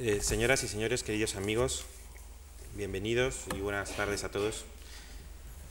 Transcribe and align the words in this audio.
Eh, 0.00 0.18
señoras 0.22 0.64
y 0.64 0.66
señores, 0.66 1.04
queridos 1.04 1.36
amigos, 1.36 1.84
bienvenidos 2.74 3.44
y 3.54 3.60
buenas 3.60 3.94
tardes 3.94 4.24
a 4.24 4.28
todos. 4.28 4.64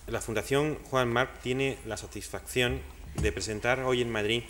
La 0.07 0.21
Fundación 0.21 0.77
Juan 0.89 1.09
Marc 1.11 1.41
tiene 1.41 1.77
la 1.85 1.97
satisfacción 1.97 2.79
de 3.15 3.33
presentar 3.33 3.81
hoy 3.81 4.01
en 4.01 4.09
Madrid 4.09 4.43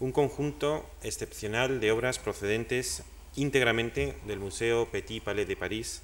un 0.00 0.12
conjunto 0.12 0.88
excepcional 1.02 1.78
de 1.78 1.92
obras 1.92 2.18
procedentes 2.18 3.02
íntegramente 3.34 4.16
del 4.26 4.38
Museo 4.38 4.86
Petit 4.90 5.22
Palais 5.22 5.46
de 5.46 5.56
París 5.56 6.00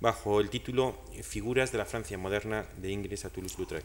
bajo 0.00 0.40
el 0.40 0.50
título 0.50 0.98
Figuras 1.22 1.70
de 1.70 1.78
la 1.78 1.86
Francia 1.86 2.18
moderna 2.18 2.66
de 2.76 2.90
Ingres 2.90 3.24
a 3.24 3.30
Toulouse-Lautrec. 3.30 3.84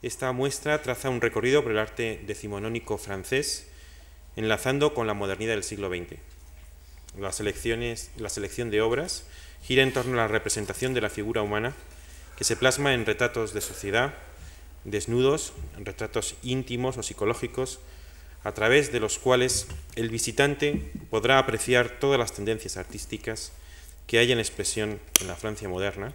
Esta 0.00 0.30
muestra 0.30 0.80
traza 0.80 1.10
un 1.10 1.20
recorrido 1.20 1.64
por 1.64 1.72
el 1.72 1.78
arte 1.78 2.22
decimonónico 2.24 2.98
francés, 2.98 3.66
enlazando 4.36 4.94
con 4.94 5.08
la 5.08 5.14
modernidad 5.14 5.54
del 5.54 5.64
siglo 5.64 5.88
XX. 5.88 6.20
La 7.18 7.32
selección 7.32 8.70
de 8.70 8.80
obras 8.80 9.24
gira 9.62 9.82
en 9.82 9.92
torno 9.92 10.14
a 10.14 10.22
la 10.22 10.28
representación 10.28 10.94
de 10.94 11.00
la 11.00 11.10
figura 11.10 11.42
humana, 11.42 11.74
que 12.36 12.44
se 12.44 12.56
plasma 12.56 12.94
en 12.94 13.06
retratos 13.06 13.52
de 13.52 13.60
sociedad, 13.60 14.14
desnudos, 14.84 15.52
en 15.76 15.84
retratos 15.84 16.36
íntimos 16.42 16.96
o 16.96 17.02
psicológicos, 17.02 17.80
a 18.44 18.52
través 18.52 18.92
de 18.92 19.00
los 19.00 19.18
cuales 19.18 19.66
el 19.96 20.08
visitante 20.08 20.92
podrá 21.10 21.38
apreciar 21.38 21.98
todas 21.98 22.18
las 22.18 22.32
tendencias 22.32 22.76
artísticas 22.76 23.50
que 24.06 24.18
hay 24.18 24.30
en 24.30 24.38
expresión 24.38 25.00
en 25.20 25.26
la 25.26 25.34
Francia 25.34 25.68
moderna, 25.68 26.14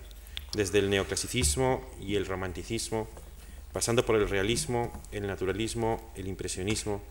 desde 0.53 0.79
el 0.79 0.89
neoclasicismo 0.89 1.85
y 1.99 2.15
el 2.15 2.25
romanticismo, 2.25 3.09
pasando 3.73 4.05
por 4.05 4.15
el 4.15 4.29
realismo, 4.29 5.01
el 5.11 5.27
naturalismo, 5.27 6.11
el 6.15 6.27
impresionismo, 6.27 7.01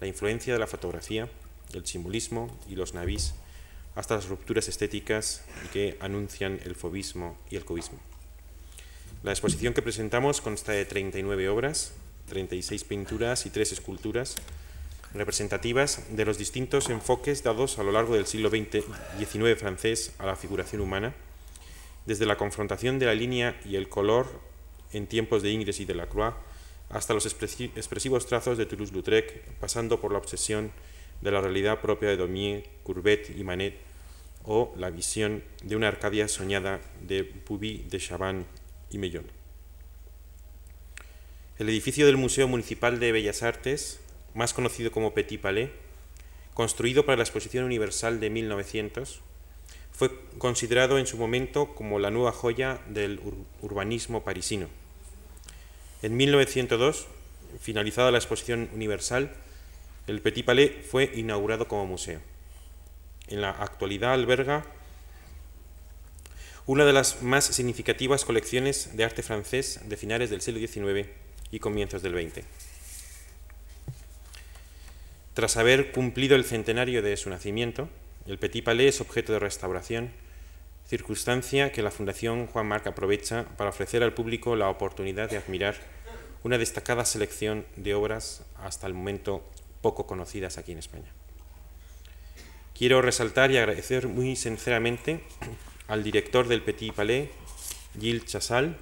la 0.00 0.08
influencia 0.08 0.52
de 0.52 0.58
la 0.58 0.66
fotografía, 0.66 1.28
el 1.72 1.86
simbolismo 1.86 2.56
y 2.68 2.76
los 2.76 2.94
navis, 2.94 3.34
hasta 3.94 4.16
las 4.16 4.28
rupturas 4.28 4.68
estéticas 4.68 5.44
que 5.72 5.96
anuncian 6.00 6.60
el 6.64 6.74
fobismo 6.74 7.38
y 7.50 7.56
el 7.56 7.64
cubismo. 7.64 7.98
La 9.22 9.32
exposición 9.32 9.72
que 9.72 9.82
presentamos 9.82 10.40
consta 10.40 10.72
de 10.72 10.84
39 10.84 11.48
obras, 11.48 11.92
36 12.28 12.84
pinturas 12.84 13.46
y 13.46 13.50
3 13.50 13.72
esculturas, 13.72 14.36
representativas 15.14 16.02
de 16.10 16.24
los 16.24 16.38
distintos 16.38 16.90
enfoques 16.90 17.42
dados 17.42 17.78
a 17.78 17.84
lo 17.84 17.92
largo 17.92 18.14
del 18.14 18.26
siglo 18.26 18.50
XIX 18.50 19.58
francés 19.58 20.12
a 20.18 20.26
la 20.26 20.36
figuración 20.36 20.82
humana, 20.82 21.14
desde 22.04 22.26
la 22.26 22.36
confrontación 22.36 22.98
de 22.98 23.06
la 23.06 23.14
línea 23.14 23.58
y 23.64 23.76
el 23.76 23.88
color 23.88 24.40
en 24.92 25.06
tiempos 25.06 25.42
de 25.42 25.50
Ingres 25.50 25.80
y 25.80 25.84
de 25.84 25.94
Lacroix, 25.94 26.34
hasta 26.90 27.14
los 27.14 27.26
expresivos 27.26 28.26
trazos 28.26 28.58
de 28.58 28.66
Toulouse-Lautrec, 28.66 29.54
pasando 29.58 30.00
por 30.00 30.12
la 30.12 30.18
obsesión 30.18 30.70
de 31.24 31.32
la 31.32 31.40
realidad 31.40 31.80
propia 31.80 32.10
de 32.10 32.18
Daumier, 32.18 32.64
Courbet 32.84 33.34
y 33.36 33.42
Manet, 33.42 33.74
o 34.44 34.74
la 34.76 34.90
visión 34.90 35.42
de 35.62 35.74
una 35.74 35.88
Arcadia 35.88 36.28
soñada 36.28 36.80
de 37.00 37.24
Puby, 37.24 37.86
de 37.88 37.98
Chaban 37.98 38.44
y 38.90 38.98
Mellon. 38.98 39.24
El 41.58 41.68
edificio 41.70 42.04
del 42.04 42.18
Museo 42.18 42.46
Municipal 42.46 43.00
de 43.00 43.10
Bellas 43.10 43.42
Artes 43.42 44.00
más 44.34 44.52
conocido 44.52 44.90
como 44.90 45.14
Petit 45.14 45.40
Palais, 45.40 45.70
construido 46.52 47.06
para 47.06 47.16
la 47.16 47.22
Exposición 47.22 47.64
Universal 47.64 48.20
de 48.20 48.28
1900, 48.28 49.20
fue 49.92 50.10
considerado 50.38 50.98
en 50.98 51.06
su 51.06 51.16
momento 51.16 51.74
como 51.74 51.98
la 51.98 52.10
nueva 52.10 52.32
joya 52.32 52.80
del 52.88 53.20
urbanismo 53.62 54.24
parisino. 54.24 54.68
En 56.02 56.16
1902, 56.16 57.06
finalizada 57.60 58.10
la 58.10 58.18
Exposición 58.18 58.68
Universal, 58.74 59.32
el 60.06 60.20
Petit 60.20 60.44
Palais 60.44 60.72
fue 60.88 61.10
inaugurado 61.14 61.66
como 61.66 61.86
museo. 61.86 62.20
En 63.28 63.40
la 63.40 63.50
actualidad 63.50 64.12
alberga 64.12 64.64
una 66.66 66.84
de 66.84 66.92
las 66.92 67.22
más 67.22 67.44
significativas 67.44 68.24
colecciones 68.24 68.96
de 68.96 69.04
arte 69.04 69.22
francés 69.22 69.80
de 69.84 69.96
finales 69.96 70.30
del 70.30 70.40
siglo 70.40 70.66
XIX 70.66 71.08
y 71.50 71.58
comienzos 71.58 72.02
del 72.02 72.14
XX. 72.14 72.44
Tras 75.34 75.56
haber 75.56 75.92
cumplido 75.92 76.36
el 76.36 76.44
centenario 76.44 77.02
de 77.02 77.16
su 77.16 77.28
nacimiento, 77.28 77.88
el 78.26 78.38
Petit 78.38 78.64
Palais 78.64 78.94
es 78.94 79.00
objeto 79.00 79.32
de 79.32 79.38
restauración, 79.38 80.10
circunstancia 80.86 81.72
que 81.72 81.82
la 81.82 81.90
Fundación 81.90 82.46
Juan 82.46 82.66
Marc 82.66 82.86
aprovecha 82.86 83.44
para 83.56 83.70
ofrecer 83.70 84.02
al 84.02 84.14
público 84.14 84.54
la 84.54 84.68
oportunidad 84.68 85.28
de 85.28 85.38
admirar 85.38 85.76
una 86.44 86.58
destacada 86.58 87.04
selección 87.04 87.66
de 87.76 87.94
obras 87.94 88.42
hasta 88.58 88.86
el 88.86 88.94
momento 88.94 89.42
poco 89.84 90.06
conocidas 90.06 90.56
aquí 90.56 90.72
en 90.72 90.78
España. 90.78 91.12
Quiero 92.72 93.02
resaltar 93.02 93.50
y 93.50 93.58
agradecer 93.58 94.08
muy 94.08 94.34
sinceramente 94.34 95.20
al 95.88 96.02
director 96.02 96.48
del 96.48 96.62
Petit 96.62 96.94
Palais, 96.94 97.28
Gilles 98.00 98.24
Chassal, 98.24 98.78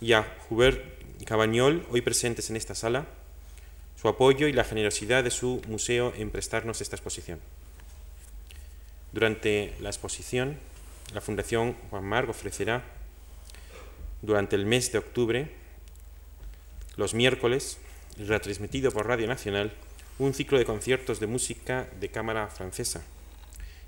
y 0.00 0.14
a 0.14 0.26
Hubert 0.48 0.80
Cabañol, 1.26 1.86
hoy 1.90 2.00
presentes 2.00 2.48
en 2.48 2.56
esta 2.56 2.74
sala, 2.74 3.04
su 4.00 4.08
apoyo 4.08 4.48
y 4.48 4.54
la 4.54 4.64
generosidad 4.64 5.22
de 5.22 5.30
su 5.30 5.60
museo 5.68 6.14
en 6.16 6.30
prestarnos 6.30 6.80
esta 6.80 6.96
exposición. 6.96 7.38
Durante 9.12 9.74
la 9.80 9.90
exposición, 9.90 10.56
la 11.12 11.20
Fundación 11.20 11.74
Juan 11.90 12.04
Marc 12.04 12.30
ofrecerá 12.30 12.84
durante 14.22 14.56
el 14.56 14.64
mes 14.64 14.92
de 14.92 14.98
octubre, 14.98 15.50
los 16.96 17.12
miércoles, 17.12 17.76
retransmitido 18.16 18.90
por 18.92 19.06
Radio 19.06 19.26
Nacional, 19.26 19.74
un 20.18 20.32
ciclo 20.34 20.58
de 20.58 20.64
conciertos 20.64 21.20
de 21.20 21.26
música 21.26 21.88
de 22.00 22.08
cámara 22.08 22.48
francesa 22.48 23.02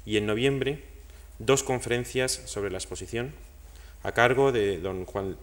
y 0.04 0.16
en 0.16 0.26
noviembre 0.26 0.82
dos 1.38 1.62
conferencias 1.62 2.32
sobre 2.46 2.70
la 2.70 2.78
exposición 2.78 3.32
a 4.02 4.12
cargo 4.12 4.52
de 4.52 4.78
don 4.78 5.04
Juan, 5.04 5.36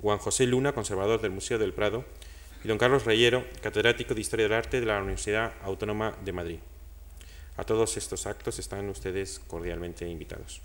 Juan 0.00 0.18
José 0.18 0.46
Luna, 0.46 0.72
conservador 0.72 1.20
del 1.20 1.30
Museo 1.30 1.58
del 1.58 1.72
Prado, 1.72 2.04
y 2.64 2.68
don 2.68 2.78
Carlos 2.78 3.04
Reyero, 3.04 3.44
catedrático 3.62 4.14
de 4.14 4.20
Historia 4.20 4.44
del 4.46 4.52
Arte 4.52 4.80
de 4.80 4.86
la 4.86 4.98
Universidad 4.98 5.52
Autónoma 5.62 6.16
de 6.24 6.32
Madrid. 6.32 6.58
A 7.56 7.64
todos 7.64 7.96
estos 7.96 8.26
actos 8.26 8.58
están 8.58 8.88
ustedes 8.88 9.40
cordialmente 9.46 10.08
invitados. 10.08 10.60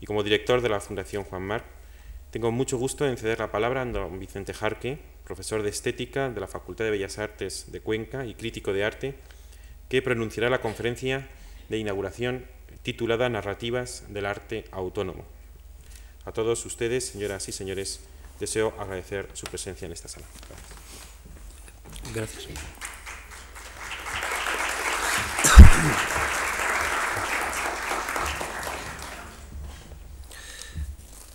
Y 0.00 0.06
como 0.06 0.22
director 0.22 0.60
de 0.60 0.68
la 0.68 0.80
Fundación 0.80 1.24
Juan 1.24 1.42
Mar, 1.42 1.64
tengo 2.30 2.50
mucho 2.50 2.76
gusto 2.76 3.06
en 3.06 3.16
ceder 3.16 3.38
la 3.38 3.50
palabra 3.50 3.82
a 3.82 3.86
don 3.86 4.18
Vicente 4.18 4.52
Jarque, 4.52 4.98
profesor 5.28 5.62
de 5.62 5.68
Estética 5.68 6.30
de 6.30 6.40
la 6.40 6.46
Facultad 6.46 6.86
de 6.86 6.90
Bellas 6.90 7.18
Artes 7.18 7.70
de 7.70 7.82
Cuenca 7.82 8.24
y 8.24 8.34
crítico 8.34 8.72
de 8.72 8.82
arte, 8.82 9.14
que 9.90 10.00
pronunciará 10.00 10.48
la 10.48 10.62
conferencia 10.62 11.28
de 11.68 11.76
inauguración 11.76 12.46
titulada 12.82 13.28
Narrativas 13.28 14.04
del 14.08 14.24
Arte 14.24 14.64
Autónomo. 14.72 15.26
A 16.24 16.32
todos 16.32 16.64
ustedes, 16.64 17.06
señoras 17.06 17.46
y 17.46 17.52
señores, 17.52 18.00
deseo 18.40 18.72
agradecer 18.78 19.28
su 19.34 19.46
presencia 19.46 19.84
en 19.84 19.92
esta 19.92 20.08
sala. 20.08 20.26
Gracias. 22.14 22.48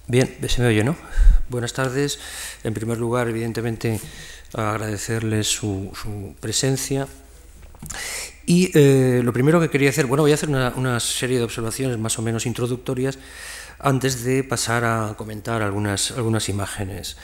Bien, 0.07 0.49
se 0.49 0.61
me 0.63 0.67
oye, 0.67 0.83
¿no? 0.83 1.12
Buenas 1.49 1.73
tardes. 1.73 2.19
En 2.63 2.73
primer 2.73 2.97
lugar, 2.97 3.27
evidentemente, 3.27 3.99
agradecerles 4.53 5.47
su, 5.47 6.35
presencia. 6.39 7.07
Y 8.45 8.71
eh, 8.77 9.21
lo 9.23 9.33
primero 9.33 9.59
que 9.59 9.69
quería 9.69 9.89
hacer, 9.89 10.05
bueno, 10.05 10.23
voy 10.23 10.31
a 10.31 10.35
hacer 10.35 10.49
una, 10.49 10.73
una, 10.75 10.99
serie 10.99 11.37
de 11.37 11.43
observaciones 11.43 11.97
más 11.97 12.17
o 12.17 12.21
menos 12.21 12.45
introductorias 12.45 13.17
antes 13.79 14.23
de 14.23 14.43
pasar 14.43 14.85
a 14.85 15.15
comentar 15.17 15.61
algunas, 15.61 16.49
imágenes. 16.49 17.17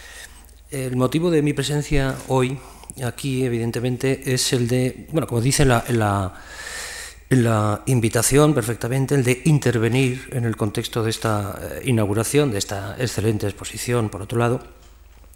El 0.69 0.97
motivo 0.97 1.31
de 1.31 1.41
mi 1.41 1.53
presencia 1.53 2.15
hoy 2.27 2.59
aquí, 3.03 3.45
evidentemente, 3.45 4.33
es 4.33 4.51
el 4.51 4.67
de, 4.67 5.07
bueno, 5.11 5.27
como 5.27 5.41
dice 5.41 5.65
la, 5.65 6.33
la 7.29 7.83
invitación 7.85 8.53
perfectamente, 8.53 9.13
el 9.13 9.23
de 9.23 9.41
intervenir 9.45 10.29
en 10.31 10.45
el 10.45 10.57
contexto 10.57 11.03
de 11.03 11.11
esta 11.11 11.59
eh, 11.61 11.81
inauguración, 11.85 12.51
de 12.51 12.57
esta 12.57 12.95
excelente 12.97 13.45
exposición, 13.47 14.09
por 14.09 14.23
otro 14.23 14.39
lado, 14.39 14.61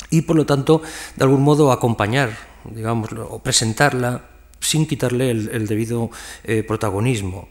y 0.09 0.21
por 0.21 0.35
lo 0.35 0.45
tanto, 0.45 0.81
de 1.15 1.23
algún 1.23 1.41
modo, 1.41 1.71
acompañar, 1.71 2.35
digamos, 2.65 3.11
o 3.13 3.39
presentarla 3.39 4.25
sin 4.59 4.87
quitarle 4.87 5.29
el, 5.31 5.67
debido 5.67 6.09
eh, 6.43 6.63
protagonismo. 6.63 7.47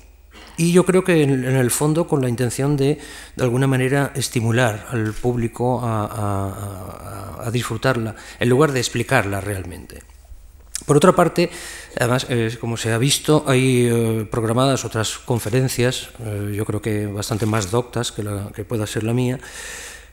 Y 0.57 0.73
yo 0.73 0.85
creo 0.85 1.05
que 1.05 1.23
en, 1.23 1.45
el 1.45 1.71
fondo 1.71 2.07
con 2.07 2.21
la 2.21 2.29
intención 2.29 2.77
de, 2.77 2.99
de 3.37 3.45
alguna 3.45 3.67
manera, 3.67 4.13
estimular 4.15 4.87
al 4.91 5.13
público 5.13 5.81
a, 5.83 7.49
disfrutarla, 7.53 8.15
en 8.39 8.49
lugar 8.49 8.73
de 8.73 8.81
explicarla 8.81 9.41
realmente. 9.41 10.03
Por 10.87 10.97
otra 10.97 11.13
parte, 11.13 11.51
además, 11.99 12.27
como 12.61 12.77
se 12.77 12.93
ha 12.93 12.99
visto, 12.99 13.45
hay 13.47 13.87
eh, 13.87 14.27
programadas 14.31 14.85
otras 14.85 15.19
conferencias, 15.19 16.09
eh, 16.21 16.53
yo 16.57 16.65
creo 16.65 16.83
que 16.83 17.07
bastante 17.07 17.47
más 17.47 17.71
doctas 17.71 18.11
que, 18.11 18.23
la, 18.23 18.51
que 18.55 18.65
pueda 18.65 18.87
ser 18.87 19.05
la 19.05 19.13
mía, 19.13 19.39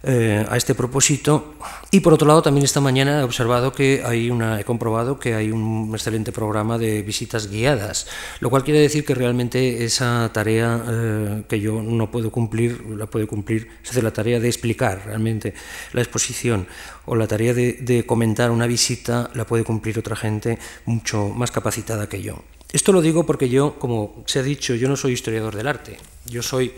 eh, 0.04 0.46
a 0.50 0.56
este 0.56 0.76
propósito. 0.76 1.56
Y 1.92 2.00
por 2.00 2.14
otro 2.14 2.26
lado, 2.26 2.42
también 2.42 2.64
esta 2.64 2.80
mañana 2.80 3.20
he 3.20 3.24
observado 3.24 3.74
que 3.74 4.02
hay 4.06 4.30
una, 4.30 4.60
he 4.60 4.64
comprobado 4.64 5.20
que 5.20 5.36
hay 5.36 5.52
un 5.52 5.90
excelente 5.94 6.32
programa 6.32 6.78
de 6.78 7.02
visitas 7.02 7.50
guiadas, 7.50 8.08
lo 8.40 8.50
cual 8.50 8.64
quiere 8.64 8.80
decir 8.80 9.04
que 9.04 9.14
realmente 9.14 9.84
esa 9.84 10.30
tarea 10.34 10.82
eh, 10.88 11.44
que 11.50 11.60
yo 11.60 11.82
no 11.82 12.10
puedo 12.12 12.32
cumplir, 12.32 12.82
la 12.86 13.08
puede 13.08 13.28
cumplir, 13.28 13.68
es 13.84 13.90
decir, 13.90 14.04
la 14.04 14.14
tarea 14.14 14.40
de 14.40 14.48
explicar 14.48 15.04
realmente 15.06 15.54
la 15.92 16.02
exposición 16.02 16.68
o 17.06 17.16
la 17.18 17.28
tarea 17.28 17.54
de, 17.54 17.74
de 17.74 18.06
comentar 18.06 18.52
una 18.52 18.68
visita 18.68 19.30
la 19.34 19.46
puede 19.46 19.66
cumplir 19.66 20.00
otra 20.00 20.16
gente 20.16 20.60
mucho 20.86 21.28
más 21.28 21.52
capacitada 21.52 22.08
que 22.08 22.22
yo. 22.22 22.42
Esto 22.72 22.94
lo 22.94 23.02
digo 23.02 23.26
porque 23.26 23.50
yo, 23.50 23.80
como 23.80 24.24
se 24.28 24.40
ha 24.40 24.44
dicho, 24.44 24.76
yo 24.76 24.88
no 24.88 24.96
soy 24.96 25.14
historiador 25.14 25.56
del 25.56 25.68
arte, 25.68 25.98
yo 26.26 26.44
soy 26.44 26.72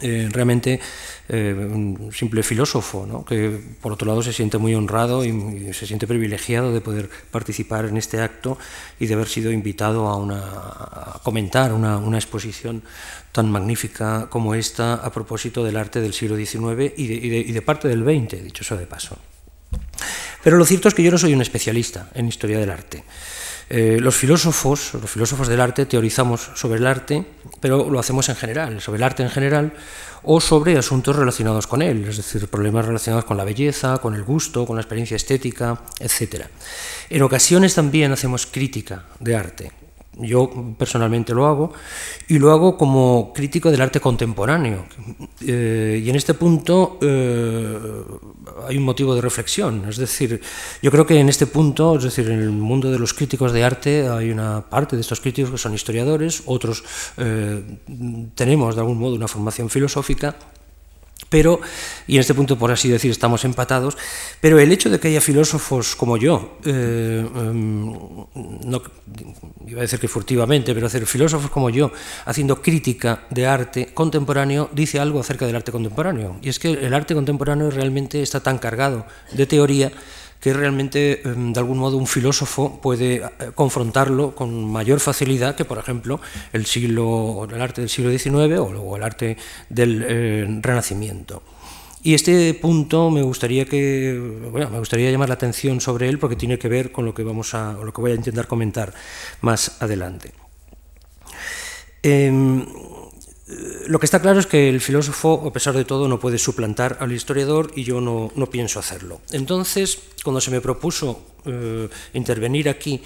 eh, 0.00 0.28
realmente 0.30 0.80
eh, 1.28 1.52
un 1.54 2.10
simple 2.12 2.42
filósofo, 2.42 3.04
¿no? 3.06 3.24
que 3.24 3.60
por 3.82 3.92
otro 3.92 4.06
lado 4.06 4.22
se 4.22 4.32
siente 4.32 4.56
muy 4.56 4.74
honrado 4.74 5.24
y, 5.24 5.72
se 5.72 5.86
siente 5.86 6.06
privilegiado 6.06 6.72
de 6.72 6.80
poder 6.80 7.10
participar 7.30 7.86
en 7.86 7.96
este 7.96 8.20
acto 8.20 8.58
y 9.00 9.06
de 9.06 9.14
haber 9.14 9.28
sido 9.28 9.50
invitado 9.50 10.08
a, 10.08 10.16
una, 10.16 11.20
comentar 11.22 11.72
una, 11.72 11.98
una, 11.98 12.16
exposición 12.16 12.82
tan 13.32 13.50
magnífica 13.50 14.28
como 14.30 14.54
esta 14.54 14.94
a 14.94 15.12
propósito 15.12 15.64
del 15.64 15.76
arte 15.76 16.00
del 16.00 16.14
siglo 16.14 16.36
XIX 16.36 16.92
y 16.96 17.06
de, 17.08 17.14
y 17.14 17.28
de, 17.28 17.38
y 17.38 17.52
de 17.52 17.62
parte 17.62 17.88
del 17.88 18.04
XX, 18.04 18.42
dicho 18.44 18.62
eso 18.62 18.76
de 18.76 18.86
paso. 18.86 19.18
Pero 20.42 20.56
lo 20.56 20.64
cierto 20.64 20.88
es 20.88 20.94
que 20.94 21.02
yo 21.02 21.10
no 21.10 21.18
soy 21.18 21.34
un 21.34 21.42
especialista 21.42 22.08
en 22.14 22.28
historia 22.28 22.58
del 22.58 22.70
arte. 22.70 23.04
Eh, 23.70 23.98
los 24.00 24.16
filósofos, 24.16 24.94
los 24.94 25.10
filósofos 25.10 25.48
del 25.48 25.60
arte, 25.60 25.86
teorizamos 25.86 26.50
sobre 26.54 26.78
el 26.78 26.86
arte, 26.86 27.24
pero 27.60 27.90
lo 27.90 27.98
hacemos 27.98 28.28
en 28.28 28.36
general, 28.36 28.80
sobre 28.80 28.98
el 28.98 29.02
arte 29.02 29.22
en 29.22 29.30
general, 29.30 29.72
o 30.22 30.40
sobre 30.40 30.78
asuntos 30.78 31.14
relacionados 31.14 31.66
con 31.66 31.82
él, 31.82 32.06
es 32.08 32.16
decir, 32.16 32.48
problemas 32.48 32.86
relacionados 32.86 33.24
con 33.24 33.36
la 33.36 33.44
belleza, 33.44 33.98
con 33.98 34.14
el 34.14 34.24
gusto, 34.24 34.66
con 34.66 34.76
la 34.76 34.82
experiencia 34.82 35.16
estética, 35.16 35.80
etc. 36.00 36.46
En 37.10 37.22
ocasiones 37.22 37.74
también 37.74 38.12
hacemos 38.12 38.46
crítica 38.46 39.04
de 39.20 39.36
arte, 39.36 39.72
yo 40.18 40.50
personalmente 40.76 41.34
lo 41.34 41.46
hago, 41.46 41.72
y 42.28 42.38
lo 42.38 42.50
hago 42.50 42.76
como 42.76 43.32
crítico 43.34 43.70
del 43.70 43.80
arte 43.80 44.00
contemporáneo. 44.00 44.84
Eh, 45.46 46.02
y 46.04 46.10
en 46.10 46.16
este 46.16 46.34
punto 46.34 46.98
eh, 47.00 47.78
hay 48.66 48.76
un 48.76 48.84
motivo 48.84 49.14
de 49.14 49.20
reflexión. 49.20 49.84
Es 49.88 49.96
decir, 49.96 50.40
yo 50.82 50.90
creo 50.90 51.06
que 51.06 51.18
en 51.18 51.28
este 51.28 51.46
punto, 51.46 51.96
es 51.96 52.04
decir, 52.04 52.28
en 52.28 52.40
el 52.40 52.50
mundo 52.50 52.90
de 52.90 52.98
los 52.98 53.14
críticos 53.14 53.52
de 53.52 53.64
arte, 53.64 54.08
hay 54.08 54.30
una 54.30 54.68
parte 54.68 54.96
de 54.96 55.02
estos 55.02 55.20
críticos 55.20 55.50
que 55.50 55.58
son 55.58 55.74
historiadores, 55.74 56.42
otros 56.46 56.84
eh, 57.16 57.62
tenemos 58.34 58.74
de 58.74 58.80
algún 58.80 58.98
modo 58.98 59.14
una 59.14 59.28
formación 59.28 59.70
filosófica 59.70 60.36
pero, 61.28 61.60
y 62.06 62.14
en 62.14 62.20
este 62.20 62.34
punto, 62.34 62.58
por 62.58 62.70
así 62.70 62.88
decir, 62.88 63.10
estamos 63.10 63.44
empatados, 63.44 63.96
pero 64.40 64.58
el 64.58 64.72
hecho 64.72 64.90
de 64.90 64.98
que 64.98 65.08
haya 65.08 65.20
filósofos 65.20 65.94
como 65.96 66.16
yo, 66.16 66.58
eh, 66.64 67.26
no, 67.32 68.82
iba 69.66 69.78
a 69.78 69.82
decir 69.82 69.98
que 69.98 70.08
furtivamente, 70.08 70.74
pero 70.74 70.86
hacer 70.86 71.06
filósofos 71.06 71.50
como 71.50 71.70
yo, 71.70 71.92
haciendo 72.24 72.62
crítica 72.62 73.24
de 73.30 73.46
arte 73.46 73.92
contemporáneo, 73.92 74.70
dice 74.72 75.00
algo 75.00 75.20
acerca 75.20 75.46
del 75.46 75.56
arte 75.56 75.72
contemporáneo. 75.72 76.38
Y 76.42 76.48
es 76.48 76.58
que 76.58 76.72
el 76.72 76.94
arte 76.94 77.14
contemporáneo 77.14 77.70
realmente 77.70 78.22
está 78.22 78.40
tan 78.40 78.58
cargado 78.58 79.06
de 79.32 79.46
teoría 79.46 79.92
que 80.40 80.52
realmente, 80.52 81.22
de 81.24 81.58
algún 81.58 81.78
modo, 81.78 81.96
un 81.96 82.06
filósofo 82.06 82.80
puede 82.80 83.16
eh, 83.16 83.22
confrontarlo 83.54 84.34
con 84.34 84.70
mayor 84.70 85.00
facilidad 85.00 85.56
que, 85.56 85.64
por 85.64 85.78
ejemplo, 85.78 86.20
el, 86.52 86.66
arte 87.60 87.80
del 87.80 87.90
siglo 87.90 88.10
XIX 88.10 88.58
o 88.60 88.96
el 88.96 89.02
arte 89.02 89.36
del 89.68 90.04
eh, 90.06 90.60
Renacimiento. 90.62 91.42
Y 92.02 92.14
este 92.14 92.54
punto 92.54 93.10
me 93.10 93.22
gustaría 93.22 93.64
que 93.64 94.38
bueno, 94.52 94.70
me 94.70 94.78
gustaría 94.78 95.10
llamar 95.10 95.28
la 95.28 95.34
atención 95.34 95.80
sobre 95.80 96.08
él 96.08 96.18
porque 96.20 96.36
tiene 96.36 96.58
que 96.58 96.68
ver 96.68 96.92
con 96.92 97.04
lo 97.04 97.12
que 97.12 97.24
vamos 97.24 97.54
a 97.54 97.72
lo 97.72 97.92
que 97.92 98.00
voy 98.00 98.12
a 98.12 98.14
intentar 98.14 98.46
comentar 98.46 98.94
más 99.40 99.82
adelante. 99.82 100.32
Eh, 102.04 102.64
lo 103.86 103.98
que 103.98 104.04
está 104.04 104.20
claro 104.20 104.38
es 104.38 104.46
que 104.46 104.68
el 104.68 104.80
filósofo, 104.80 105.44
a 105.46 105.52
pesar 105.52 105.74
de 105.74 105.86
todo, 105.86 106.06
no 106.06 106.20
puede 106.20 106.36
suplantar 106.36 106.98
al 107.00 107.12
historiador 107.12 107.72
y 107.74 107.82
yo 107.82 108.00
no, 108.00 108.30
no 108.36 108.50
pienso 108.50 108.78
hacerlo. 108.78 109.20
Entonces, 109.30 109.98
cuando 110.22 110.40
se 110.40 110.50
me 110.50 110.60
propuso 110.60 111.22
eh, 111.46 111.88
intervenir 112.12 112.68
aquí, 112.68 113.00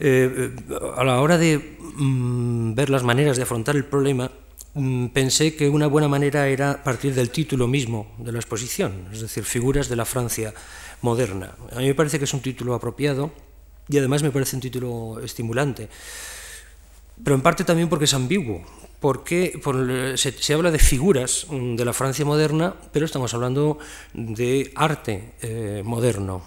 eh, 0.00 0.50
a 0.96 1.04
la 1.04 1.20
hora 1.20 1.38
de 1.38 1.78
mm, 1.78 2.74
ver 2.74 2.90
las 2.90 3.04
maneras 3.04 3.36
de 3.36 3.44
afrontar 3.44 3.76
el 3.76 3.84
problema, 3.84 4.32
mm, 4.74 5.06
pensé 5.08 5.54
que 5.54 5.68
una 5.68 5.86
buena 5.86 6.08
manera 6.08 6.48
era 6.48 6.82
partir 6.82 7.14
del 7.14 7.30
título 7.30 7.68
mismo 7.68 8.16
de 8.18 8.32
la 8.32 8.38
exposición, 8.38 9.06
es 9.12 9.20
decir, 9.20 9.44
figuras 9.44 9.88
de 9.88 9.94
la 9.94 10.04
Francia 10.04 10.52
moderna. 11.02 11.54
A 11.72 11.78
mí 11.78 11.86
me 11.86 11.94
parece 11.94 12.18
que 12.18 12.24
es 12.24 12.34
un 12.34 12.40
título 12.40 12.74
apropiado 12.74 13.30
y 13.88 13.98
además 13.98 14.24
me 14.24 14.32
parece 14.32 14.56
un 14.56 14.62
título 14.62 15.20
estimulante, 15.22 15.88
pero 17.22 17.36
en 17.36 17.42
parte 17.42 17.62
también 17.62 17.88
porque 17.88 18.06
es 18.06 18.14
ambiguo, 18.14 18.64
porque 19.00 19.60
por, 19.62 19.76
se, 20.18 20.32
se, 20.32 20.54
habla 20.54 20.70
de 20.70 20.78
figuras 20.78 21.46
mm, 21.48 21.76
de 21.76 21.84
la 21.84 21.92
Francia 21.92 22.24
moderna, 22.24 22.74
pero 22.92 23.06
estamos 23.06 23.32
hablando 23.34 23.78
de 24.12 24.72
arte 24.74 25.34
eh, 25.42 25.82
moderno. 25.84 26.42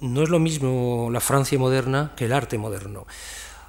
No 0.00 0.22
es 0.22 0.28
lo 0.28 0.38
mismo 0.38 1.08
la 1.12 1.20
Francia 1.20 1.58
moderna 1.58 2.12
que 2.16 2.24
el 2.24 2.32
arte 2.32 2.58
moderno, 2.58 3.06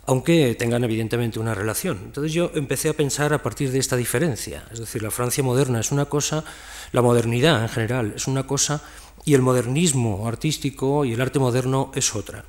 aunque 0.06 0.56
tengan 0.56 0.84
evidentemente 0.84 1.40
una 1.40 1.54
relación. 1.54 2.00
Entonces 2.06 2.34
yo 2.34 2.52
empecé 2.56 2.90
a 2.90 2.94
pensar 2.94 3.34
a 3.34 3.44
partir 3.44 3.72
de 3.72 3.80
esta 3.80 3.96
diferencia, 3.96 4.66
es 4.72 4.80
decir, 4.80 5.04
la 5.04 5.12
Francia 5.12 5.44
moderna 5.44 5.80
es 5.80 5.92
una 5.92 6.06
cosa, 6.06 6.44
la 6.92 7.02
modernidad 7.02 7.62
en 7.62 7.70
general 7.70 8.14
es 8.16 8.28
una 8.28 8.48
cosa, 8.48 8.82
y 9.26 9.36
el 9.36 9.42
modernismo 9.42 10.28
artístico 10.28 11.06
y 11.06 11.14
el 11.14 11.22
arte 11.22 11.40
moderno 11.40 11.92
es 11.96 12.16
otra. 12.16 12.44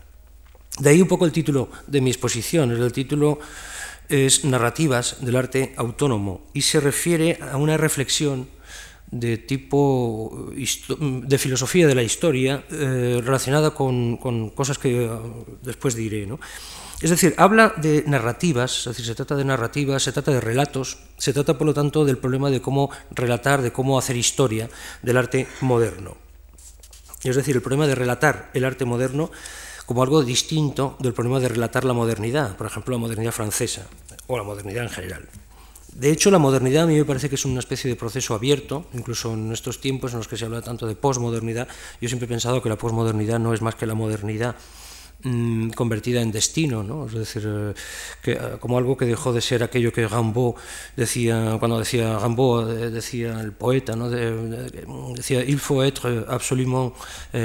De 0.78 0.90
ahí 0.90 1.00
un 1.00 1.06
poco 1.06 1.24
el 1.24 1.30
título 1.30 1.68
de 1.86 2.00
mi 2.00 2.10
exposición, 2.10 2.72
es 2.72 2.80
el 2.80 2.92
título 2.92 3.38
es 4.08 4.44
Narrativas 4.44 5.18
del 5.20 5.36
arte 5.36 5.74
autónomo 5.76 6.46
y 6.52 6.62
se 6.62 6.80
refiere 6.80 7.38
a 7.40 7.56
una 7.56 7.76
reflexión 7.76 8.48
de 9.10 9.38
tipo 9.38 10.50
de 10.50 11.38
filosofía 11.38 11.86
de 11.86 11.94
la 11.94 12.02
historia 12.02 12.64
eh, 12.70 13.20
relacionada 13.24 13.70
con, 13.70 14.16
con, 14.16 14.50
cosas 14.50 14.78
que 14.78 15.06
uh, 15.06 15.58
después 15.62 15.94
diré. 15.94 16.26
¿no? 16.26 16.40
Es 17.00 17.10
decir, 17.10 17.34
habla 17.36 17.74
de 17.76 18.02
narrativas, 18.06 18.78
es 18.78 18.84
decir, 18.86 19.04
se 19.06 19.14
trata 19.14 19.36
de 19.36 19.44
narrativas, 19.44 20.02
se 20.02 20.12
trata 20.12 20.32
de 20.32 20.40
relatos, 20.40 20.98
se 21.16 21.32
trata 21.32 21.56
por 21.56 21.66
lo 21.66 21.74
tanto 21.74 22.04
del 22.04 22.18
problema 22.18 22.50
de 22.50 22.60
cómo 22.60 22.90
relatar, 23.10 23.62
de 23.62 23.72
cómo 23.72 23.98
hacer 23.98 24.16
historia 24.16 24.68
del 25.02 25.16
arte 25.16 25.46
moderno. 25.60 26.16
Es 27.22 27.36
decir, 27.36 27.54
el 27.56 27.62
problema 27.62 27.86
de 27.86 27.94
relatar 27.94 28.50
el 28.52 28.64
arte 28.64 28.84
moderno 28.84 29.30
como 29.86 30.02
algo 30.02 30.22
distinto 30.22 30.96
del 30.98 31.12
problema 31.12 31.40
de 31.40 31.48
relatar 31.48 31.84
la 31.84 31.92
modernidad, 31.92 32.56
por 32.56 32.66
ejemplo, 32.66 32.92
la 32.92 33.00
modernidad 33.00 33.32
francesa 33.32 33.86
o 34.26 34.36
la 34.36 34.44
modernidad 34.44 34.84
en 34.84 34.90
general. 34.90 35.28
De 35.94 36.10
hecho, 36.10 36.30
la 36.32 36.38
modernidad 36.38 36.84
a 36.84 36.86
mí 36.86 36.96
me 36.96 37.04
parece 37.04 37.28
que 37.28 37.36
es 37.36 37.44
una 37.44 37.60
especie 37.60 37.88
de 37.88 37.94
proceso 37.94 38.34
abierto, 38.34 38.86
incluso 38.94 39.32
en 39.32 39.52
estos 39.52 39.80
tiempos 39.80 40.12
en 40.12 40.18
los 40.18 40.28
que 40.28 40.36
se 40.36 40.44
habla 40.44 40.60
tanto 40.60 40.88
de 40.88 40.96
posmodernidad. 40.96 41.68
Yo 42.00 42.08
siempre 42.08 42.26
he 42.26 42.28
pensado 42.28 42.60
que 42.60 42.68
la 42.68 42.76
posmodernidad 42.76 43.38
no 43.38 43.54
es 43.54 43.62
más 43.62 43.76
que 43.76 43.86
la 43.86 43.94
modernidad 43.94 44.56
mmm, 45.22 45.68
convertida 45.70 46.20
en 46.20 46.32
destino, 46.32 46.82
¿no? 46.82 47.06
es 47.06 47.12
decir, 47.14 47.44
eh, 47.46 47.74
que, 48.22 48.32
eh, 48.32 48.38
como 48.58 48.76
algo 48.76 48.96
que 48.96 49.04
dejó 49.04 49.32
de 49.32 49.40
ser 49.40 49.62
aquello 49.62 49.92
que 49.92 50.08
Rimbaud 50.08 50.54
decía, 50.96 51.58
cuando 51.60 51.78
decía 51.78 52.18
Rimbaud, 52.18 52.70
eh, 52.70 52.90
decía 52.90 53.40
el 53.40 53.52
poeta, 53.52 53.94
¿no? 53.94 54.10
De, 54.10 54.32
de, 54.32 54.86
decía, 55.14 55.44
il 55.44 55.60
faut 55.60 55.84
être 55.84 56.26
absolument 56.28 56.92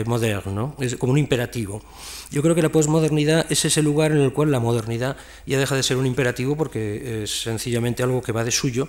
moderne, 0.07 0.53
¿no? 0.53 0.75
es 0.79 0.95
como 0.95 1.11
un 1.11 1.19
imperativo. 1.19 1.83
Yo 2.31 2.43
creo 2.43 2.53
que 2.53 2.61
la 2.61 2.69
posmodernidad 2.69 3.47
es 3.49 3.65
ese 3.65 3.81
lugar 3.81 4.11
en 4.11 4.19
el 4.19 4.31
cual 4.31 4.51
la 4.51 4.59
modernidad 4.59 5.17
ya 5.47 5.57
deja 5.57 5.75
de 5.75 5.81
ser 5.81 5.97
un 5.97 6.05
imperativo 6.05 6.55
porque 6.55 7.23
es 7.23 7.41
sencillamente 7.41 8.03
algo 8.03 8.21
que 8.21 8.31
va 8.31 8.43
de 8.43 8.51
suyo, 8.51 8.87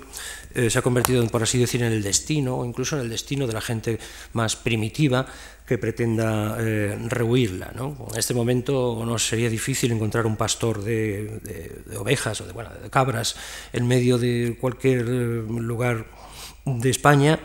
eh, 0.54 0.68
se 0.68 0.78
ha 0.78 0.82
convertido, 0.82 1.26
por 1.28 1.42
así 1.42 1.58
decir, 1.58 1.82
en 1.82 1.90
el 1.90 2.02
destino 2.02 2.58
o 2.58 2.66
incluso 2.66 2.96
en 2.96 3.02
el 3.02 3.08
destino 3.08 3.46
de 3.46 3.54
la 3.54 3.62
gente 3.62 3.98
más 4.34 4.56
primitiva 4.56 5.24
que 5.66 5.78
pretenda 5.78 6.58
eh, 6.60 6.98
rehuirla. 7.08 7.72
En 7.74 8.18
este 8.18 8.34
momento 8.34 9.02
no 9.06 9.18
sería 9.18 9.48
difícil 9.48 9.90
encontrar 9.92 10.26
un 10.26 10.36
pastor 10.36 10.82
de, 10.84 11.40
ovejas 11.98 12.42
o 12.42 12.46
de, 12.46 12.52
bueno, 12.52 12.70
de, 12.82 12.90
cabras 12.90 13.36
en 13.72 13.86
medio 13.86 14.18
de 14.18 14.58
cualquier 14.60 15.06
eh, 15.08 15.44
lugar 15.48 16.06
de 16.66 16.90
España 16.90 17.40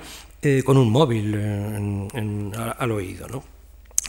con 0.63 0.77
un 0.77 0.91
móvil 0.91 1.33
en, 1.33 2.51
al 2.55 2.91
oído. 2.91 3.27
¿no? 3.27 3.54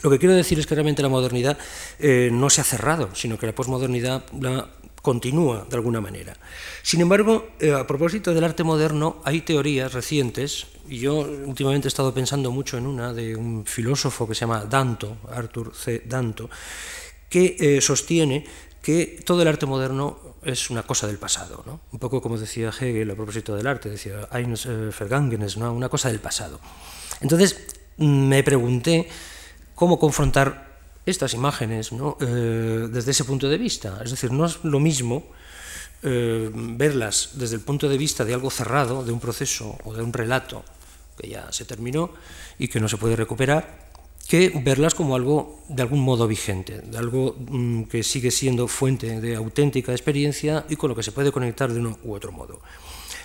Lo 0.02 0.10
que 0.10 0.18
quiero 0.18 0.34
decir 0.34 0.58
es 0.58 0.66
que 0.66 0.74
realmente 0.74 1.02
la 1.02 1.08
modernidad 1.08 1.58
eh, 1.98 2.28
no 2.32 2.50
se 2.50 2.60
ha 2.60 2.64
cerrado, 2.64 3.14
sino 3.14 3.38
que 3.38 3.46
la 3.46 3.54
posmodernidad 3.54 4.24
la 4.40 4.68
continúa 5.06 5.64
de 5.70 5.76
alguna 5.76 6.00
manera. 6.00 6.36
Sin 6.82 7.00
embargo, 7.00 7.50
eh, 7.60 7.72
a 7.72 7.86
propósito 7.86 8.34
del 8.34 8.42
arte 8.42 8.64
moderno, 8.64 9.22
hay 9.24 9.40
teorías 9.42 9.92
recientes, 9.92 10.66
y 10.88 10.98
yo 10.98 11.18
últimamente 11.18 11.86
he 11.86 11.92
estado 11.94 12.12
pensando 12.12 12.50
mucho 12.50 12.76
en 12.76 12.86
una 12.86 13.12
de 13.12 13.36
un 13.36 13.64
filósofo 13.64 14.26
que 14.26 14.34
se 14.34 14.40
llama 14.40 14.64
Danto, 14.64 15.18
Arthur 15.30 15.72
C. 15.74 16.02
Danto, 16.04 16.50
que 17.30 17.56
eh, 17.58 17.80
sostiene 17.80 18.44
que 18.82 19.22
todo 19.24 19.42
el 19.42 19.48
arte 19.48 19.64
moderno 19.64 20.18
es 20.42 20.70
una 20.70 20.82
cosa 20.82 21.06
del 21.06 21.18
pasado, 21.18 21.62
¿no? 21.66 21.80
un 21.92 21.98
poco 21.98 22.20
como 22.20 22.36
decía 22.36 22.70
Hegel 22.70 23.10
a 23.10 23.14
propósito 23.14 23.54
del 23.54 23.66
arte, 23.66 23.90
decía 23.90 24.28
Eines 24.32 24.66
Vergangenes, 24.66 25.56
¿no? 25.56 25.72
una 25.72 25.88
cosa 25.88 26.08
del 26.08 26.20
pasado. 26.20 26.60
Entonces 27.20 27.66
me 27.98 28.42
pregunté 28.42 29.08
cómo 29.76 30.00
confrontar 30.00 30.66
estas 31.06 31.34
imágenes 31.34 31.92
eh, 31.92 32.88
desde 32.90 33.12
ese 33.12 33.24
punto 33.24 33.48
de 33.48 33.58
vista. 33.58 34.00
Es 34.04 34.10
decir, 34.10 34.32
no 34.32 34.46
es 34.46 34.64
lo 34.64 34.80
mismo 34.80 35.22
eh, 36.02 36.50
verlas 36.52 37.30
desde 37.34 37.54
el 37.54 37.62
punto 37.62 37.88
de 37.88 37.96
vista 37.96 38.24
de 38.24 38.34
algo 38.34 38.50
cerrado, 38.50 39.04
de 39.04 39.12
un 39.12 39.20
proceso 39.20 39.78
o 39.84 39.94
de 39.94 40.02
un 40.02 40.12
relato 40.12 40.64
que 41.16 41.28
ya 41.28 41.52
se 41.52 41.64
terminó 41.64 42.10
y 42.58 42.66
que 42.66 42.80
no 42.80 42.88
se 42.88 42.96
puede 42.96 43.14
recuperar, 43.14 43.86
que 44.26 44.50
verlas 44.64 44.94
como 44.94 45.14
algo 45.14 45.62
de 45.68 45.82
algún 45.82 46.00
modo 46.00 46.26
vigente, 46.26 46.80
de 46.80 46.98
algo 46.98 47.36
mm, 47.38 47.84
que 47.84 48.02
sigue 48.02 48.32
siendo 48.32 48.66
fuente 48.66 49.20
de 49.20 49.36
auténtica 49.36 49.92
experiencia 49.92 50.66
y 50.68 50.76
con 50.76 50.90
lo 50.90 50.96
que 50.96 51.04
se 51.04 51.12
puede 51.12 51.30
conectar 51.30 51.72
de 51.72 51.78
uno 51.78 51.98
u 52.02 52.12
otro 52.14 52.32
modo. 52.32 52.60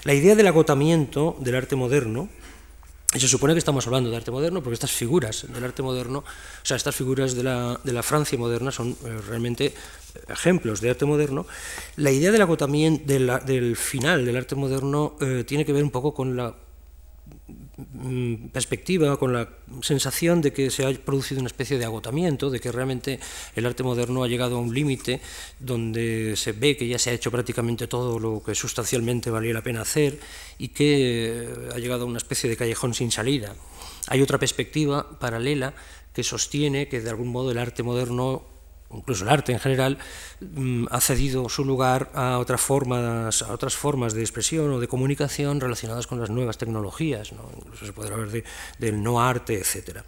La 0.03 0.13
idea 0.13 0.36
del 0.36 0.48
agotamiento 0.48 1.36
del 1.39 1.55
arte 1.55 1.75
moderno, 1.75 2.29
se 3.20 3.27
supone 3.27 3.53
que 3.53 3.60
estamos 3.60 3.86
hablando 3.88 4.10
de 4.10 4.18
arte 4.18 4.32
moderno 4.32 4.62
porque 4.62 4.75
estas 4.75 4.91
figuras 4.91 5.46
del 5.51 5.63
arte 5.63 5.84
moderno, 5.84 6.20
o 6.20 6.65
sea, 6.65 6.77
estas 6.77 6.96
figuras 6.96 7.36
de 7.36 7.44
la, 7.44 7.80
de 7.84 7.94
la 7.94 8.03
Francia 8.03 8.38
moderna 8.38 8.72
son 8.72 8.96
eh, 9.03 9.20
realmente 9.27 9.74
ejemplos 10.30 10.82
de 10.82 10.89
arte 10.89 11.06
moderno, 11.06 11.46
la 11.98 12.12
idea 12.12 12.32
del 12.32 12.41
agotamiento, 12.41 13.06
del 13.06 13.75
final 13.75 14.25
del 14.25 14.38
arte 14.38 14.56
moderno 14.56 15.15
eh, 15.20 15.44
tiene 15.46 15.65
que 15.65 15.74
ver 15.74 15.84
un 15.84 15.91
poco 15.91 16.13
con 16.13 16.36
la 16.38 16.56
perspectiva, 18.52 19.18
con 19.18 19.34
la 19.34 19.50
sensación 19.82 20.42
de 20.42 20.54
que 20.54 20.70
se 20.70 20.86
ha 20.86 20.94
producido 20.94 21.40
una 21.40 21.48
especie 21.48 21.78
de 21.78 21.86
agotamiento, 21.86 22.50
de 22.50 22.60
que 22.60 22.72
realmente 22.72 23.20
el 23.56 23.66
arte 23.66 23.84
moderno 23.84 24.24
ha 24.24 24.28
llegado 24.28 24.58
a 24.58 24.60
un 24.60 24.74
límite 24.74 25.22
donde 25.60 26.36
se 26.36 26.52
ve 26.52 26.78
que 26.78 26.88
ya 26.88 27.00
se 27.00 27.10
ha 27.10 27.14
hecho 27.14 27.32
prácticamente 27.32 27.88
todo 27.88 28.20
lo 28.20 28.42
que 28.44 28.56
sustancialmente 28.56 29.30
valía 29.30 29.54
la 29.54 29.62
pena 29.62 29.82
hacer 29.82 30.20
y 30.58 30.70
que 30.70 31.44
eh, 31.44 31.70
ha 31.74 31.78
llegado 31.78 32.04
a 32.04 32.08
una 32.08 32.18
especie 32.18 32.50
de 32.50 32.58
callejón 32.58 32.94
sin 32.94 33.12
salida. 33.12 33.56
Hay 34.08 34.22
otra 34.22 34.38
perspectiva 34.38 35.20
paralela 35.20 35.74
que 36.14 36.24
sostiene 36.24 36.88
que 36.88 37.02
de 37.02 37.10
algún 37.10 37.30
modo 37.30 37.52
el 37.52 37.58
arte 37.58 37.84
moderno 37.84 38.44
incluso 38.94 39.24
el 39.24 39.30
arte 39.30 39.52
en 39.52 39.60
general, 39.60 39.98
mm, 40.40 40.86
ha 40.90 41.02
cedido 41.02 41.48
su 41.50 41.66
lugar 41.66 42.12
a 42.14 42.40
otras 42.40 42.62
formas, 42.62 43.42
a 43.42 43.54
otras 43.54 43.76
formas 43.76 44.14
de 44.14 44.22
expresión 44.22 44.72
o 44.72 44.80
de 44.80 44.88
comunicación 44.88 45.60
relacionadas 45.60 46.08
con 46.08 46.20
las 46.20 46.30
nuevas 46.30 46.58
tecnologías, 46.58 47.32
incluso 47.32 47.86
se 47.86 47.94
puede 47.94 48.14
hablar 48.14 48.30
del 48.80 49.04
no 49.04 49.22
arte, 49.22 49.60
etc. 49.60 50.02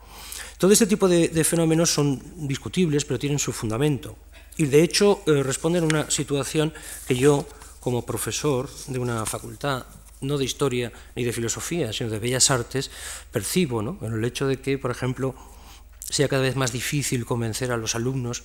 Todo 0.57 0.71
este 0.71 0.87
tipo 0.87 1.07
de, 1.07 1.43
fenómenos 1.43 1.93
son 1.93 2.21
discutibles, 2.47 3.05
pero 3.05 3.19
tienen 3.19 3.39
su 3.39 3.51
fundamento. 3.51 4.15
Y 4.55 4.65
de 4.65 4.83
hecho 4.83 5.23
eh, 5.25 5.43
responden 5.43 5.83
a 5.83 5.87
una 5.87 6.11
situación 6.11 6.73
que 7.07 7.15
yo, 7.15 7.45
como 7.79 8.05
profesor 8.05 8.69
de 8.87 8.99
una 8.99 9.25
facultad, 9.25 9.85
no 10.21 10.37
de 10.37 10.45
historia 10.45 10.91
ni 11.15 11.23
de 11.23 11.33
filosofía, 11.33 11.91
sino 11.91 12.09
de 12.09 12.19
bellas 12.19 12.49
artes, 12.49 12.89
percibo 13.31 13.81
¿no? 13.81 13.99
el 14.01 14.23
hecho 14.23 14.47
de 14.47 14.61
que, 14.61 14.77
por 14.77 14.91
ejemplo, 14.91 15.35
sea 16.09 16.27
cada 16.27 16.43
vez 16.43 16.55
más 16.55 16.71
difícil 16.71 17.25
convencer 17.25 17.71
a 17.71 17.77
los 17.77 17.95
alumnos 17.95 18.43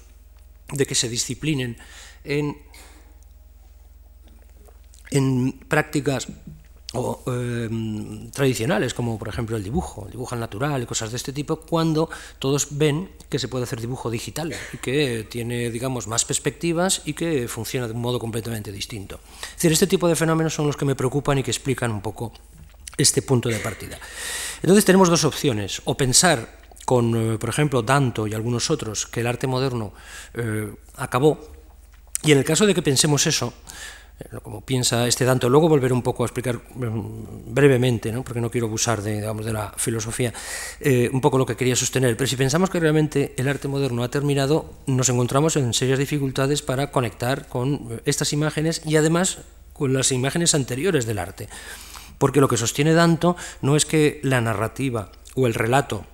de 0.72 0.87
que 0.87 0.94
se 0.94 1.08
disciplinen 1.08 1.76
en, 2.25 2.56
en 5.10 5.52
prácticas 5.68 6.28
o, 6.94 7.20
em, 7.26 8.30
tradicionales, 8.30 8.94
como 8.94 9.18
por 9.18 9.28
ejemplo 9.28 9.56
el 9.56 9.62
dibujo, 9.62 10.06
el 10.06 10.12
dibujo 10.12 10.37
natural 10.37 10.82
y 10.82 10.87
cosas 10.87 11.10
de 11.10 11.18
este 11.18 11.32
tipo, 11.32 11.60
cuando 11.60 12.08
todos 12.38 12.78
ven 12.78 13.10
que 13.28 13.38
se 13.38 13.48
puede 13.48 13.64
hacer 13.64 13.80
dibujo 13.80 14.10
digital 14.10 14.54
y 14.72 14.78
que 14.78 15.26
tiene, 15.28 15.70
digamos, 15.70 16.06
más 16.06 16.25
perspectivas 16.25 17.02
y 17.04 17.12
que 17.12 17.46
funciona 17.46 17.87
de 17.87 17.92
un 17.92 18.00
modo 18.00 18.18
completamente 18.18 18.72
distinto. 18.72 19.20
Es 19.42 19.56
decir, 19.56 19.72
este 19.72 19.87
tipo 19.87 20.08
de 20.08 20.16
fenómenos 20.16 20.54
son 20.54 20.66
los 20.66 20.76
que 20.76 20.87
me 20.87 20.94
preocupan 20.94 21.38
y 21.38 21.42
que 21.42 21.50
explican 21.50 21.90
un 21.90 22.00
poco 22.00 22.32
este 22.96 23.20
punto 23.20 23.48
de 23.50 23.58
partida. 23.58 23.98
Entonces 24.62 24.84
tenemos 24.84 25.08
dos 25.08 25.25
opciones, 25.25 25.82
o 25.84 25.94
pensar 25.94 26.67
con, 26.88 27.35
eh, 27.35 27.37
por 27.37 27.50
ejemplo, 27.50 27.83
Danto 27.83 28.26
y 28.26 28.33
algunos 28.33 28.71
otros, 28.71 29.07
que 29.07 29.21
el 29.21 29.26
arte 29.26 29.47
moderno 29.47 29.92
eh, 30.33 30.73
acabó. 30.97 31.38
Y 32.23 32.33
en 32.33 32.38
el 32.38 32.45
caso 32.47 32.64
de 32.64 32.73
que 32.73 32.80
pensemos 32.80 33.26
eso, 33.26 33.52
eh, 34.18 34.38
como 34.42 34.62
piensa 34.62 35.07
este 35.07 35.26
Danto, 35.26 35.50
luego 35.50 35.68
volveré 35.68 35.92
un 35.92 36.00
poco 36.00 36.23
a 36.23 36.26
explicar 36.26 36.57
mm, 36.57 37.52
brevemente, 37.52 38.11
¿no? 38.11 38.25
porque 38.25 38.40
no 38.40 38.50
quiero 38.50 38.68
abusar 38.68 39.02
de, 39.02 39.16
digamos, 39.16 39.45
de 39.45 39.52
la 39.52 39.71
filosofía, 39.76 40.33
un 41.12 41.21
poco 41.21 41.37
lo 41.37 41.45
que 41.45 41.57
quería 41.57 41.76
sostener, 41.76 42.16
pero 42.16 42.26
si 42.26 42.37
pensamos 42.37 42.71
que 42.71 42.80
realmente 42.80 43.35
el 43.37 43.49
arte 43.49 43.68
moderno 43.68 44.02
ha 44.02 44.09
terminado, 44.09 44.73
nos 44.87 45.11
encontramos 45.11 45.57
en 45.57 45.75
serias 45.75 45.99
dificultades 45.99 46.62
para 46.62 46.90
conectar 46.90 47.49
con 47.49 48.00
estas 48.07 48.33
imágenes 48.33 48.80
y 48.87 48.97
además 48.97 49.40
con 49.75 49.92
las 49.92 50.11
imágenes 50.11 50.54
anteriores 50.54 51.04
del 51.04 51.18
arte. 51.18 51.50
Porque 52.16 52.40
lo 52.40 52.49
que 52.49 52.57
sostiene 52.57 52.95
Danto 52.95 53.37
no 53.61 53.76
es 53.76 53.85
que 53.85 54.21
la 54.23 54.40
narrativa 54.40 55.12
o 55.35 55.47
el 55.47 55.52
relato 55.52 56.07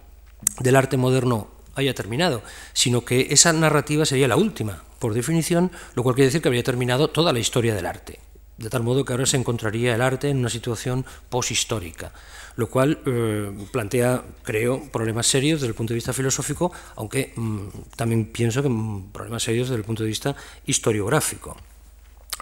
del 0.61 0.77
arte 0.77 0.97
moderno 0.97 1.49
haya 1.75 1.95
terminado, 1.95 2.43
sino 2.73 3.05
que 3.05 3.29
esa 3.31 3.53
narrativa 3.53 4.07
sería 4.07 4.29
la 4.29 4.37
última, 4.37 4.83
por 4.99 5.15
definición, 5.15 5.71
lo 5.95 6.03
cual 6.03 6.15
quiere 6.15 6.27
decir 6.27 6.43
que 6.43 6.49
habría 6.49 6.63
terminado 6.63 7.09
toda 7.09 7.33
la 7.33 7.39
historia 7.39 7.75
del 7.75 7.87
arte, 7.87 8.21
de 8.59 8.71
tal 8.71 8.83
modo 8.83 9.05
que 9.05 9.13
ahora 9.13 9.27
se 9.27 9.37
encontraría 9.37 9.95
el 9.95 10.01
arte 10.01 10.29
en 10.31 10.39
una 10.39 10.49
situación 10.49 11.05
poshistórica, 11.29 12.13
lo 12.57 12.69
cual 12.69 13.01
eh, 13.07 13.53
plantea, 13.73 14.23
creo, 14.45 14.91
problemas 14.93 15.27
serios 15.27 15.61
desde 15.61 15.71
el 15.71 15.75
punto 15.75 15.93
de 15.93 15.97
vista 15.97 16.13
filosófico, 16.13 16.73
aunque 16.97 17.33
mm, 17.35 17.67
también 17.97 18.27
pienso 18.27 18.63
que 18.63 18.69
mm, 18.69 19.11
problemas 19.11 19.43
serios 19.43 19.69
desde 19.69 19.79
el 19.79 19.85
punto 19.85 20.05
de 20.05 20.09
vista 20.09 20.37
historiográfico 20.67 21.57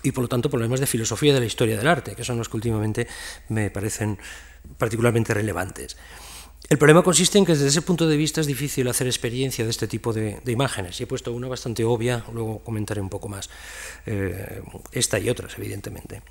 y 0.03 0.13
por 0.13 0.23
lo 0.23 0.29
tanto 0.29 0.51
problemas 0.51 0.81
de 0.81 0.87
filosofía 0.87 1.33
de 1.33 1.41
la 1.41 1.47
historia 1.47 1.77
del 1.77 1.87
arte, 1.87 2.15
que 2.15 2.25
son 2.25 2.39
los 2.39 2.49
que 2.49 2.57
últimamente 2.57 3.07
me 3.49 3.71
parecen 3.71 4.19
particularmente 4.77 5.33
relevantes. 5.33 5.97
El 6.69 6.79
problema 6.79 7.03
consiste 7.03 7.39
en 7.39 7.45
que 7.45 7.53
desde 7.53 7.69
ese 7.69 7.83
punto 7.83 8.07
de 8.09 8.17
vista 8.17 8.41
es 8.41 8.47
difícil 8.47 8.89
hacer 8.89 9.07
experiencia 9.07 9.65
de 9.65 9.71
este 9.71 9.89
tipo 9.89 10.13
de, 10.13 10.41
imágenes. 10.47 11.01
Y 11.01 11.05
he 11.05 11.07
puesto 11.07 11.33
una 11.33 11.49
bastante 11.49 11.85
obvia, 11.85 12.25
luego 12.33 12.61
comentaré 12.61 13.01
un 13.01 13.09
poco 13.09 13.29
más 13.29 13.51
eh, 14.07 14.63
esta 14.93 15.19
y 15.19 15.29
otras, 15.29 15.59
evidentemente. 15.59 16.23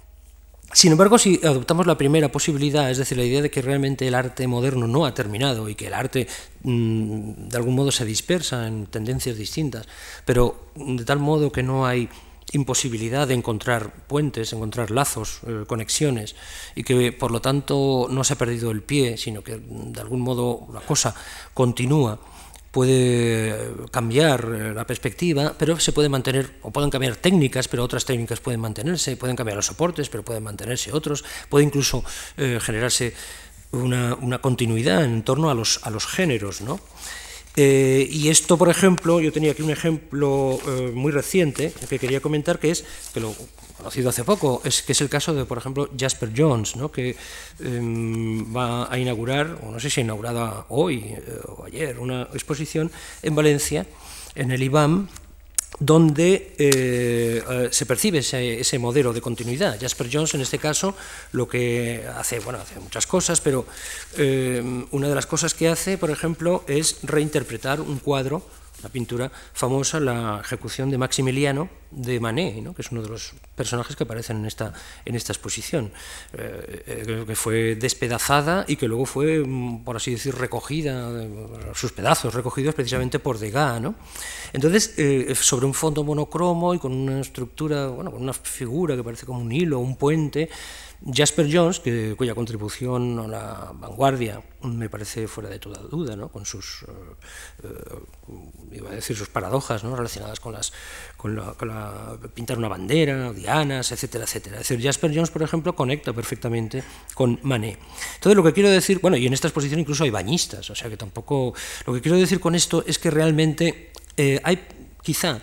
Sin 0.74 0.94
embargo, 0.94 1.18
si 1.18 1.40
adoptamos 1.44 1.86
la 1.86 1.98
primera 1.98 2.32
posibilidad, 2.32 2.90
es 2.90 2.98
decir, 2.98 3.18
la 3.18 3.26
idea 3.26 3.42
de 3.42 3.52
que 3.52 3.62
realmente 3.62 4.08
el 4.08 4.16
arte 4.16 4.48
moderno 4.48 4.88
no 4.88 5.06
ha 5.06 5.14
terminado 5.14 5.68
y 5.68 5.76
que 5.76 5.88
el 5.88 5.94
arte 5.94 6.28
mm, 6.64 7.50
de 7.50 7.58
algún 7.58 7.76
modo 7.76 7.92
se 7.92 8.06
dispersa 8.06 8.68
en 8.68 8.86
tendencias 8.86 9.36
distintas, 9.36 9.86
pero 10.24 10.72
de 10.76 11.04
tal 11.04 11.20
modo 11.20 11.52
que 11.52 11.62
no 11.62 11.86
hay 11.86 12.08
imposibilidad 12.54 13.28
de 13.28 13.34
encontrar 13.34 13.94
puentes, 14.08 14.52
encontrar 14.54 14.92
lazos, 14.92 15.42
eh, 15.48 15.64
conexiones, 15.68 16.36
y 16.76 16.84
que 16.84 17.12
por 17.12 17.32
lo 17.32 17.42
tanto 17.42 18.08
no 18.10 18.24
se 18.24 18.34
ha 18.34 18.38
perdido 18.38 18.72
el 18.72 18.84
pie, 18.84 19.18
sino 19.18 19.44
que 19.44 19.60
de 19.60 20.02
algún 20.02 20.22
modo 20.22 20.68
la 20.74 20.82
cosa 20.82 21.16
continúa, 21.54 22.20
puede 22.72 23.72
cambiar 23.92 24.46
eh, 24.46 24.74
la 24.74 24.88
perspectiva, 24.88 25.54
pero 25.58 25.80
se 25.80 25.92
puede 25.92 26.10
mantener, 26.10 26.60
o 26.62 26.72
pueden 26.72 26.90
cambiar 26.90 27.16
técnicas, 27.18 27.68
pero 27.68 27.84
otras 27.84 28.06
técnicas 28.06 28.40
pueden 28.40 28.60
mantenerse, 28.60 29.18
pueden 29.18 29.36
cambiar 29.36 29.58
los 29.58 29.66
soportes, 29.66 30.10
pero 30.10 30.24
pueden 30.24 30.44
mantenerse 30.44 30.92
otros, 30.92 31.24
puede 31.50 31.66
incluso 31.66 32.04
eh, 32.38 32.60
generarse 32.62 33.14
una, 33.72 34.40
continuidad 34.40 35.04
en 35.04 35.24
torno 35.24 35.50
a 35.50 35.54
los 35.54 36.06
géneros, 36.08 36.62
¿no? 36.62 36.80
Eh, 37.58 38.08
y 38.10 38.30
esto, 38.30 38.58
por 38.58 38.70
ejemplo, 38.70 39.20
yo 39.20 39.32
tenía 39.32 39.52
aquí 39.52 39.62
un 39.62 39.72
ejemplo 39.72 40.58
eh, 40.68 40.92
muy 40.94 41.12
reciente 41.12 41.74
que 41.90 42.00
quería 42.00 42.22
comentar, 42.22 42.60
que 42.60 42.72
es, 42.72 42.86
que 43.14 43.20
lo 43.20 43.36
conocido 43.78 44.10
hace 44.10 44.24
poco, 44.24 44.62
es 44.64 44.82
que 44.82 44.94
es 44.94 45.02
el 45.02 45.10
caso 45.10 45.34
de, 45.34 45.46
por 45.46 45.58
ejemplo, 45.58 45.90
Jasper 45.98 46.32
Jones, 46.36 46.76
¿no? 46.76 46.92
que 46.92 47.16
em, 47.60 48.56
va 48.56 48.92
a 48.92 48.98
inaugurar, 48.98 49.58
o 49.64 49.72
no 49.72 49.80
sé 49.80 49.90
si 49.90 50.00
ha 50.00 50.04
inaugurado 50.04 50.66
hoy 50.70 51.00
eh, 51.00 51.40
o 51.48 51.66
ayer, 51.66 52.00
una 52.00 52.24
exposición 52.34 52.92
en 53.22 53.36
Valencia, 53.36 53.86
en 54.36 54.52
el 54.52 54.64
IBAM, 54.64 55.10
donde 55.80 56.54
eh, 56.58 57.44
eh, 57.50 57.70
se 57.72 57.86
percibe 57.86 58.20
ese, 58.20 58.80
modelo 58.80 59.14
de 59.14 59.22
continuidad. 59.22 59.80
Jasper 59.80 60.10
Jones, 60.12 60.34
en 60.34 60.42
este 60.42 60.60
caso, 60.60 60.96
lo 61.32 61.48
que 61.48 62.06
hace, 62.16 62.40
bueno, 62.40 62.60
hace 62.60 62.80
muchas 62.80 63.08
cosas, 63.08 63.42
pero 63.42 63.66
eh, 64.18 64.62
una 64.92 65.08
de 65.08 65.16
las 65.16 65.26
cosas 65.26 65.54
que 65.54 65.70
hace, 65.70 65.98
por 65.98 66.12
ejemplo, 66.12 66.64
es 66.68 66.98
reinterpretar 67.04 67.82
un 67.82 68.00
cuadro 68.00 68.44
la 68.84 68.90
pintura 68.90 69.32
famosa, 69.54 70.00
la 70.00 70.40
ejecución 70.44 70.90
de 70.90 70.98
Maximiliano 70.98 71.70
de 71.92 72.20
Manet, 72.20 72.74
que 72.74 72.82
es 72.82 72.92
uno 72.92 73.02
de 73.02 73.10
los 73.10 73.34
personajes 73.56 73.96
que 73.96 74.04
aparecen 74.04 74.38
en 74.38 74.46
esta, 74.46 74.74
en 75.06 75.16
esta 75.16 75.34
exposición, 75.34 75.92
eh, 76.34 76.84
eh, 76.88 77.24
que 77.28 77.36
fue 77.36 77.76
despedazada 77.76 78.66
y 78.68 78.78
que 78.78 78.88
luego 78.88 79.06
fue, 79.06 79.44
mm, 79.46 79.84
por 79.84 79.98
así 79.98 80.12
decir, 80.12 80.36
recogida, 80.36 81.12
sus 81.74 81.92
pedazos 81.92 82.34
recogidos 82.34 82.76
precisamente 82.76 83.20
por 83.20 83.40
Degas. 83.40 83.82
¿no? 83.82 83.96
Entonces, 84.54 84.94
eh, 84.98 85.36
sobre 85.36 85.66
un 85.66 85.74
fondo 85.74 86.04
monocromo 86.04 86.74
y 86.74 86.80
con 86.80 86.94
una 86.94 87.20
estructura, 87.20 87.88
bueno, 87.88 88.12
con 88.12 88.22
una 88.22 88.34
figura 88.34 88.96
que 88.96 89.04
parece 89.04 89.26
como 89.26 89.42
un 89.42 89.52
hilo, 89.52 89.80
un 89.80 89.96
puente, 89.96 90.50
Jasper 91.04 91.50
Jones, 91.52 91.80
que, 91.80 92.14
cuya 92.16 92.36
contribución 92.36 93.18
a 93.20 93.28
la 93.28 93.72
vanguardia 93.74 94.42
me 94.62 94.88
parece 94.88 95.28
fuera 95.28 95.50
de 95.50 95.58
toda 95.58 95.82
duda, 95.82 96.16
¿no? 96.16 96.30
con 96.30 96.46
sus, 96.46 96.84
eh, 96.84 97.64
eh, 97.64 98.76
iba 98.78 98.92
a 98.92 98.94
decir, 98.94 99.18
sus 99.18 99.30
paradojas 99.30 99.82
relacionadas 99.82 100.40
con, 100.40 100.54
las, 100.54 100.72
con, 101.18 101.36
la, 101.36 102.18
pintar 102.36 102.60
una 102.60 102.68
bandera, 102.68 103.34
dianas, 103.34 103.92
etcétera, 103.92 104.26
etcétera. 104.26 104.60
Es 104.60 104.68
decir, 104.68 104.86
Jasper 104.86 105.12
Jones, 105.14 105.32
por 105.32 105.42
ejemplo, 105.42 105.76
conecta 105.76 106.14
perfectamente 106.14 106.84
con 107.16 107.40
Manet. 107.42 107.80
Entonces, 108.16 108.36
lo 108.36 108.44
que 108.44 108.54
quiero 108.54 108.70
decir, 108.70 109.00
bueno, 109.00 109.18
y 109.18 109.26
en 109.26 109.34
esta 109.34 109.48
exposición 109.48 109.80
incluso 109.80 110.04
hay 110.04 110.12
bañistas, 110.12 110.70
o 110.70 110.76
sea 110.76 110.90
que 110.90 110.98
tampoco, 110.98 111.56
lo 111.88 111.94
que 111.94 112.02
quiero 112.02 112.18
decir 112.18 112.40
con 112.40 112.54
esto 112.54 112.84
es 112.86 113.00
que 113.00 113.10
realmente 113.10 113.92
eh, 114.18 114.40
hay 114.44 114.68
quizá 115.02 115.42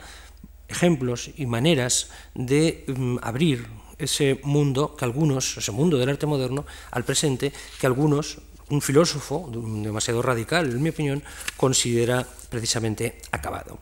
ejemplos 0.69 1.31
y 1.37 1.47
maneras 1.47 2.11
de 2.35 2.85
mm, 2.87 3.17
abrir 3.23 3.67
ese 3.99 4.41
mundo 4.43 4.97
que 4.97 5.05
algunos, 5.05 5.57
ese 5.57 5.73
mundo 5.73 5.99
del 5.99 6.09
arte 6.09 6.27
moderno 6.27 6.65
al 6.91 7.05
presente, 7.05 7.53
que 7.81 7.87
algunos, 7.87 8.39
un 8.71 8.83
filósofo 8.83 9.51
demasiado 9.53 10.23
radical, 10.23 10.71
en 10.71 10.83
mi 10.83 10.91
opinión, 10.91 11.23
considera 11.57 12.27
precisamente 12.51 13.19
acabado. 13.31 13.79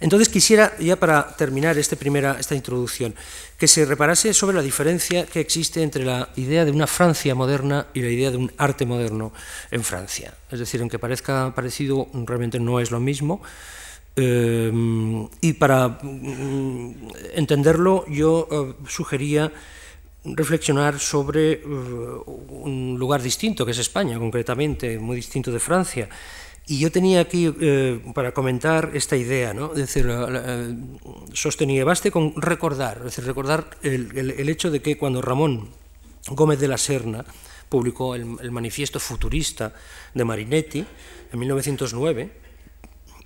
Entonces 0.00 0.28
quisiera, 0.28 0.76
ya 0.78 0.96
para 0.96 1.34
terminar 1.36 1.78
este 1.78 1.96
primera, 1.96 2.36
esta 2.38 2.54
introducción, 2.54 3.14
que 3.58 3.68
se 3.68 3.84
reparase 3.84 4.34
sobre 4.34 4.56
la 4.56 4.62
diferencia 4.62 5.26
que 5.26 5.40
existe 5.40 5.82
entre 5.82 6.04
la 6.04 6.28
idea 6.36 6.64
de 6.64 6.70
una 6.70 6.86
Francia 6.86 7.34
moderna 7.34 7.86
y 7.94 8.02
la 8.02 8.10
idea 8.10 8.30
de 8.30 8.36
un 8.36 8.52
arte 8.58 8.86
moderno 8.86 9.32
en 9.70 9.82
Francia. 9.82 10.34
Es 10.50 10.58
decir, 10.58 10.80
aunque 10.80 10.98
parezca 10.98 11.52
parecido, 11.54 12.08
realmente 12.12 12.60
no 12.60 12.80
es 12.80 12.90
lo 12.90 13.00
mismo. 13.00 13.42
Em, 14.16 15.28
y 15.40 15.54
para 15.54 15.88
mm, 15.88 17.08
entenderlo, 17.34 18.04
yo 18.08 18.46
eh, 18.50 18.74
sugería 18.86 19.50
reflexionar 20.24 21.00
sobre 21.00 21.52
eh, 21.52 21.64
un 21.66 22.96
lugar 22.98 23.22
distinto, 23.22 23.66
que 23.66 23.72
es 23.72 23.78
España, 23.78 24.18
concretamente, 24.18 24.98
muy 24.98 25.16
distinto 25.16 25.50
de 25.50 25.58
Francia. 25.58 26.08
Y 26.66 26.78
yo 26.78 26.90
tenía 26.92 27.20
aquí 27.20 27.52
eh, 27.60 28.00
para 28.14 28.32
comentar 28.32 28.92
esta 28.94 29.16
idea, 29.16 29.52
¿no? 29.52 29.72
es 29.72 29.78
decir, 29.92 30.08
sostenía, 31.34 31.84
baste 31.84 32.10
con 32.10 32.40
recordar, 32.40 33.02
recordar 33.18 33.68
el, 33.82 34.48
hecho 34.48 34.70
de 34.70 34.80
que 34.80 34.96
cuando 34.96 35.20
Ramón 35.20 35.68
Gómez 36.28 36.58
de 36.60 36.68
la 36.68 36.78
Serna 36.78 37.22
publicó 37.68 38.14
el 38.14 38.50
manifiesto 38.50 38.98
futurista 38.98 39.74
de 40.14 40.24
Marinetti 40.24 40.86
en 41.32 41.38
1909, 41.38 42.43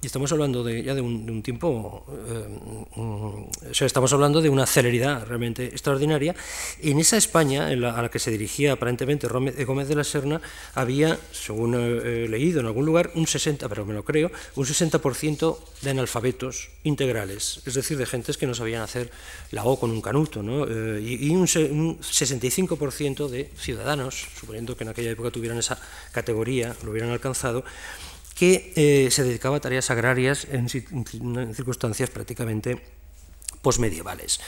y 0.00 0.06
estamos 0.06 0.30
hablando 0.30 0.62
de, 0.62 0.82
ya 0.84 0.94
de 0.94 1.00
un, 1.00 1.42
tiempo, 1.42 2.04
eh, 2.08 2.90
o 2.94 3.48
sea, 3.72 3.86
estamos 3.86 4.12
hablando 4.12 4.40
de 4.40 4.48
una 4.48 4.64
celeridad 4.64 5.26
realmente 5.26 5.66
extraordinaria. 5.66 6.36
En 6.80 7.00
esa 7.00 7.16
España, 7.16 7.66
a 7.66 7.74
la 7.74 8.08
que 8.08 8.20
se 8.20 8.30
dirigía 8.30 8.74
aparentemente 8.74 9.26
Gómez 9.26 9.88
de 9.88 9.94
la 9.96 10.04
Serna, 10.04 10.40
había, 10.74 11.18
según 11.32 11.74
he 11.74 12.28
leído 12.28 12.60
en 12.60 12.66
algún 12.66 12.86
lugar, 12.86 13.10
un 13.16 13.26
60, 13.26 13.68
pero 13.68 13.84
me 13.84 13.92
lo 13.92 14.04
creo, 14.04 14.30
un 14.54 14.64
60% 14.64 15.58
de 15.82 15.90
analfabetos 15.90 16.70
integrales, 16.84 17.62
es 17.66 17.74
decir, 17.74 17.98
de 17.98 18.06
gentes 18.06 18.38
que 18.38 18.46
no 18.46 18.54
sabían 18.54 18.82
hacer 18.82 19.10
la 19.50 19.64
O 19.64 19.80
con 19.80 19.90
un 19.90 20.00
canuto, 20.00 20.44
¿no? 20.44 20.64
Eh, 20.68 21.00
y, 21.02 21.30
un, 21.30 21.40
un 21.40 21.98
65% 21.98 23.28
de 23.28 23.50
ciudadanos, 23.56 24.28
suponiendo 24.38 24.76
que 24.76 24.84
en 24.84 24.90
aquella 24.90 25.10
época 25.10 25.32
tuvieran 25.32 25.58
esa 25.58 25.76
categoría, 26.12 26.76
lo 26.84 26.92
hubieran 26.92 27.10
alcanzado, 27.10 27.64
que 28.38 28.72
eh, 28.76 29.10
se 29.10 29.24
dedicaba 29.24 29.56
a 29.56 29.60
tareas 29.60 29.90
agrarias 29.90 30.46
en, 30.50 30.68
circunstancias 30.68 32.08
prácticamente 32.10 32.80
posmedievales. 33.62 34.38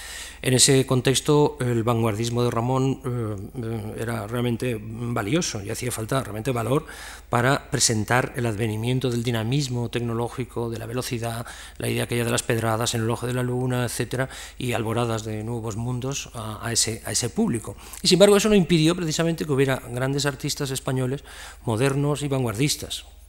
En 0.42 0.54
ese 0.54 0.86
contexto, 0.86 1.58
el 1.58 1.82
vanguardismo 1.82 2.44
de 2.44 2.50
Ramón 2.52 3.02
eh, 3.04 3.94
era 3.98 4.28
realmente 4.28 4.78
valioso 4.80 5.60
y 5.60 5.70
hacía 5.70 5.90
falta 5.90 6.22
realmente 6.22 6.52
valor 6.52 6.86
para 7.28 7.68
presentar 7.70 8.32
el 8.36 8.46
advenimiento 8.46 9.10
del 9.10 9.24
dinamismo 9.24 9.90
tecnológico, 9.90 10.70
de 10.70 10.78
la 10.78 10.86
velocidad, 10.86 11.44
la 11.78 11.88
idea 11.88 12.04
aquella 12.04 12.24
de 12.24 12.30
las 12.30 12.44
pedradas 12.44 12.94
en 12.94 13.02
el 13.02 13.10
ojo 13.10 13.26
de 13.26 13.34
la 13.34 13.42
luna, 13.42 13.84
etcétera, 13.84 14.28
y 14.56 14.72
alboradas 14.72 15.24
de 15.24 15.42
nuevos 15.42 15.74
mundos 15.74 16.30
a, 16.34 16.64
a, 16.64 16.72
ese, 16.72 17.02
a 17.04 17.10
ese 17.10 17.28
público. 17.28 17.76
Y 18.02 18.08
sin 18.08 18.16
embargo, 18.16 18.36
eso 18.36 18.48
no 18.48 18.54
impidió 18.54 18.94
precisamente 18.94 19.44
que 19.44 19.52
hubiera 19.52 19.82
grandes 19.90 20.26
artistas 20.26 20.70
españoles 20.70 21.24
modernos 21.64 22.22
y 22.22 22.28
vanguardistas, 22.28 23.04
eh, 23.04 23.19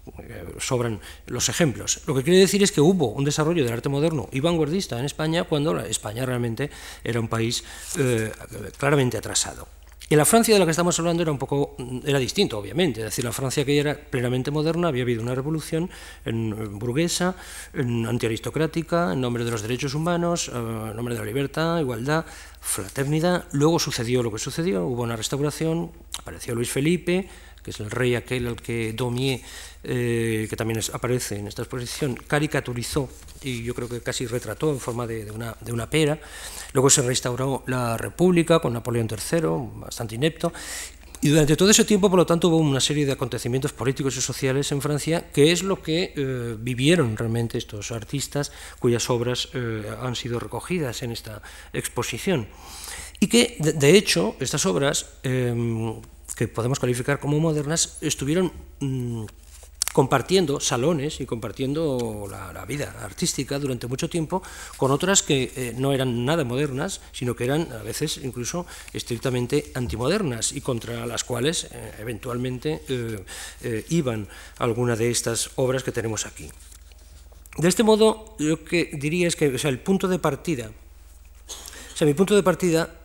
sobran 0.59 0.99
los 1.27 1.49
ejemplos. 1.49 2.01
Lo 2.07 2.15
que 2.15 2.23
quiere 2.23 2.39
decir 2.39 2.63
es 2.63 2.71
que 2.71 2.81
hubo 2.81 3.07
un 3.07 3.23
desarrollo 3.23 3.63
del 3.63 3.73
arte 3.73 3.89
moderno 3.89 4.27
y 4.31 4.39
vanguardista 4.39 4.99
en 4.99 5.05
España 5.05 5.43
cuando 5.43 5.79
España 5.79 6.25
realmente 6.25 6.69
era 7.03 7.19
un 7.19 7.27
país 7.27 7.63
eh, 7.97 8.31
claramente 8.77 9.17
atrasado. 9.17 9.67
En 10.11 10.17
la 10.17 10.25
Francia 10.25 10.53
de 10.53 10.59
la 10.59 10.65
que 10.65 10.71
estamos 10.71 10.99
hablando 10.99 11.23
era 11.23 11.31
un 11.31 11.37
poco 11.37 11.77
era 12.03 12.19
distinto, 12.19 12.59
obviamente. 12.59 12.99
Es 12.99 13.05
decir, 13.05 13.23
la 13.23 13.31
Francia 13.31 13.63
que 13.63 13.79
era 13.79 13.95
plenamente 13.95 14.51
moderna, 14.51 14.89
había 14.89 15.03
habido 15.03 15.21
una 15.21 15.33
revolución 15.33 15.89
en, 16.25 16.77
burguesa, 16.77 17.33
en 17.73 18.05
antiaristocrática, 18.05 19.13
en 19.13 19.21
nombre 19.21 19.45
de 19.45 19.51
los 19.51 19.61
derechos 19.61 19.93
humanos, 19.93 20.49
eh, 20.49 20.57
en 20.57 20.97
nombre 20.97 21.15
de 21.15 21.21
la 21.21 21.25
libertad, 21.25 21.79
igualdad, 21.79 22.25
fraternidad. 22.59 23.45
Luego 23.53 23.79
sucedió 23.79 24.21
lo 24.21 24.33
que 24.33 24.39
sucedió, 24.39 24.85
hubo 24.85 25.03
una 25.03 25.15
restauración, 25.15 25.91
apareció 26.19 26.55
Luis 26.55 26.71
Felipe, 26.71 27.29
que 27.63 27.71
es 27.71 27.79
el 27.79 27.91
rey 27.91 28.15
aquel 28.15 28.47
al 28.47 28.55
que 28.55 28.93
Daumier, 28.93 29.41
eh, 29.83 30.47
que 30.49 30.55
también 30.55 30.79
aparece 30.93 31.39
en 31.39 31.47
esta 31.47 31.61
exposición, 31.61 32.15
caricaturizó 32.15 33.09
y 33.43 33.63
yo 33.63 33.73
creo 33.73 33.89
que 33.89 34.01
casi 34.01 34.25
retrató 34.25 34.71
en 34.71 34.79
forma 34.79 35.07
de, 35.07 35.31
una, 35.31 35.55
de 35.61 35.71
una 35.71 35.89
pera. 35.89 36.19
Luego 36.73 36.89
se 36.89 37.01
restauró 37.01 37.63
la 37.67 37.97
República 37.97 38.59
con 38.59 38.73
Napoleón 38.73 39.07
III, 39.09 39.41
bastante 39.79 40.15
inepto, 40.15 40.53
y 41.23 41.29
durante 41.29 41.55
todo 41.55 41.69
ese 41.69 41.85
tiempo, 41.85 42.09
por 42.09 42.17
lo 42.17 42.25
tanto, 42.25 42.47
hubo 42.47 42.57
una 42.57 42.79
serie 42.79 43.05
de 43.05 43.11
acontecimientos 43.11 43.73
políticos 43.73 44.17
y 44.17 44.21
sociales 44.21 44.71
en 44.71 44.81
Francia, 44.81 45.29
que 45.31 45.51
es 45.51 45.61
lo 45.61 45.79
que 45.79 46.13
eh, 46.15 46.55
vivieron 46.57 47.15
realmente 47.15 47.59
estos 47.59 47.91
artistas 47.91 48.51
cuyas 48.79 49.07
obras 49.11 49.49
eh, 49.53 49.83
han 50.01 50.15
sido 50.15 50.39
recogidas 50.39 51.03
en 51.03 51.11
esta 51.11 51.43
exposición. 51.73 52.47
Y 53.19 53.27
que, 53.27 53.55
de, 53.59 53.95
hecho, 53.95 54.35
estas 54.39 54.65
obras 54.65 55.05
que 56.35 56.47
podemos 56.47 56.79
calificar 56.79 57.19
como 57.19 57.39
modernas, 57.39 57.97
estuvieron 58.01 58.51
mm, 58.79 59.25
compartiendo 59.93 60.59
salones 60.59 61.19
y 61.19 61.25
compartiendo 61.25 62.27
la, 62.29 62.65
vida 62.65 62.95
artística 63.01 63.59
durante 63.59 63.87
mucho 63.87 64.09
tiempo 64.09 64.41
con 64.77 64.91
otras 64.91 65.23
que 65.23 65.51
eh, 65.55 65.73
no 65.75 65.91
eran 65.91 66.25
nada 66.25 66.45
modernas, 66.45 67.01
sino 67.11 67.35
que 67.35 67.43
eran 67.43 67.71
a 67.71 67.83
veces 67.83 68.19
incluso 68.23 68.65
estrictamente 68.93 69.71
antimodernas 69.73 70.53
y 70.53 70.61
contra 70.61 71.05
las 71.05 71.23
cuales 71.23 71.65
eh, 71.65 71.91
eventualmente 71.99 72.81
eh, 72.87 73.85
iban 73.89 74.27
algunas 74.59 74.99
de 74.99 75.11
estas 75.11 75.51
obras 75.55 75.83
que 75.83 75.91
tenemos 75.91 76.25
aquí. 76.25 76.49
De 77.57 77.67
este 77.67 77.83
modo, 77.83 78.35
lo 78.37 78.63
que 78.63 78.91
diría 78.93 79.27
es 79.27 79.35
que 79.35 79.57
sea, 79.57 79.69
el 79.69 79.79
punto 79.79 80.07
de 80.07 80.19
partida, 80.19 80.71
o 81.93 81.97
sea, 81.97 82.07
mi 82.07 82.13
punto 82.13 82.35
de 82.35 82.43
partida 82.43 82.95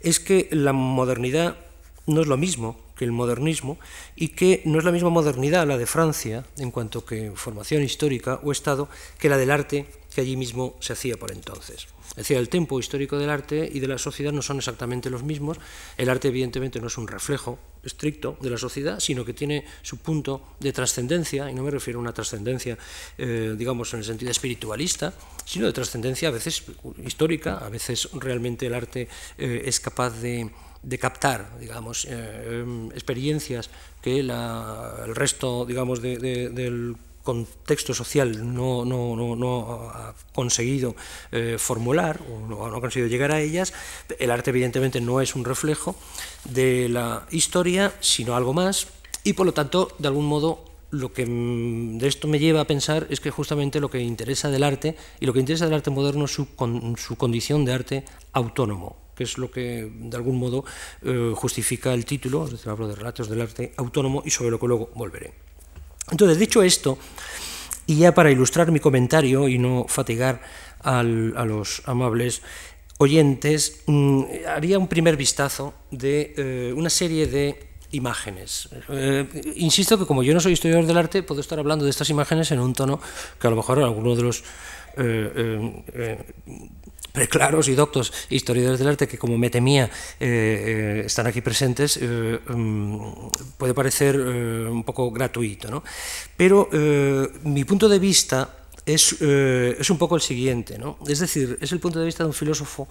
es 0.00 0.18
que 0.18 0.48
la 0.50 0.72
modernidad 0.72 1.56
no 2.06 2.20
es 2.20 2.26
lo 2.26 2.36
mismo 2.36 2.76
que 2.96 3.04
el 3.04 3.12
modernismo 3.12 3.78
y 4.14 4.28
que 4.28 4.62
no 4.64 4.78
es 4.78 4.84
la 4.84 4.92
misma 4.92 5.10
modernidad 5.10 5.66
la 5.66 5.78
de 5.78 5.86
Francia 5.86 6.44
en 6.58 6.70
cuanto 6.70 7.04
que 7.04 7.32
formación 7.34 7.82
histórica 7.82 8.40
o 8.42 8.52
Estado 8.52 8.88
que 9.18 9.28
la 9.28 9.36
del 9.36 9.50
arte 9.50 9.86
que 10.14 10.22
allí 10.22 10.36
mismo 10.36 10.76
se 10.80 10.94
hacía 10.94 11.18
por 11.18 11.30
entonces. 11.30 11.88
Es 12.10 12.16
decir, 12.16 12.38
el 12.38 12.48
tiempo 12.48 12.80
histórico 12.80 13.18
del 13.18 13.28
arte 13.28 13.68
y 13.70 13.80
de 13.80 13.88
la 13.88 13.98
sociedad 13.98 14.32
no 14.32 14.40
son 14.40 14.56
exactamente 14.56 15.10
los 15.10 15.22
mismos. 15.22 15.58
El 15.98 16.08
arte 16.08 16.28
evidentemente 16.28 16.80
no 16.80 16.86
es 16.86 16.96
un 16.96 17.06
reflejo 17.06 17.58
estricto 17.82 18.38
de 18.40 18.48
la 18.48 18.56
sociedad, 18.56 18.98
sino 18.98 19.26
que 19.26 19.34
tiene 19.34 19.66
su 19.82 19.98
punto 19.98 20.42
de 20.58 20.72
trascendencia, 20.72 21.50
y 21.50 21.54
no 21.54 21.62
me 21.62 21.70
refiero 21.70 21.98
a 21.98 22.02
una 22.02 22.14
trascendencia, 22.14 22.78
eh, 23.18 23.54
digamos, 23.58 23.92
en 23.92 23.98
el 23.98 24.06
sentido 24.06 24.30
espiritualista, 24.30 25.12
sino 25.44 25.66
de 25.66 25.74
trascendencia 25.74 26.28
a 26.28 26.32
veces 26.32 26.64
histórica, 27.04 27.58
a 27.58 27.68
veces 27.68 28.08
realmente 28.14 28.66
el 28.66 28.74
arte 28.74 29.08
eh, 29.36 29.64
es 29.66 29.78
capaz 29.80 30.10
de 30.20 30.50
de 30.82 30.98
captar, 30.98 31.58
digamos, 31.58 32.04
eh, 32.04 32.62
em, 32.62 32.90
experiencias 32.92 33.70
que 34.02 34.20
el 34.20 35.14
resto, 35.14 35.64
digamos, 35.66 36.00
del 36.00 36.96
contexto 37.26 37.92
social 37.92 38.54
no, 38.54 39.90
ha 39.92 40.14
conseguido 40.32 40.94
eh, 41.32 41.56
formular 41.58 42.20
o 42.30 42.46
no, 42.46 42.64
ha 42.64 42.80
conseguido 42.80 43.08
llegar 43.08 43.32
a 43.32 43.40
ellas. 43.40 43.74
El 44.18 44.30
arte 44.30 44.50
evidentemente 44.50 45.00
no 45.00 45.20
es 45.20 45.34
un 45.34 45.44
reflejo 45.44 45.96
de 46.44 46.88
la 46.88 47.26
historia, 47.30 47.92
sino 48.00 48.36
algo 48.36 48.54
más, 48.54 48.86
y 49.24 49.32
por 49.32 49.44
lo 49.44 49.52
tanto, 49.52 49.90
de 49.98 50.06
algún 50.06 50.26
modo, 50.26 50.64
lo 50.92 51.12
que 51.12 51.26
mm, 51.26 51.98
de 51.98 52.06
esto 52.06 52.28
me 52.28 52.38
lleva 52.38 52.60
a 52.60 52.66
pensar 52.66 53.08
es 53.10 53.18
que 53.18 53.32
justamente 53.32 53.80
lo 53.80 53.90
que 53.90 54.00
interesa 54.00 54.48
del 54.50 54.62
arte 54.62 54.96
y 55.18 55.26
lo 55.26 55.32
que 55.32 55.40
interesa 55.40 55.64
del 55.64 55.74
arte 55.74 55.90
moderno 55.90 56.26
es 56.26 56.30
su, 56.30 56.46
su 56.96 57.16
condición 57.16 57.64
de 57.64 57.72
arte 57.72 58.04
autónomo, 58.32 58.96
que 59.16 59.24
es 59.24 59.38
lo 59.38 59.50
que 59.50 59.90
de 59.92 60.16
algún 60.16 60.38
modo 60.38 60.64
eh, 61.02 61.32
justifica 61.34 61.92
el 61.94 62.04
título, 62.04 62.44
es 62.44 62.52
decir, 62.52 62.68
hablo 62.68 62.86
de 62.86 62.94
relatos 62.94 63.28
del 63.28 63.40
arte 63.40 63.72
autónomo 63.76 64.22
y 64.24 64.30
sobre 64.30 64.50
lo 64.50 64.60
que 64.60 64.66
luego 64.66 64.90
volveré. 64.94 65.32
Entonces, 66.10 66.38
dicho 66.38 66.62
esto, 66.62 66.98
y 67.86 67.96
ya 67.96 68.14
para 68.14 68.30
ilustrar 68.30 68.70
mi 68.70 68.78
comentario 68.78 69.48
y 69.48 69.58
no 69.58 69.86
fatigar 69.88 70.40
a 70.82 71.02
los 71.02 71.82
amables, 71.86 72.42
oyentes, 72.98 73.82
mm, 73.86 74.22
haría 74.48 74.78
un 74.78 74.88
primer 74.88 75.16
vistazo 75.16 75.74
de 75.90 76.34
eh, 76.36 76.72
una 76.74 76.90
serie 76.90 77.26
de 77.26 77.70
imágenes. 77.92 78.68
Eh, 78.88 79.26
insisto 79.56 79.98
que 79.98 80.06
como 80.06 80.22
yo 80.22 80.34
no 80.34 80.40
soy 80.40 80.52
historiador 80.52 80.86
del 80.86 80.98
arte, 80.98 81.22
puedo 81.22 81.40
estar 81.40 81.58
hablando 81.58 81.84
de 81.84 81.90
estas 81.90 82.10
imágenes 82.10 82.50
en 82.50 82.60
un 82.60 82.72
tono 82.72 83.00
que 83.38 83.46
a 83.46 83.50
lo 83.50 83.56
mejor 83.56 83.80
alguno 83.80 84.14
de 84.14 84.22
los 84.22 84.44
preclaros 87.16 87.68
y 87.68 87.74
doctos 87.74 88.12
historiadores 88.28 88.78
del 88.78 88.88
arte 88.88 89.08
que, 89.08 89.16
como 89.16 89.38
me 89.40 89.48
temía, 89.48 89.88
están 90.20 91.26
aquí 91.26 91.40
presentes, 91.40 91.98
mm, 91.98 93.56
puede 93.56 93.72
parecer 93.72 94.20
un 94.20 94.84
poco 94.84 95.10
gratuito. 95.10 95.70
¿no? 95.70 95.82
Pero 96.36 96.68
mi 97.42 97.64
punto 97.64 97.88
de 97.88 97.98
vista 97.98 98.66
es, 98.86 99.16
eh, 99.20 99.76
es 99.78 99.90
un 99.90 99.98
poco 99.98 100.14
el 100.14 100.22
siguiente, 100.22 100.78
¿no? 100.78 100.96
Es 101.06 101.18
decir, 101.18 101.58
es 101.60 101.72
el 101.72 101.80
punto 101.80 101.98
de 101.98 102.06
vista 102.06 102.22
de 102.22 102.28
un 102.28 102.34
filósofo 102.34 102.88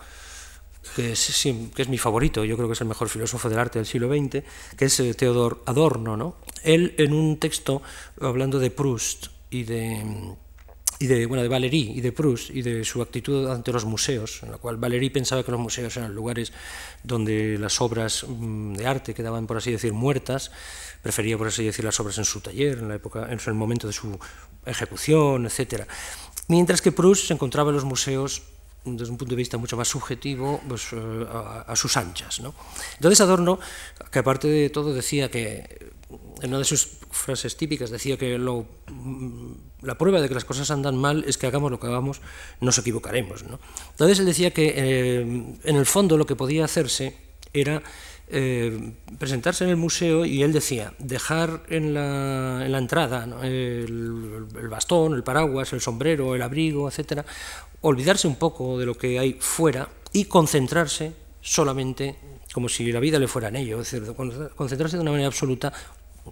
que 0.96 1.14
es, 1.14 1.90
mi 1.90 1.98
favorito, 1.98 2.46
yo 2.46 2.56
creo 2.56 2.68
que 2.68 2.74
es 2.74 2.82
el 2.82 2.88
mejor 2.88 3.10
filósofo 3.10 3.50
del 3.50 3.58
arte 3.58 3.80
del 3.80 3.88
siglo 3.88 4.08
XX, 4.08 4.44
que 4.78 4.86
es 4.86 5.00
eh, 5.00 5.14
Theodor 5.14 5.64
Adorno. 5.66 6.16
¿no? 6.16 6.36
Él, 6.64 6.94
en 6.98 7.14
un 7.14 7.38
texto 7.38 7.82
hablando 8.22 8.60
de 8.60 8.70
Proust 8.70 9.28
y 9.50 9.64
de, 9.64 10.36
y 11.06 11.08
de, 11.08 11.26
bueno, 11.28 11.44
de 11.44 11.50
Valéry 11.50 11.94
y 11.96 12.02
de 12.02 12.12
Proust 12.12 12.50
y 12.50 12.64
de 12.64 12.84
su 12.84 13.00
actitud 13.00 13.48
ante 13.48 13.72
los 13.72 13.86
museos, 13.86 14.42
en 14.42 14.52
la 14.52 14.58
cual 14.58 14.78
Valéry 14.78 15.12
pensaba 15.12 15.44
que 15.44 15.52
los 15.52 15.60
museos 15.60 15.96
eran 15.98 16.16
lugares 16.16 16.52
donde 17.04 17.60
las 17.60 17.80
obras 17.80 18.26
mm, 18.28 18.74
de 18.74 18.88
arte 18.88 19.14
quedaban, 19.14 19.46
por 19.46 19.58
así 19.58 19.72
decir, 19.72 19.94
muertas, 19.94 20.52
prefería, 21.04 21.38
por 21.38 21.48
así 21.48 21.64
decir, 21.64 21.86
las 21.86 22.00
obras 22.00 22.18
en 22.18 22.26
su 22.26 22.42
taller, 22.42 22.80
en, 22.80 22.90
la 22.90 22.96
época, 22.96 23.28
en 23.30 23.40
el 23.40 23.54
momento 23.54 23.86
de 23.86 23.94
su 23.94 24.18
ejecución, 24.66 25.46
etc. 25.46 25.84
Mientras 26.48 26.82
que 26.82 26.92
Proust 26.92 27.28
se 27.28 27.34
encontraba 27.34 27.70
en 27.70 27.76
los 27.76 27.86
museos 27.86 28.42
desde 28.84 29.12
un 29.12 29.18
punto 29.18 29.32
de 29.32 29.38
vista 29.38 29.58
mucho 29.58 29.78
más 29.78 29.88
subjetivo, 29.88 30.62
pues, 30.68 30.88
eh, 30.92 31.26
a, 31.68 31.76
sus 31.76 31.98
anchas. 31.98 32.40
¿no? 32.40 32.54
Entonces 32.96 33.22
Adorno, 33.22 33.60
que 34.12 34.20
aparte 34.20 34.48
de 34.48 34.70
todo 34.72 34.94
decía 34.94 35.30
que, 35.30 35.92
en 36.42 36.50
una 36.50 36.60
de 36.60 36.66
sus 36.66 36.98
frases 37.12 37.58
típicas, 37.58 37.90
decía 37.90 38.18
que 38.18 38.38
lo, 38.38 38.66
la 39.86 39.98
prueba 39.98 40.20
de 40.22 40.28
que 40.28 40.34
las 40.34 40.46
cosas 40.46 40.72
andan 40.72 40.98
mal 40.98 41.24
es 41.28 41.38
que 41.38 41.48
hagamos 41.48 41.72
lo 41.72 41.80
que 41.80 41.88
hagamos, 41.88 42.22
nos 42.60 42.78
equivocaremos. 42.78 43.44
¿no? 43.44 43.60
Entonces 43.92 44.20
él 44.20 44.26
decía 44.26 44.52
que 44.52 44.74
eh, 44.76 45.22
en 45.22 45.76
el 45.76 45.86
fondo 45.86 46.18
lo 46.18 46.26
que 46.26 46.36
podía 46.36 46.66
hacerse 46.66 47.16
era 47.54 47.82
eh, 48.28 48.94
presentarse 49.20 49.64
en 49.64 49.70
el 49.70 49.76
museo 49.76 50.26
y 50.26 50.42
él 50.42 50.52
decía, 50.52 50.94
dejar 50.98 51.64
en 51.70 51.94
la, 51.94 52.64
en 52.66 52.72
la 52.72 52.78
entrada 52.80 53.28
el, 53.44 54.48
bastón, 54.70 55.14
el 55.14 55.24
paraguas, 55.24 55.72
el 55.74 55.82
sombrero, 55.82 56.36
el 56.36 56.42
abrigo, 56.42 56.90
etc., 56.90 57.22
olvidarse 57.82 58.28
un 58.28 58.36
poco 58.36 58.80
de 58.80 58.86
lo 58.88 58.96
que 58.96 59.20
hay 59.20 59.38
fuera 59.40 59.88
y 60.12 60.26
concentrarse 60.26 61.14
solamente 61.42 62.16
como 62.52 62.70
si 62.70 62.92
la 62.92 63.00
vida 63.02 63.20
le 63.20 63.28
fuera 63.28 63.50
en 63.50 63.58
ello, 63.58 63.82
es 63.82 63.94
concentrarse 64.56 64.96
de 64.96 65.02
una 65.02 65.12
manera 65.12 65.28
absoluta 65.28 65.74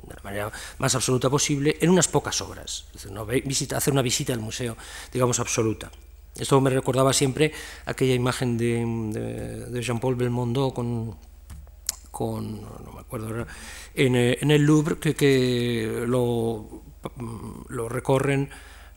de 0.01 0.15
la 0.15 0.21
manera 0.23 0.51
más 0.79 0.95
absoluta 0.95 1.29
posible 1.29 1.77
en 1.79 1.89
unas 1.89 2.07
pocas 2.07 2.41
obras, 2.41 2.85
es 2.95 3.03
decir, 3.03 3.43
visita, 3.45 3.77
hacer 3.77 3.93
una 3.93 4.01
visita 4.01 4.33
al 4.33 4.39
museo, 4.39 4.75
digamos, 5.11 5.39
absoluta. 5.39 5.91
Esto 6.35 6.59
me 6.61 6.71
recordaba 6.71 7.13
siempre 7.13 7.51
aquella 7.85 8.15
imagen 8.15 8.57
de, 8.57 8.83
de, 9.13 9.65
de 9.69 9.81
Jean-Paul 9.81 10.15
Belmondo 10.15 10.73
con, 10.73 11.15
con, 12.13 12.61
no 12.61 12.91
me 12.93 13.01
acuerdo, 13.01 13.45
en, 13.95 14.15
eh, 14.15 14.37
en 14.39 14.51
el 14.51 14.61
Louvre 14.63 14.99
que, 14.99 15.15
que 15.15 16.03
lo, 16.07 16.83
lo, 17.69 17.89
recorren 17.89 18.49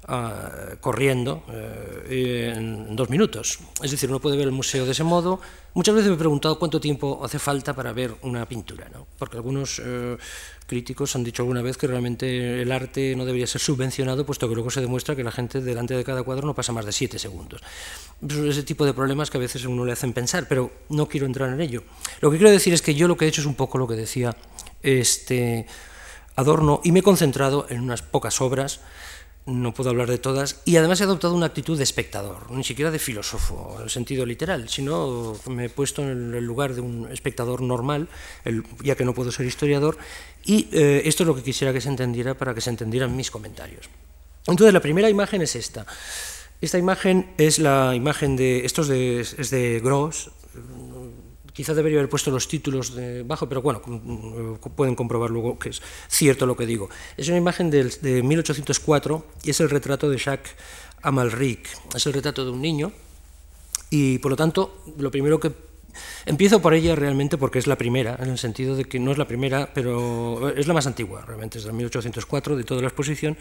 uh, 0.09 0.77
corriendo 0.81 1.42
uh, 1.49 2.12
en 2.12 2.97
dos 2.97 3.11
minutos. 3.11 3.59
Es 3.83 3.90
decir, 3.90 4.09
uno 4.09 4.21
puede 4.21 4.37
ver 4.37 4.47
el 4.47 4.53
museo 4.53 4.85
de 4.85 4.92
ese 4.92 5.05
modo. 5.05 5.40
Muchas 5.75 5.95
veces 5.95 6.09
me 6.09 6.16
he 6.16 6.19
preguntado 6.19 6.59
cuánto 6.59 6.81
tiempo 6.81 7.21
hace 7.25 7.38
falta 7.38 7.75
para 7.75 7.92
ver 7.92 8.14
una 8.23 8.47
pintura, 8.47 8.88
¿no? 8.92 9.07
porque 9.19 9.37
algunos 9.37 9.79
uh, 9.79 10.16
críticos 10.66 11.14
han 11.16 11.25
dicho 11.25 11.42
alguna 11.42 11.62
vez 11.62 11.77
que 11.77 11.87
realmente 11.87 12.62
el 12.62 12.73
arte 12.73 13.14
no 13.16 13.25
debería 13.25 13.47
ser 13.47 13.61
subvencionado, 13.61 14.25
puesto 14.25 14.49
que 14.49 14.55
luego 14.55 14.71
se 14.71 14.81
demuestra 14.81 15.14
que 15.14 15.25
la 15.25 15.33
gente 15.33 15.61
delante 15.61 15.95
de 15.95 16.05
cada 16.05 16.23
cuadro 16.23 16.47
no 16.47 16.55
pasa 16.55 16.73
más 16.73 16.87
de 16.87 16.92
siete 16.92 17.19
segundos. 17.19 17.61
Ese 18.27 18.62
tipo 18.62 18.85
de 18.85 18.95
problemas 18.95 19.31
que 19.31 19.37
a 19.37 19.40
veces 19.40 19.64
a 19.64 19.69
uno 19.69 19.85
le 19.85 19.92
hacen 19.92 20.12
pensar, 20.12 20.47
pero 20.49 20.71
no 20.88 21.09
quiero 21.09 21.27
entrar 21.27 21.53
en 21.53 21.61
ello. 21.61 21.83
Lo 22.21 22.31
que 22.31 22.38
quiero 22.38 22.51
decir 22.51 22.73
es 22.73 22.83
que 22.83 22.95
yo 22.95 23.09
lo 23.09 23.16
que 23.16 23.27
he 23.27 23.29
hecho 23.29 23.40
es 23.40 23.47
un 23.47 23.55
poco 23.55 23.79
lo 23.79 23.87
que 23.87 23.95
decía 23.95 24.37
este 24.83 25.66
Adorno 26.37 26.81
y 26.85 26.92
me 26.92 27.01
he 27.01 27.03
concentrado 27.03 27.66
en 27.71 27.81
unas 27.81 28.03
pocas 28.03 28.40
obras 28.40 28.81
no 29.47 29.73
puedo 29.73 29.91
hablar 29.91 30.11
de 30.11 30.19
todas, 30.19 30.61
y 30.65 30.77
además 30.77 31.01
he 31.01 31.05
adoptado 31.05 31.35
una 31.35 31.47
actitud 31.47 31.77
de 31.79 31.85
espectador, 31.85 32.51
ni 32.51 32.65
siquiera 32.65 32.91
de 32.91 32.99
filósofo 32.99 33.75
en 33.77 33.85
el 33.85 33.91
sentido 33.91 34.27
literal, 34.27 34.69
sino 34.69 35.37
me 35.49 35.67
he 35.67 35.69
puesto 35.71 36.03
en 36.03 36.35
el 36.35 36.45
lugar 36.45 36.75
de 36.75 36.81
un 36.81 37.09
espectador 37.13 37.63
normal, 37.63 38.09
ya 38.83 38.97
que 38.97 39.05
no 39.05 39.15
puedo 39.15 39.31
ser 39.31 39.47
historiador, 39.47 39.99
y 40.45 40.69
eh, 40.73 41.03
esto 41.05 41.23
es 41.23 41.27
lo 41.29 41.37
que 41.37 41.43
quisiera 41.43 41.73
que 41.73 41.81
se 41.81 41.89
entendiera 41.89 42.35
para 42.35 42.55
que 42.55 42.61
se 42.61 42.71
entendieran 42.71 43.15
mis 43.15 43.31
comentarios. 43.31 43.89
Entonces, 44.49 44.75
la 44.75 44.81
primera 44.81 45.09
imagen 45.09 45.43
es 45.43 45.55
esta. 45.57 45.87
Esta 46.61 46.79
imagen 46.79 47.35
es 47.39 47.59
la 47.59 47.95
imagen 47.95 48.37
de, 48.37 48.65
esto 48.65 48.83
es 48.83 48.89
de, 48.89 49.21
es 49.21 49.51
de 49.51 49.81
Gross, 49.81 50.31
Quizá 51.57 51.73
debería 51.73 52.01
haber 52.01 52.11
puesto 52.11 52.31
los 52.31 52.49
títulos 52.49 52.95
debajo, 52.95 53.49
pero 53.49 53.62
bueno, 53.62 53.81
pueden 54.77 54.95
comprobar 54.95 55.31
luego 55.31 55.59
que 55.59 55.71
es 55.71 55.81
cierto 56.07 56.45
lo 56.45 56.55
que 56.55 56.66
digo. 56.66 56.90
Es 57.16 57.29
una 57.29 57.38
imagen 57.38 57.71
de, 57.71 57.85
de 57.85 58.23
1804 58.23 59.25
y 59.42 59.51
es 59.51 59.61
el 59.61 59.71
retrato 59.71 60.11
de 60.11 60.19
Jacques 60.19 60.53
Amalric. 61.01 61.66
Es 61.95 62.05
el 62.05 62.12
retrato 62.12 62.45
de 62.45 62.51
un 62.51 62.61
niño 62.61 62.92
y 63.88 64.19
por 64.19 64.33
lo 64.33 64.37
tanto 64.37 64.83
lo 64.99 65.11
primero 65.11 65.40
que 65.40 65.51
Empiezo 66.25 66.61
por 66.61 66.75
ella 66.75 66.95
realmente 66.95 67.39
porque 67.39 67.59
es 67.59 67.67
la 67.67 67.77
primera, 67.77 68.17
en 68.21 68.31
el 68.31 68.39
sentido 68.39 68.77
de 68.77 68.85
que 68.85 68.99
no 68.99 69.13
es 69.13 69.19
la 69.19 69.27
primera, 69.27 69.71
pero 69.75 70.51
es 70.51 70.67
la 70.67 70.75
más 70.75 70.87
antigua, 70.87 71.25
realmente 71.27 71.59
es 71.59 71.65
de 71.65 71.73
1804, 71.73 72.57
de 72.57 72.65
toda 72.65 72.81
la 72.81 72.89
exposición, 72.89 73.37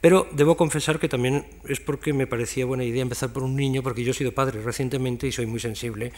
pero 0.00 0.26
debo 0.32 0.56
confesar 0.56 0.98
que 0.98 1.08
también 1.08 1.46
es 1.68 1.80
porque 1.80 2.12
me 2.12 2.26
parecía 2.26 2.66
buena 2.66 2.84
idea 2.84 3.02
empezar 3.02 3.32
por 3.32 3.42
un 3.42 3.56
niño, 3.56 3.82
porque 3.82 4.04
yo 4.04 4.12
he 4.12 4.14
sido 4.14 4.32
padre 4.32 4.62
recientemente 4.62 5.26
y 5.26 5.32
soy 5.32 5.46
muy 5.46 5.60
sensible 5.60 6.12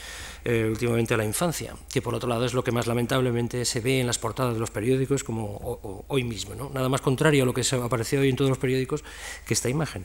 eh, 0.45 0.67
últimamente 0.71 1.15
a 1.15 1.17
la 1.17 1.25
infancia, 1.25 1.75
que 1.91 2.03
por 2.03 2.15
otro 2.15 2.29
lado 2.29 2.45
es 2.45 2.55
lo 2.55 2.65
que 2.65 2.73
más 2.73 2.87
lamentablemente 2.87 3.65
se 3.65 3.81
ve 3.81 4.01
en 4.01 4.07
las 4.07 4.19
portadas 4.19 4.55
de 4.55 4.61
los 4.61 4.71
periódicos, 4.71 5.25
como 5.25 6.05
hoy 6.09 6.25
mismo, 6.25 6.55
¿no? 6.55 6.71
nada 6.71 6.89
más 6.89 7.01
contrario 7.01 7.43
a 7.43 7.47
lo 7.47 7.55
que 7.55 7.65
se 7.65 7.77
apareció 7.77 8.21
hoy 8.21 8.29
en 8.29 8.37
todos 8.37 8.49
los 8.49 8.59
periódicos 8.59 9.05
que 9.47 9.55
esta 9.55 9.69
imagen. 9.69 10.05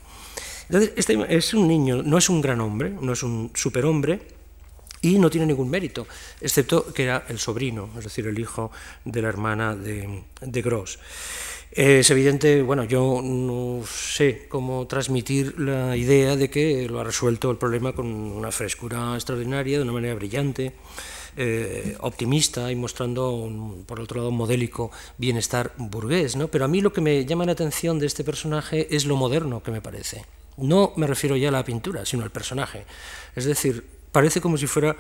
Entonces, 0.70 0.94
este 0.98 1.18
es 1.30 1.54
un 1.54 1.68
niño, 1.68 2.04
no 2.04 2.18
es 2.18 2.30
un 2.30 2.42
gran 2.42 2.60
hombre, 2.60 2.90
no 2.90 3.14
es 3.14 3.24
un 3.24 3.52
superhombre, 3.54 4.20
y 5.08 5.20
no 5.20 5.30
tiene 5.30 5.48
ningún 5.48 5.70
mérito, 5.70 6.08
excepto 6.42 6.94
que 6.94 7.04
era 7.04 7.26
el 7.30 7.40
sobrino, 7.40 7.90
es 7.98 8.04
decir, 8.04 8.28
el 8.28 8.40
hijo 8.40 8.72
de 9.06 9.22
la 9.22 9.30
hermana 9.30 9.76
de, 9.76 10.24
de 10.42 10.62
Gross. 10.62 11.00
Es 11.72 12.10
evidente, 12.10 12.62
bueno, 12.62 12.86
yo 12.86 13.22
no 13.24 13.84
sé 13.86 14.48
cómo 14.48 14.88
transmitir 14.88 15.60
la 15.60 15.96
idea 15.96 16.36
de 16.36 16.50
que 16.50 16.88
lo 16.90 17.00
ha 17.00 17.04
resuelto 17.04 17.52
el 17.52 17.58
problema 17.58 17.94
con 17.94 18.08
una 18.08 18.52
frescura 18.52 19.14
extraordinaria, 19.16 19.78
de 19.78 19.84
una 19.84 19.92
manera 19.92 20.16
brillante, 20.16 20.74
eh, 21.36 21.96
optimista 22.00 22.72
y 22.72 22.76
mostrando, 22.76 23.84
por 23.86 24.00
otro 24.00 24.18
lado, 24.18 24.30
un 24.30 24.38
modélico 24.38 24.90
bienestar 25.18 25.72
burgués. 25.78 26.36
¿no? 26.36 26.48
Pero 26.48 26.66
a 26.66 26.68
mí 26.68 26.82
lo 26.82 26.92
que 26.92 27.02
me 27.02 27.26
llama 27.26 27.46
la 27.46 27.52
atención 27.52 28.00
de 28.00 28.08
este 28.08 28.24
personaje 28.24 28.88
es 28.96 29.06
lo 29.06 29.16
moderno 29.18 29.62
que 29.62 29.70
me 29.70 29.82
parece. 29.82 30.26
No 30.58 30.94
me 30.96 31.06
refiero 31.06 31.36
ya 31.36 31.50
a 31.50 31.52
la 31.52 31.64
pintura, 31.64 32.08
sino 32.08 32.24
al 32.24 32.32
personaje. 32.32 32.86
Es 33.36 33.46
decir, 33.46 33.86
parece 34.12 34.42
como 34.42 34.58
si 34.58 34.68
fuera 34.68 34.96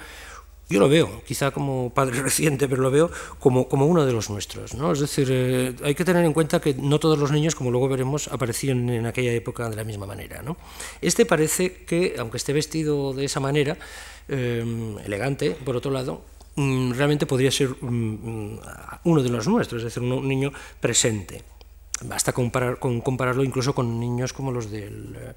yo 0.69 0.79
lo 0.79 0.89
veo, 0.89 1.23
quizá 1.25 1.51
como 1.51 1.93
padre 1.93 2.21
reciente, 2.23 2.67
pero 2.67 2.81
lo 2.81 2.91
veo 2.91 3.09
como, 3.39 3.69
como 3.69 3.85
uno 3.85 4.05
de 4.05 4.11
los 4.11 4.29
nuestros. 4.29 4.73
¿no? 4.73 4.91
Es 4.91 4.99
decir, 4.99 5.27
eh, 5.31 5.73
hay 5.83 5.95
que 5.95 6.03
tener 6.03 6.25
en 6.25 6.33
cuenta 6.33 6.59
que 6.59 6.73
no 6.73 6.99
todos 6.99 7.17
los 7.17 7.31
niños, 7.31 7.55
como 7.55 7.71
luego 7.71 7.87
veremos, 7.87 8.27
aparecían 8.27 8.89
en 8.89 9.05
aquella 9.05 9.31
época 9.31 9.69
de 9.69 9.75
la 9.75 9.83
misma 9.83 10.05
manera. 10.05 10.41
¿no? 10.41 10.57
Este 11.01 11.25
parece 11.25 11.85
que, 11.85 12.15
aunque 12.19 12.37
esté 12.37 12.53
vestido 12.53 13.13
de 13.13 13.25
esa 13.25 13.39
manera, 13.39 13.77
eh, 14.27 14.95
elegante, 15.05 15.51
por 15.51 15.77
otro 15.77 15.91
lado, 15.91 16.21
mm, 16.55 16.91
realmente 16.91 17.25
podría 17.25 17.51
ser 17.51 17.69
mm, 17.79 17.87
mm, 17.87 18.59
uno 19.05 19.23
de 19.23 19.29
los 19.29 19.47
nuestros, 19.47 19.83
es 19.83 19.85
decir, 19.85 20.03
un 20.03 20.27
niño 20.27 20.51
presente. 20.81 21.43
Basta 22.03 22.31
con 22.31 22.51
compararlo 23.01 23.43
incluso 23.43 23.73
con 23.73 23.99
niños 23.99 24.31
como 24.31 24.51
los 24.51 24.69
del 24.69 25.15
eh, 25.15 25.33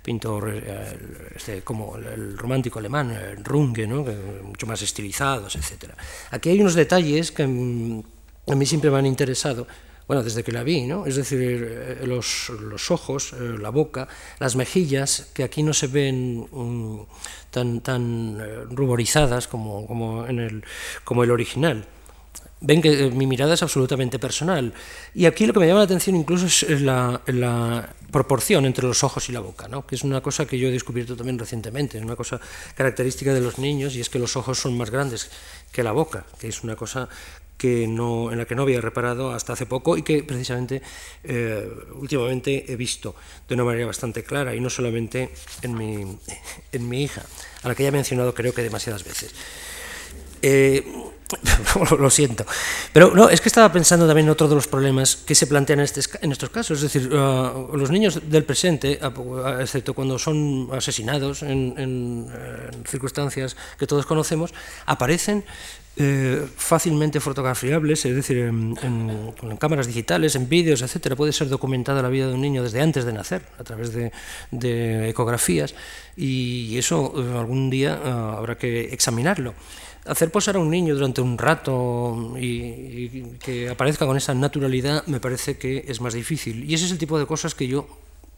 pintor, 0.00 0.48
eh, 0.54 0.98
este, 1.34 1.62
como 1.62 1.96
el, 1.96 2.38
romántico 2.38 2.78
alemán, 2.78 3.10
el 3.10 3.44
Runge, 3.44 3.86
¿no? 3.86 4.04
mucho 4.44 4.66
más 4.66 4.80
estilizados, 4.82 5.56
etc. 5.56 5.92
Aquí 6.30 6.50
hay 6.50 6.60
unos 6.60 6.74
detalles 6.74 7.32
que 7.32 7.46
mm, 7.46 8.02
a 8.46 8.54
mí 8.54 8.64
siempre 8.64 8.90
me 8.92 8.98
han 8.98 9.06
interesado, 9.06 9.66
bueno, 10.06 10.22
desde 10.22 10.44
que 10.44 10.52
la 10.52 10.62
vi, 10.62 10.82
¿no? 10.86 11.04
es 11.04 11.16
decir, 11.16 11.40
eh, 11.40 12.06
los, 12.06 12.50
los 12.60 12.92
ojos, 12.92 13.32
la 13.32 13.70
boca, 13.70 14.06
las 14.38 14.54
mejillas, 14.54 15.30
que 15.34 15.42
aquí 15.42 15.64
no 15.64 15.72
se 15.72 15.88
ven 15.88 16.46
um, 16.52 17.06
tan, 17.50 17.80
tan 17.80 18.38
ruborizadas 18.70 19.48
como, 19.48 19.84
como, 19.88 20.26
en 20.28 20.38
el, 20.38 20.64
como 21.04 21.24
el 21.24 21.32
original 21.32 21.88
ven 22.64 22.80
que 22.80 23.10
mi 23.10 23.26
mirada 23.26 23.54
es 23.54 23.62
absolutamente 23.62 24.18
personal. 24.18 24.72
Y 25.14 25.26
aquí 25.26 25.46
lo 25.46 25.52
que 25.52 25.60
me 25.60 25.66
llama 25.66 25.80
la 25.80 25.84
atención 25.84 26.16
incluso 26.16 26.46
es 26.46 26.80
la, 26.80 27.20
la 27.26 27.94
proporción 28.10 28.64
entre 28.64 28.86
los 28.86 29.04
ojos 29.04 29.28
y 29.28 29.32
la 29.32 29.40
boca, 29.40 29.68
¿no? 29.68 29.86
que 29.86 29.94
es 29.96 30.02
una 30.02 30.20
cosa 30.20 30.46
que 30.46 30.58
yo 30.58 30.68
he 30.68 30.70
descubierto 30.70 31.16
también 31.16 31.38
recientemente, 31.38 31.98
es 31.98 32.04
una 32.04 32.16
cosa 32.16 32.40
característica 32.74 33.34
de 33.34 33.40
los 33.40 33.58
niños 33.58 33.96
y 33.96 34.00
es 34.00 34.08
que 34.08 34.18
los 34.18 34.36
ojos 34.36 34.58
son 34.58 34.76
más 34.78 34.90
grandes 34.90 35.30
que 35.72 35.82
la 35.82 35.92
boca, 35.92 36.24
que 36.38 36.48
es 36.48 36.62
una 36.62 36.76
cosa 36.76 37.08
que 37.58 37.86
no, 37.86 38.32
en 38.32 38.38
la 38.38 38.44
que 38.44 38.54
no 38.54 38.62
había 38.62 38.80
reparado 38.80 39.32
hasta 39.32 39.52
hace 39.52 39.66
poco 39.66 39.96
y 39.96 40.02
que 40.02 40.22
precisamente 40.22 40.82
eh, 41.22 41.68
últimamente 41.94 42.72
he 42.72 42.76
visto 42.76 43.14
de 43.48 43.54
una 43.54 43.64
manera 43.64 43.86
bastante 43.86 44.22
clara 44.22 44.54
y 44.54 44.60
no 44.60 44.70
solamente 44.70 45.30
en 45.62 45.76
mi, 45.76 46.18
en 46.72 46.88
mi 46.88 47.02
hija, 47.02 47.22
a 47.62 47.68
la 47.68 47.74
que 47.74 47.82
ya 47.82 47.88
he 47.90 47.92
mencionado 47.92 48.34
creo 48.34 48.54
que 48.54 48.62
demasiadas 48.62 49.04
veces. 49.04 49.34
Eh, 50.42 50.84
lo 51.98 52.10
siento. 52.10 52.44
Pero 52.92 53.14
no, 53.14 53.28
es 53.28 53.40
que 53.40 53.48
estaba 53.48 53.72
pensando 53.72 54.06
también 54.06 54.26
en 54.26 54.30
otro 54.30 54.48
de 54.48 54.54
los 54.54 54.66
problemas 54.66 55.16
que 55.16 55.34
se 55.34 55.46
plantean 55.46 55.80
en, 55.80 55.84
este, 55.84 56.00
en 56.20 56.32
estos 56.32 56.50
casos. 56.50 56.82
Es 56.82 56.92
decir, 56.92 57.12
uh, 57.12 57.76
los 57.76 57.90
niños 57.90 58.20
del 58.28 58.44
presente, 58.44 59.00
excepto 59.60 59.94
cuando 59.94 60.18
son 60.18 60.68
asesinados 60.72 61.42
en, 61.42 61.74
en, 61.76 62.84
circunstancias 62.86 63.56
que 63.78 63.86
todos 63.86 64.06
conocemos, 64.06 64.52
aparecen 64.86 65.44
eh, 65.96 66.44
fácilmente 66.56 67.20
fotografiables, 67.20 68.04
es 68.04 68.16
decir, 68.16 68.38
en, 68.38 68.74
cámaras 69.60 69.86
digitales, 69.86 70.34
en 70.34 70.48
vídeos, 70.48 70.82
etcétera. 70.82 71.14
Puede 71.14 71.32
ser 71.32 71.48
documentada 71.48 72.02
la 72.02 72.08
vida 72.08 72.26
de 72.26 72.34
un 72.34 72.40
niño 72.40 72.64
desde 72.64 72.80
antes 72.80 73.04
de 73.04 73.12
nacer, 73.12 73.42
a 73.58 73.64
través 73.64 73.92
de, 73.92 75.08
ecografías, 75.08 75.74
y 76.16 76.76
eso 76.78 77.12
uh, 77.14 77.38
algún 77.38 77.70
día 77.70 77.94
habrá 78.36 78.58
que 78.58 78.92
examinarlo 78.92 79.54
hacer 80.06 80.30
posar 80.30 80.56
a 80.56 80.58
un 80.58 80.70
niño 80.70 80.94
durante 80.94 81.20
un 81.20 81.38
rato 81.38 82.34
y, 82.38 83.36
que 83.42 83.68
aparezca 83.68 84.06
con 84.06 84.16
esa 84.16 84.34
naturalidad 84.34 85.06
me 85.06 85.20
parece 85.20 85.56
que 85.56 85.84
es 85.88 86.00
más 86.00 86.14
difícil. 86.14 86.64
Y 86.68 86.74
ese 86.74 86.86
es 86.86 86.92
el 86.92 86.98
tipo 86.98 87.18
de 87.18 87.26
cosas 87.26 87.54
que 87.54 87.66
yo 87.66 87.86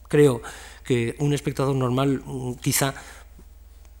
creo 0.07 0.41
que 0.83 1.15
un 1.19 1.33
espectador 1.33 1.75
normal 1.75 2.21
quizá, 2.61 2.93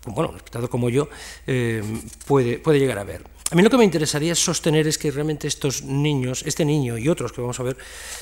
bueno, 0.05 0.29
un 0.29 0.37
espectador 0.37 0.69
como 0.69 0.89
yo, 0.89 1.09
eh, 1.45 1.83
puede, 2.25 2.59
puede 2.59 2.79
llegar 2.79 2.99
a 2.99 3.03
ver. 3.03 3.23
A 3.49 3.55
mí 3.55 3.61
lo 3.61 3.69
que 3.69 3.77
me 3.77 3.85
interesaría 3.85 4.35
sostener 4.35 4.87
es 4.87 4.97
que 4.97 5.09
realmente 5.09 5.47
estos 5.47 5.81
niños, 5.83 6.43
este 6.45 6.65
niño 6.65 6.97
y 6.97 7.07
otros 7.07 7.31
que 7.31 7.39
vamos 7.39 7.57
a 7.59 7.63
ver, 7.63 7.77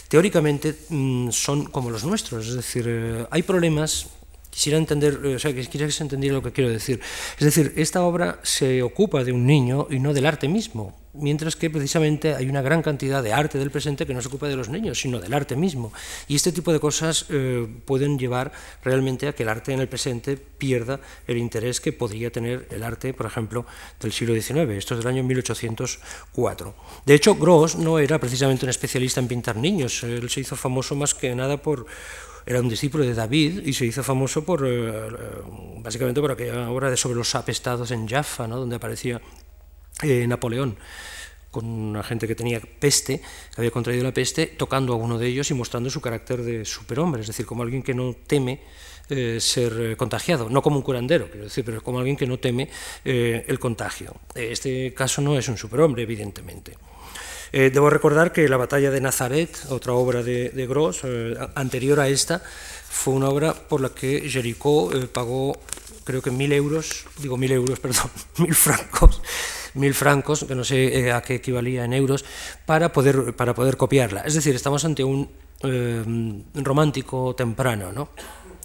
teóricamente 0.07 0.75
mmm, 0.89 1.31
son 1.31 1.65
como 1.65 1.89
los 1.89 2.03
nuestros. 2.03 2.47
Es 2.47 2.55
decir, 2.55 2.85
eh, 2.87 3.25
hay 3.31 3.41
problemas 3.41 4.07
quisiera 4.55 4.77
entender, 4.77 5.17
o 5.17 5.37
sea, 5.37 5.53
quisiera 5.53 5.85
que 5.85 5.91
se 5.91 6.03
entendiera 6.03 6.35
lo 6.35 6.41
que 6.41 6.53
quiero 6.53 6.69
decir. 6.69 7.01
Es 7.37 7.43
decir, 7.43 7.73
esta 7.75 8.03
obra 8.03 8.39
se 8.41 8.81
ocupa 8.83 9.25
de 9.25 9.33
un 9.33 9.45
niño 9.45 9.87
y 9.89 9.99
no 9.99 10.13
del 10.13 10.25
arte 10.25 10.47
mismo, 10.47 10.95
mientras 11.13 11.57
que 11.57 11.69
precisamente 11.69 12.35
hay 12.35 12.47
una 12.47 12.61
gran 12.61 12.81
cantidad 12.81 13.21
de 13.21 13.33
arte 13.33 13.57
del 13.57 13.69
presente 13.69 14.05
que 14.05 14.13
no 14.13 14.21
se 14.21 14.29
ocupa 14.29 14.47
de 14.47 14.55
los 14.55 14.69
niños, 14.69 14.97
sino 15.01 15.19
del 15.19 15.33
arte 15.33 15.57
mismo. 15.57 15.91
Y 16.29 16.35
este 16.35 16.53
tipo 16.53 16.71
de 16.71 16.79
cosas 16.79 17.25
eh, 17.29 17.67
pueden 17.83 18.17
llevar 18.17 18.53
realmente 18.81 19.27
a 19.27 19.33
que 19.33 19.43
el 19.43 19.49
arte 19.49 19.73
en 19.73 19.81
el 19.81 19.89
presente 19.89 20.37
pierda 20.37 21.01
el 21.27 21.37
interés 21.37 21.81
que 21.81 21.91
podría 21.91 22.31
tener 22.31 22.65
el 22.71 22.81
arte, 22.83 23.13
por 23.13 23.25
ejemplo, 23.25 23.65
del 23.99 24.13
siglo 24.13 24.33
XIX. 24.33 24.69
Esto 24.71 24.93
es 24.93 24.99
del 25.01 25.07
año 25.07 25.23
1804. 25.25 26.75
De 27.05 27.13
hecho, 27.13 27.35
Gross 27.35 27.75
no 27.75 27.99
era 27.99 28.19
precisamente 28.19 28.65
un 28.65 28.69
especialista 28.69 29.19
en 29.19 29.27
pintar 29.27 29.57
niños. 29.57 30.01
Él 30.03 30.29
se 30.29 30.39
hizo 30.39 30.55
famoso 30.55 30.95
más 30.95 31.13
que 31.13 31.35
nada 31.35 31.61
por 31.61 31.87
era 32.45 32.61
un 32.61 32.69
discípulo 32.69 33.03
de 33.03 33.13
David 33.13 33.65
y 33.65 33.73
se 33.73 33.85
hizo 33.85 34.03
famoso 34.03 34.43
por, 34.45 34.65
eh, 34.67 35.09
básicamente 35.79 36.21
por 36.21 36.31
aquella 36.31 36.69
obra 36.69 36.89
de 36.89 36.97
sobre 36.97 37.17
los 37.17 37.33
apestados 37.35 37.91
en 37.91 38.07
Jaffa, 38.07 38.47
¿no? 38.47 38.57
donde 38.57 38.75
aparecía 38.75 39.21
eh, 40.03 40.27
Napoleón 40.27 40.77
con 41.55 41.65
una 41.65 42.03
gente 42.03 42.27
que 42.27 42.35
tenía 42.35 42.59
peste, 42.59 43.19
que 43.19 43.61
había 43.61 43.71
contraído 43.71 44.03
la 44.03 44.13
peste, 44.13 44.47
tocando 44.47 44.91
a 44.91 44.97
uno 44.97 45.17
de 45.17 45.27
ellos 45.27 45.49
y 45.51 45.53
mostrando 45.53 45.89
su 45.89 46.01
carácter 46.01 46.43
de 46.43 46.65
superhombre, 46.65 47.21
es 47.21 47.27
decir, 47.27 47.45
como 47.45 47.63
alguien 47.63 47.81
que 47.81 47.93
no 47.93 48.13
teme 48.13 48.59
eh, 49.07 49.37
ser 49.39 49.95
contagiado, 49.95 50.49
no 50.49 50.61
como 50.61 50.75
un 50.75 50.81
curandero, 50.81 51.29
quiero 51.29 51.45
decir, 51.45 51.63
pero 51.63 51.81
como 51.81 51.99
alguien 51.99 52.17
que 52.17 52.27
no 52.27 52.39
teme 52.39 52.67
eh, 53.05 53.45
el 53.47 53.57
contagio. 53.57 54.15
Este 54.35 54.93
caso 54.93 55.21
no 55.21 55.37
es 55.37 55.47
un 55.47 55.57
superhombre, 55.57 56.03
evidentemente. 56.03 56.75
Eh, 57.51 57.69
debo 57.73 57.89
recordar 57.89 58.31
que 58.31 58.47
la 58.49 58.57
batalla 58.57 58.91
de 58.91 59.01
Nazaret, 59.01 59.57
otra 59.69 59.93
obra 59.93 60.23
de, 60.23 60.49
de 60.49 60.67
Gross, 60.67 61.01
eh, 61.03 61.37
anterior 61.55 61.99
a 61.99 62.07
esta, 62.07 62.41
fue 62.89 63.13
una 63.13 63.29
obra 63.29 63.53
por 63.53 63.81
la 63.81 63.89
que 63.89 64.29
Jericó 64.29 64.91
eh, 64.93 65.07
pagó, 65.07 65.57
creo 66.03 66.21
que 66.21 66.31
mil 66.31 66.51
euros, 66.51 67.05
digo 67.19 67.37
mil 67.37 67.51
euros, 67.51 67.79
perdón, 67.85 68.09
mil 68.37 68.55
francos, 68.55 69.21
mil 69.73 69.93
francos, 69.93 70.45
que 70.45 70.55
no 70.55 70.63
sé 70.63 70.99
eh, 70.99 71.11
a 71.11 71.21
qué 71.21 71.35
equivalía 71.35 71.85
en 71.85 71.93
euros, 71.93 72.25
para 72.65 72.91
poder, 72.91 73.35
para 73.35 73.53
poder 73.53 73.77
copiarla. 73.77 74.21
Es 74.21 74.33
decir, 74.33 74.55
estamos 74.55 74.83
ante 74.85 75.03
un 75.03 75.29
romántico 76.53 77.33
temprano, 77.35 77.91
¿no? 77.91 78.09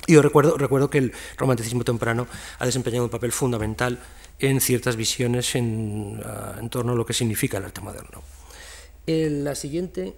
Y 0.07 0.15
yo 0.15 0.23
recuerdo, 0.23 0.57
recuerdo 0.57 0.91
que 0.91 0.99
el 0.99 1.13
romanticismo 1.37 1.85
temprano 1.85 2.27
ha 2.59 2.67
desempeñado 2.67 3.05
un 3.05 3.11
papel 3.11 3.33
fundamental 3.33 3.99
en 4.39 4.61
ciertas 4.61 4.97
visiones 4.97 5.55
en, 5.55 6.21
en 6.59 6.71
torno 6.71 6.93
a 6.93 6.97
lo 6.97 7.05
que 7.05 7.13
significa 7.13 7.59
el 7.59 7.65
arte 7.65 7.81
moderno. 7.81 8.23
La, 9.43 9.55
siguiente, 9.55 10.15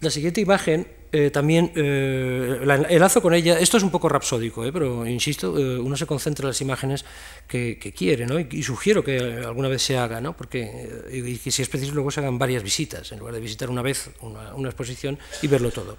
la 0.00 0.10
siguiente 0.10 0.40
imagen 0.40 0.86
eh, 1.12 1.30
también 1.30 1.70
eh, 1.76 2.60
la 2.64 2.76
enlazo 2.76 3.20
con 3.20 3.34
ella. 3.34 3.58
Esto 3.58 3.76
es 3.76 3.82
un 3.82 3.90
poco 3.90 4.08
rapsódico, 4.08 4.64
eh, 4.64 4.72
pero 4.72 5.06
insisto, 5.06 5.58
eh, 5.58 5.78
uno 5.78 5.94
se 5.94 6.06
concentra 6.06 6.44
en 6.44 6.48
las 6.48 6.60
imágenes 6.62 7.04
que, 7.46 7.76
quiere, 7.94 8.24
¿no? 8.24 8.40
Y, 8.40 8.48
y, 8.50 8.62
sugiero 8.62 9.04
que 9.04 9.18
alguna 9.18 9.68
vez 9.68 9.82
se 9.82 9.98
haga, 9.98 10.22
¿no? 10.22 10.34
Porque 10.34 10.62
eh, 11.10 11.22
y 11.24 11.36
que 11.36 11.50
si 11.50 11.60
es 11.60 11.68
preciso 11.68 11.92
luego 11.92 12.10
se 12.10 12.20
hagan 12.20 12.38
varias 12.38 12.62
visitas, 12.62 13.12
en 13.12 13.18
lugar 13.18 13.34
de 13.34 13.40
visitar 13.40 13.68
una 13.68 13.82
vez 13.82 14.08
una, 14.22 14.54
una 14.54 14.70
exposición 14.70 15.18
y 15.42 15.48
verlo 15.48 15.70
todo. 15.70 15.98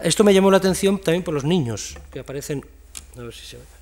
Esto 0.00 0.24
me 0.24 0.32
llamó 0.32 0.50
la 0.50 0.56
atención 0.56 0.98
también 0.98 1.22
por 1.22 1.34
los 1.34 1.44
niños 1.44 1.98
que 2.10 2.20
aparecen. 2.20 2.64
A 3.18 3.20
ver 3.20 3.34
si 3.34 3.44
se 3.46 3.56
ve. 3.58 3.75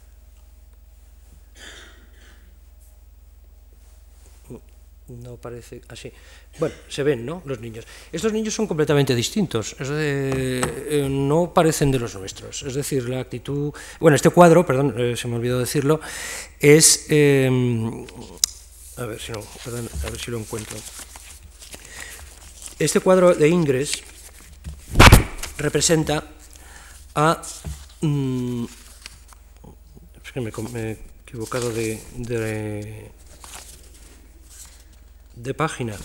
No 5.09 5.37
parece 5.37 5.83
así. 5.89 6.11
Bueno, 6.59 6.75
se 6.89 7.03
ven, 7.03 7.27
¿no? 7.27 7.43
Los 7.45 7.61
niños. 7.61 7.85
Estos 8.11 8.33
niños 8.33 8.55
son 8.55 8.67
completamente 8.67 9.15
distintos, 9.15 9.77
eh, 9.81 11.07
no 11.11 11.53
parecen 11.53 11.91
de 11.91 11.99
los 11.99 12.15
nuestros. 12.15 12.63
Es 12.63 12.75
decir, 12.75 13.09
la 13.09 13.21
actitud. 13.21 13.73
Bueno, 14.01 14.17
este 14.17 14.31
cuadro, 14.31 14.65
perdón, 14.65 14.95
eh, 14.97 15.17
se 15.17 15.29
me 15.29 15.37
olvidó 15.37 15.59
decirlo, 15.59 16.01
es. 16.59 17.07
Eh, 17.11 17.51
a 18.97 19.05
ver 19.05 19.21
si 19.21 19.33
no, 19.33 19.41
perdón, 19.65 19.89
a 20.07 20.11
ver 20.11 20.19
si 20.19 20.31
lo 20.31 20.39
encuentro. 20.39 20.77
Este 22.79 23.01
cuadro 23.01 23.35
de 23.35 23.49
Ingres 23.49 24.03
representa 25.59 26.25
a. 27.15 27.43
Mmm, 28.01 28.65
es 30.25 30.33
que 30.33 30.41
me, 30.41 30.51
he 30.51 30.99
equivocado 31.27 31.71
de 31.71 32.01
de 35.37 35.55
página. 35.55 35.97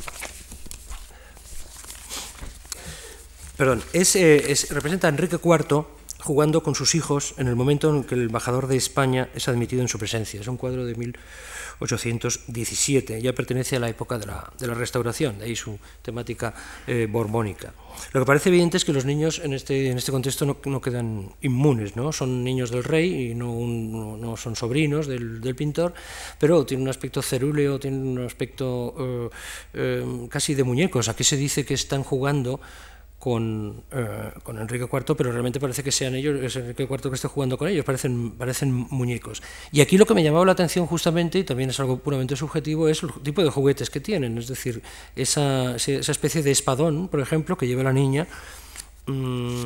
Perdón, 3.58 3.84
es, 3.94 4.16
eh, 4.16 4.52
es, 4.52 4.70
representa 4.70 5.08
a 5.08 5.10
Enrique 5.10 5.38
IV 5.44 5.86
jugando 6.22 6.64
con 6.64 6.76
sus 6.76 6.96
hijos 6.96 7.34
en 7.38 7.48
el 7.48 7.56
momento 7.56 7.96
en 7.96 8.04
que 8.04 8.16
el 8.16 8.24
embajador 8.24 8.68
de 8.68 8.76
España 8.76 9.30
es 9.34 9.48
admitido 9.48 9.82
en 9.82 9.88
su 9.88 9.98
presencia. 9.98 10.42
Es 10.42 10.48
un 10.48 10.58
cuadro 10.58 10.86
de 10.86 10.94
1817, 10.96 13.22
ya 13.22 13.32
pertenece 13.34 13.78
a 13.78 13.80
la 13.80 13.88
época 13.90 14.20
de 14.20 14.28
la, 14.28 14.52
de 14.60 14.68
la 14.68 14.74
restauración, 14.74 15.40
de 15.40 15.46
ahí 15.46 15.56
su 15.56 15.80
temática 16.02 16.54
eh, 16.88 17.08
borbónica. 17.10 17.74
Lo 18.14 18.22
que 18.22 18.26
parece 18.26 18.50
evidente 18.50 18.78
es 18.78 18.86
que 18.86 18.94
los 18.94 19.06
niños 19.06 19.42
en 19.44 19.54
este, 19.54 19.90
en 19.90 19.98
este 19.98 20.12
contexto 20.12 20.46
no, 20.46 20.58
no 20.66 20.82
quedan 20.82 21.34
inmunes, 21.42 21.96
¿no? 21.96 22.12
son 22.12 22.44
niños 22.44 22.70
del 22.70 22.84
rey 22.84 23.32
y 23.32 23.36
no, 23.36 23.54
un, 23.54 24.20
no 24.20 24.38
son 24.38 24.56
sobrinos 24.56 25.08
del, 25.08 25.42
del, 25.42 25.56
pintor, 25.56 25.94
pero 26.38 26.66
tienen 26.66 26.84
un 26.84 26.90
aspecto 26.90 27.22
cerúleo, 27.22 27.80
tienen 27.80 28.06
un 28.06 28.26
aspecto 28.26 28.94
eh, 29.00 29.30
eh, 29.74 30.28
casi 30.30 30.54
de 30.54 30.64
muñecos. 30.64 31.10
Aquí 31.10 31.24
se 31.24 31.38
dice 31.38 31.66
que 31.66 31.74
están 31.74 32.04
jugando 32.04 32.60
con, 33.20 33.84
eh, 33.92 34.32
con, 34.44 34.58
Enrique 34.58 34.88
IV, 34.92 35.16
pero 35.16 35.32
realmente 35.32 35.60
parece 35.60 35.84
que 35.84 35.92
sean 35.92 36.16
ellos, 36.16 36.42
es 36.42 36.56
Enrique 36.56 36.84
IV 36.84 37.10
que 37.10 37.16
esté 37.16 37.28
jugando 37.28 37.58
con 37.58 37.68
ellos, 37.68 37.86
parecen, 37.86 38.32
parecen 38.32 38.72
muñecos. 38.90 39.44
Y 39.72 39.82
aquí 39.82 39.98
lo 39.98 40.06
que 40.06 40.14
me 40.14 40.24
llamaba 40.24 40.46
la 40.46 40.54
atención 40.54 40.88
justamente, 40.88 41.40
y 41.40 41.44
también 41.44 41.70
es 41.70 41.80
algo 41.80 42.00
puramente 42.00 42.36
subjetivo, 42.38 42.88
es 42.88 43.04
el 43.04 43.12
tipo 43.22 43.44
de 43.44 43.50
juguetes 43.50 43.90
que 43.90 44.00
tienen, 44.00 44.38
es 44.38 44.48
decir, 44.48 44.82
esa, 45.16 45.76
esa 45.76 46.12
especie 46.12 46.42
de 46.42 46.52
espadón, 46.52 47.10
por 47.10 47.20
ejemplo, 47.20 47.58
que 47.58 47.68
lleva 47.68 47.84
la 47.84 47.94
niña, 47.94 48.26
mmm, 49.06 49.66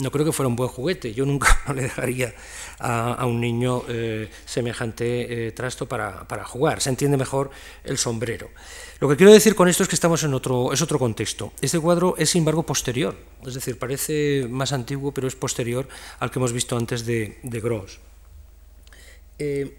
no 0.00 0.10
creo 0.10 0.24
que 0.24 0.32
fuera 0.32 0.48
un 0.48 0.56
buen 0.56 0.68
juguete. 0.68 1.12
Yo 1.12 1.26
nunca 1.26 1.58
no 1.66 1.74
le 1.74 1.82
dejaría 1.82 2.34
a, 2.78 3.26
un 3.26 3.40
niño 3.40 3.82
eh, 3.88 4.30
semejante 4.44 5.48
eh, 5.48 5.52
trasto 5.52 5.86
para, 5.86 6.26
para, 6.26 6.44
jugar. 6.44 6.80
Se 6.80 6.90
entiende 6.90 7.16
mejor 7.16 7.50
el 7.84 7.98
sombrero. 7.98 8.50
Lo 9.00 9.08
que 9.08 9.16
quiero 9.16 9.32
decir 9.32 9.54
con 9.54 9.68
esto 9.68 9.82
es 9.82 9.88
que 9.88 9.94
estamos 9.94 10.22
en 10.24 10.34
otro, 10.34 10.72
es 10.72 10.82
otro 10.82 10.98
contexto. 10.98 11.52
Este 11.60 11.78
cuadro 11.78 12.14
es, 12.18 12.30
sin 12.30 12.40
embargo, 12.40 12.64
posterior. 12.64 13.16
Es 13.46 13.54
decir, 13.54 13.78
parece 13.78 14.46
más 14.50 14.72
antiguo, 14.72 15.12
pero 15.12 15.28
es 15.28 15.36
posterior 15.36 15.88
al 16.18 16.30
que 16.30 16.38
hemos 16.38 16.52
visto 16.52 16.76
antes 16.76 17.04
de, 17.04 17.38
de 17.42 17.60
Gross. 17.60 17.98
Eh, 19.38 19.76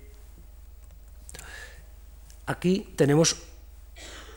aquí 2.46 2.94
tenemos 2.96 3.36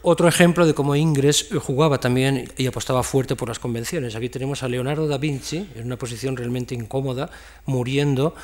otro 0.02 0.28
ejemplo 0.28 0.66
de 0.66 0.74
cómo 0.74 0.96
Ingres 0.96 1.48
jugaba 1.60 1.98
también 1.98 2.48
y 2.56 2.66
apostaba 2.66 3.02
fuerte 3.02 3.36
por 3.36 3.48
las 3.48 3.58
convenciones. 3.58 4.14
Aquí 4.14 4.28
tenemos 4.28 4.62
a 4.62 4.68
Leonardo 4.68 5.06
da 5.06 5.18
Vinci 5.18 5.68
en 5.74 5.86
una 5.86 5.96
posición 5.96 6.36
realmente 6.36 6.74
incómoda, 6.74 7.30
muriendo 7.66 8.34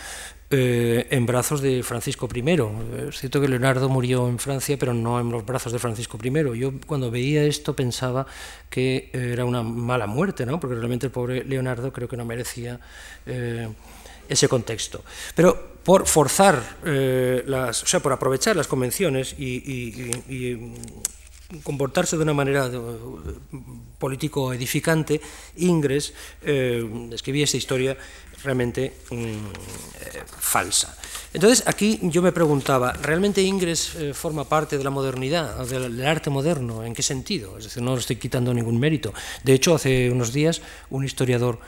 eh, 0.51 1.07
en 1.11 1.27
brazos 1.27 1.61
de 1.61 1.83
Francisco 1.83 2.29
I. 2.35 2.41
Es 3.09 3.19
cierto 3.19 3.41
que 3.41 3.49
Leonardo 3.49 3.89
murió 3.89 4.29
en 4.29 4.39
Francia, 4.39 4.79
pero 4.79 4.95
no 4.95 5.21
en 5.21 5.31
los 5.31 5.45
brazos 5.45 5.73
de 5.73 5.79
Francisco 5.79 6.19
I. 6.23 6.59
Yo 6.59 6.73
cuando 6.87 7.11
veía 7.11 7.45
esto 7.45 7.77
pensaba 7.77 8.27
que 8.71 9.11
era 9.13 9.45
una 9.45 9.63
mala 9.63 10.07
muerte, 10.07 10.47
¿no? 10.47 10.59
porque 10.59 10.77
realmente 10.77 11.07
el 11.07 11.13
pobre 11.13 11.45
Leonardo 11.45 11.93
creo 11.93 12.09
que 12.09 12.17
no 12.17 12.25
merecía 12.25 12.81
eh, 13.27 13.69
ese 14.29 14.49
contexto. 14.49 15.05
Pero 15.35 15.79
por 15.83 16.07
forzar, 16.07 16.63
eh, 16.85 17.43
las, 17.47 17.83
o 17.83 17.87
sea, 17.87 18.01
por 18.01 18.13
aprovechar 18.13 18.55
las 18.57 18.69
convenciones 18.69 19.35
y, 19.39 20.13
comportarse 21.63 22.17
de 22.17 22.23
una 22.23 22.35
manera 22.35 22.71
político 23.99 24.53
edificante, 24.53 25.21
Ingres 25.57 26.13
escribía 26.43 27.45
esta 27.45 27.57
historia 27.57 27.97
realmente 28.43 28.95
mm, 29.11 29.17
eh, 29.17 30.23
falsa. 30.27 30.97
Entonces, 31.33 31.65
aquí 31.67 31.99
yo 32.03 32.23
me 32.23 32.33
preguntaba, 32.33 32.93
¿realmente 32.93 33.43
Ingres 33.43 33.95
eh, 33.97 34.15
forma 34.15 34.45
parte 34.45 34.79
de 34.79 34.85
la 34.85 34.91
modernidad, 34.91 35.67
del, 35.67 36.05
arte 36.07 36.31
moderno? 36.31 36.85
¿En 36.85 36.95
qué 36.95 37.03
sentido? 37.03 37.59
Es 37.59 37.65
decir, 37.65 37.83
no 37.83 37.95
le 37.95 38.01
estoy 38.01 38.17
quitando 38.17 38.55
ningún 38.55 38.79
mérito. 38.79 39.13
De 39.45 39.53
hecho, 39.53 39.75
hace 39.75 40.11
unos 40.11 40.33
días 40.33 40.63
un 40.91 41.05
historiador, 41.05 41.59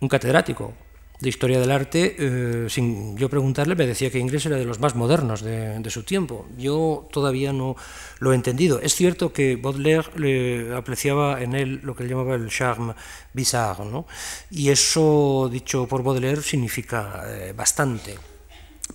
un 0.00 0.08
catedrático, 0.08 0.74
de 1.22 1.28
historia 1.28 1.60
del 1.60 1.70
arte, 1.70 2.16
eh, 2.18 2.66
sin 2.68 3.16
yo 3.16 3.28
preguntarle, 3.28 3.76
me 3.76 3.86
decía 3.86 4.10
que 4.10 4.18
Ingres 4.18 4.44
era 4.44 4.56
de 4.56 4.64
los 4.64 4.80
más 4.80 4.96
modernos 4.96 5.40
de, 5.40 5.88
su 5.88 6.02
tiempo. 6.02 6.46
Yo 6.58 7.08
todavía 7.12 7.52
no 7.52 7.76
lo 8.18 8.32
he 8.32 8.34
entendido. 8.34 8.80
Es 8.80 8.96
cierto 8.96 9.32
que 9.32 9.54
Baudelaire 9.54 10.08
le 10.16 10.74
apreciaba 10.74 11.40
en 11.40 11.54
él 11.54 11.80
lo 11.84 11.94
que 11.94 12.02
él 12.02 12.08
llamaba 12.08 12.34
el 12.34 12.48
charme 12.48 12.94
bizarre, 13.32 13.84
¿no? 13.84 14.04
y 14.50 14.70
eso, 14.70 15.48
dicho 15.50 15.86
por 15.86 16.02
Baudelaire, 16.02 16.42
significa 16.42 17.22
eh, 17.28 17.54
bastante 17.56 18.18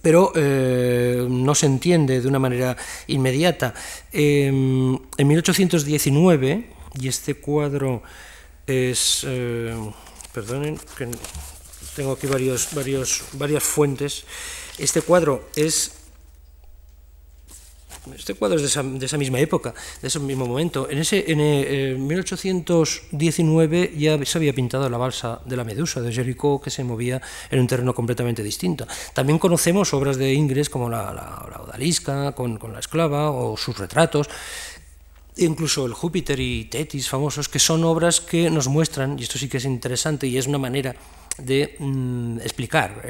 pero 0.01 0.31
eh, 0.35 1.25
no 1.27 1.55
se 1.55 1.65
entiende 1.65 2.21
de 2.21 2.27
una 2.27 2.39
manera 2.39 2.77
inmediata. 3.07 3.73
En 4.11 4.99
1819, 5.17 6.69
y 7.01 7.07
este 7.07 7.33
cuadro 7.35 8.03
es, 8.67 9.25
perdonen, 10.33 10.77
que 10.97 11.09
tengo 11.97 12.11
aquí 12.11 12.27
varios, 12.27 12.69
varios, 12.75 13.23
varias 13.33 13.63
fuentes. 13.63 14.23
Este 14.77 15.01
cuadro 15.01 15.49
es 15.55 15.93
este 18.15 18.35
cuadro 18.35 18.55
es 18.55 18.61
de 18.61 19.05
esa, 19.05 19.17
misma 19.17 19.39
época, 19.39 19.73
de 20.01 20.07
ese 20.07 20.19
mismo 20.19 20.45
momento. 20.45 20.89
En, 20.89 20.99
ese, 20.99 21.25
en 21.29 22.07
1819 22.07 23.83
eh, 23.83 23.93
ya 23.97 24.25
se 24.25 24.37
había 24.37 24.53
pintado 24.53 24.89
la 24.89 24.97
balsa 24.97 25.41
de 25.43 25.57
la 25.57 25.65
Medusa 25.65 25.99
de 25.99 26.13
Jericó, 26.13 26.61
que 26.61 26.69
se 26.69 26.85
movía 26.85 27.21
en 27.51 27.59
un 27.59 27.67
terreno 27.67 27.93
completamente 27.93 28.43
distinto. 28.43 28.87
También 29.13 29.39
conocemos 29.39 29.93
obras 29.93 30.15
de 30.15 30.33
Ingres 30.33 30.69
como 30.69 30.89
la, 30.89 31.11
la, 31.13 31.61
Odalisca, 31.61 32.31
con, 32.31 32.57
con, 32.57 32.71
la 32.71 32.79
esclava, 32.79 33.31
o 33.31 33.57
sus 33.57 33.77
retratos, 33.77 34.29
incluso 35.35 35.85
el 35.85 35.93
Júpiter 35.93 36.39
y 36.39 36.63
Tetis 36.65 37.09
famosos, 37.09 37.49
que 37.49 37.59
son 37.59 37.83
obras 37.83 38.21
que 38.21 38.49
nos 38.49 38.69
muestran, 38.69 39.19
y 39.19 39.23
esto 39.23 39.37
sí 39.37 39.49
que 39.49 39.57
es 39.57 39.65
interesante 39.65 40.27
y 40.27 40.37
es 40.37 40.47
una 40.47 40.59
manera 40.59 40.95
de 41.37 41.75
mm, 41.79 42.39
explicar, 42.39 43.03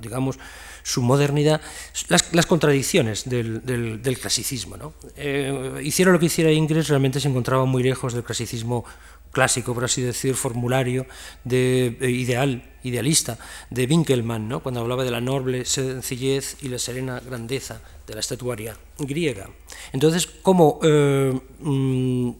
digamos, 0.00 0.38
su 0.82 1.02
modernidad, 1.02 1.60
las, 2.08 2.46
contradicciones 2.46 3.28
del, 3.28 3.64
del, 3.64 4.18
clasicismo. 4.18 4.76
¿no? 4.76 4.94
Eh, 5.16 5.80
hiciera 5.82 6.12
lo 6.12 6.18
que 6.18 6.26
hiciera 6.26 6.50
Ingres, 6.50 6.88
realmente 6.88 7.20
se 7.20 7.28
encontraba 7.28 7.64
muy 7.64 7.82
lejos 7.82 8.14
del 8.14 8.24
clasicismo 8.24 8.84
clásico, 9.30 9.74
por 9.74 9.84
así 9.84 10.02
decir, 10.02 10.34
formulario, 10.34 11.06
de, 11.44 11.96
ideal, 12.00 12.70
idealista, 12.82 13.38
de 13.70 13.86
Winkelmann, 13.86 14.48
¿no? 14.48 14.60
cuando 14.60 14.80
hablaba 14.80 15.04
de 15.04 15.10
la 15.10 15.20
noble 15.20 15.64
sencillez 15.64 16.56
y 16.62 16.68
la 16.68 16.78
serena 16.78 17.20
grandeza 17.20 17.80
de 18.06 18.14
la 18.14 18.20
estatuaria 18.20 18.76
griega. 18.98 19.48
Entonces, 19.92 20.26
como 20.26 20.80
eh, 20.82 21.38
mm, 21.60 22.30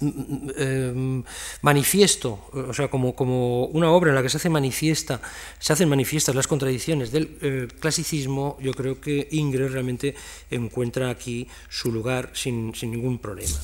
eh, 0.00 1.22
manifiesto, 1.62 2.48
o 2.52 2.72
sea, 2.72 2.88
como, 2.88 3.14
como, 3.14 3.66
una 3.66 3.90
obra 3.90 4.10
en 4.10 4.14
la 4.14 4.22
que 4.22 4.28
se 4.28 4.38
hace 4.38 4.48
manifiesta, 4.48 5.20
se 5.58 5.72
hacen 5.72 5.88
manifiestas 5.88 6.34
las 6.34 6.46
contradicciones 6.46 7.12
del 7.12 7.36
eh, 7.42 7.68
clasicismo, 7.78 8.56
yo 8.60 8.72
creo 8.72 9.00
que 9.00 9.28
Ingres 9.30 9.72
realmente 9.72 10.14
encuentra 10.50 11.10
aquí 11.10 11.48
su 11.68 11.92
lugar 11.92 12.30
sin, 12.32 12.74
sin, 12.74 12.90
ningún 12.90 13.18
problema. 13.18 13.58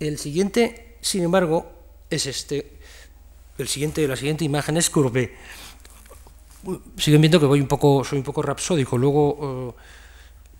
El 0.00 0.18
siguiente, 0.18 0.96
sin 1.00 1.22
embargo, 1.22 1.70
es 2.10 2.26
este. 2.26 2.78
El 3.56 3.68
siguiente, 3.68 4.06
la 4.08 4.16
siguiente 4.16 4.44
imagen 4.44 4.76
es 4.76 4.90
Courbet. 4.90 5.32
Siguen 6.96 7.20
viendo 7.20 7.38
que 7.38 7.46
voy 7.46 7.60
un 7.60 7.68
poco, 7.68 8.02
soy 8.02 8.18
un 8.18 8.24
poco 8.24 8.42
rapsódico. 8.42 8.98
Luego 8.98 9.76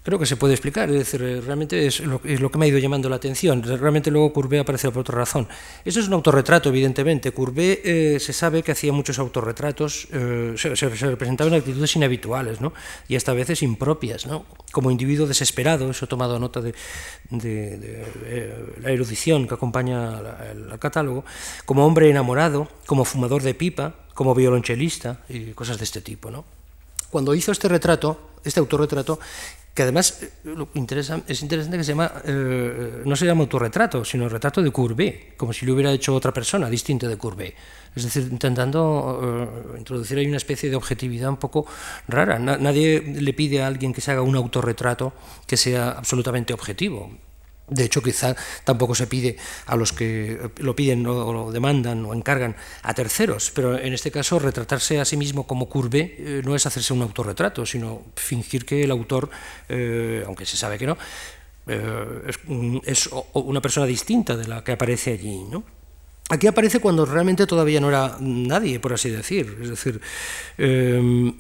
creo 0.05 0.19
que 0.19 0.27
se 0.27 0.37
puede 0.37 0.53
explicar, 0.53 0.91
es 0.91 0.99
decir, 0.99 1.23
eh, 1.23 1.41
realmente 1.41 1.87
es 1.87 2.01
lo, 2.01 2.21
que 2.21 2.59
me 2.59 2.67
ha 2.67 2.69
ido 2.69 2.79
llamando 2.79 3.09
la 3.09 3.17
atención. 3.17 3.63
Realmente 3.63 4.11
luego 4.11 4.35
Courbet 4.35 4.61
aparece 4.61 4.91
por 4.91 5.01
otra 5.01 5.17
razón. 5.17 5.49
Esto 5.83 5.99
es 5.99 6.09
un 6.09 6.13
autorretrato, 6.13 6.69
evidentemente. 6.69 7.33
Courbet 7.33 7.81
eh, 7.85 8.21
se 8.21 8.35
sabe 8.35 8.63
que 8.63 8.73
hacía 8.73 8.93
muchos 8.93 9.19
autorretratos, 9.19 10.07
eh, 10.13 10.55
se, 10.59 10.77
se, 10.77 10.89
representaban 10.91 11.55
actitudes 11.55 11.97
inhabituales 11.97 12.61
¿no? 12.61 12.75
y 13.09 13.17
hasta 13.17 13.33
a 13.33 13.35
veces 13.35 13.63
impropias, 13.63 14.27
¿no? 14.27 14.45
como 14.73 14.91
individuo 14.91 15.27
desesperado, 15.27 15.91
eso 15.91 16.05
he 16.05 16.09
tomado 16.09 16.39
nota 16.39 16.61
de, 16.61 16.75
la 18.83 18.91
erudición 18.91 19.49
que 19.49 19.55
acompaña 19.55 20.19
al 20.19 20.79
catálogo, 20.79 21.25
como 21.65 21.87
hombre 21.87 22.11
enamorado, 22.11 22.69
como 22.85 23.07
fumador 23.07 23.43
de 23.43 23.55
pipa, 23.55 23.95
como 24.13 24.35
violonchelista 24.35 25.23
y 25.31 25.53
cosas 25.53 25.79
de 25.79 25.85
este 25.85 26.03
tipo. 26.03 26.31
¿no? 26.31 26.45
Cuando 27.11 27.35
hizo 27.35 27.53
este 27.53 27.69
retrato, 27.69 28.33
este 28.45 28.61
autorretrato, 28.61 29.19
que 29.75 29.83
además 29.83 30.23
eh, 30.23 30.31
lo 30.45 30.69
es 30.73 31.43
interesante 31.43 31.77
que 31.77 31.85
se 31.85 31.93
llama, 31.93 32.13
eh, 32.25 33.03
no 33.05 33.17
se 33.17 33.27
llama 33.27 33.43
autorretrato, 33.43 34.05
sino 34.05 34.29
retrato 34.29 34.63
de 34.63 34.71
Courbet, 34.71 35.37
como 35.37 35.53
si 35.53 35.67
lo 35.67 35.75
hubiera 35.75 35.91
hecho 35.91 36.15
otra 36.15 36.33
persona 36.33 36.71
distinta 36.71 37.09
de 37.09 37.19
Courbet. 37.19 37.55
Es 37.95 38.05
decir, 38.05 38.29
intentando 38.31 39.21
eh, 39.75 39.79
introducir 39.79 40.19
ahí 40.19 40.27
una 40.27 40.37
especie 40.37 40.71
de 40.71 40.77
objetividad 40.77 41.29
un 41.29 41.39
poco 41.39 41.67
rara. 42.07 42.39
nadie 42.39 43.01
le 43.01 43.33
pide 43.33 43.63
a 43.63 43.67
alguien 43.67 43.93
que 43.93 44.01
se 44.01 44.13
haga 44.13 44.23
un 44.23 44.37
autorretrato 44.37 45.13
que 45.47 45.57
sea 45.57 45.91
absolutamente 45.91 46.53
objetivo. 46.53 47.11
De 47.67 47.85
hecho, 47.85 48.03
quizá 48.03 48.37
tampoco 48.65 48.95
se 48.95 49.07
pide 49.07 49.37
a 49.67 49.77
los 49.77 49.93
que 49.93 50.51
lo 50.59 50.77
piden 50.77 51.07
o 51.07 51.33
lo 51.33 51.51
demandan 51.51 52.05
o 52.05 52.13
encargan 52.13 52.55
a 52.83 52.93
terceros, 52.93 53.51
pero 53.55 53.79
en 53.79 53.95
este 53.95 54.11
caso 54.11 54.39
retratarse 54.39 55.01
a 55.01 55.05
sí 55.05 55.17
mismo 55.17 55.47
como 55.47 55.67
curve 55.67 56.15
eh, 56.19 56.43
no 56.45 56.55
es 56.55 56.67
hacerse 56.67 56.93
un 56.93 57.01
autorretrato, 57.01 57.65
sino 57.65 58.03
fingir 58.17 58.67
que 58.67 58.85
el 58.85 58.91
autor, 58.91 59.31
eh, 59.69 60.23
aunque 60.27 60.45
se 60.45 60.59
sabe 60.59 60.77
que 60.77 60.87
no, 60.87 60.99
eh, 61.67 62.23
es, 62.27 62.39
es, 62.85 63.11
una 63.33 63.63
persona 63.63 63.87
distinta 63.87 64.37
de 64.37 64.47
la 64.47 64.63
que 64.63 64.73
aparece 64.73 65.13
allí. 65.13 65.43
¿no? 65.51 65.65
Aquí 66.31 66.47
aparece 66.47 66.81
cuando 66.81 67.05
realmente 67.05 67.47
todavía 67.47 67.81
no 67.81 67.91
era 67.91 68.17
nadie, 68.19 68.81
por 68.81 68.95
así 68.95 69.11
decir. 69.11 69.59
Es 69.61 69.69
decir, 69.69 70.01
em, 70.57 71.35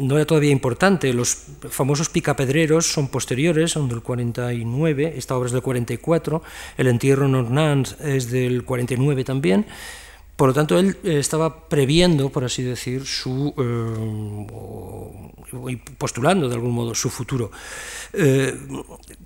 no 0.00 0.16
era 0.16 0.26
todavía 0.26 0.50
importante. 0.50 1.12
Los 1.12 1.38
famosos 1.70 2.08
picapedreros 2.08 2.92
son 2.92 3.06
posteriores, 3.08 3.70
son 3.70 3.88
del 3.88 4.02
49, 4.02 5.14
esta 5.16 5.36
obra 5.36 5.46
es 5.46 5.52
del 5.52 5.62
44, 5.62 6.42
el 6.76 6.88
entierro 6.88 7.26
en 7.26 7.36
Ornans 7.36 7.96
es 8.00 8.28
del 8.32 8.64
49 8.64 9.22
también. 9.22 9.66
Por 10.36 10.48
lo 10.48 10.54
tanto, 10.54 10.78
él 10.78 10.96
eh, 11.04 11.18
estaba 11.20 11.68
previendo, 11.68 12.28
por 12.30 12.44
así 12.44 12.64
decir, 12.64 13.06
su, 13.06 13.54
eh, 15.62 15.78
postulando 15.96 16.48
de 16.48 16.56
algún 16.56 16.72
modo 16.72 16.92
su 16.92 17.08
futuro 17.08 17.52
eh, 18.12 18.52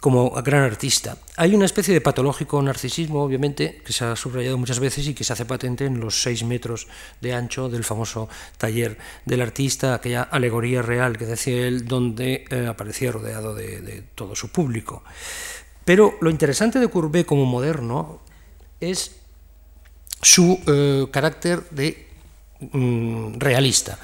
como 0.02 0.30
gran 0.42 0.64
artista. 0.64 1.16
Hay 1.36 1.54
una 1.54 1.64
especie 1.64 1.94
de 1.94 2.02
patológico 2.02 2.60
narcisismo, 2.60 3.22
obviamente, 3.22 3.80
que 3.86 3.94
se 3.94 4.04
ha 4.04 4.14
subrayado 4.16 4.58
muchas 4.58 4.80
veces 4.80 5.08
y 5.08 5.14
que 5.14 5.24
se 5.24 5.32
hace 5.32 5.46
patente 5.46 5.86
en 5.86 5.98
los 5.98 6.20
seis 6.20 6.44
metros 6.44 6.88
de 7.22 7.32
ancho 7.32 7.70
del 7.70 7.84
famoso 7.84 8.28
taller 8.58 8.98
del 9.24 9.40
artista, 9.40 9.94
aquella 9.94 10.24
alegoría 10.24 10.82
real 10.82 11.16
que 11.16 11.24
decía 11.24 11.66
él, 11.66 11.88
donde 11.88 12.44
aparecía 12.68 13.12
rodeado 13.12 13.54
de, 13.54 13.80
de 13.80 14.02
todo 14.14 14.36
su 14.36 14.50
público. 14.50 15.02
Pero 15.86 16.18
lo 16.20 16.28
interesante 16.28 16.78
de 16.78 16.88
Courbet 16.88 17.24
como 17.24 17.46
moderno 17.46 18.20
es 18.78 19.18
su 20.22 20.60
eh, 20.66 21.06
carácter 21.10 21.62
de 21.70 22.06
mm, 22.72 23.38
realista. 23.38 23.98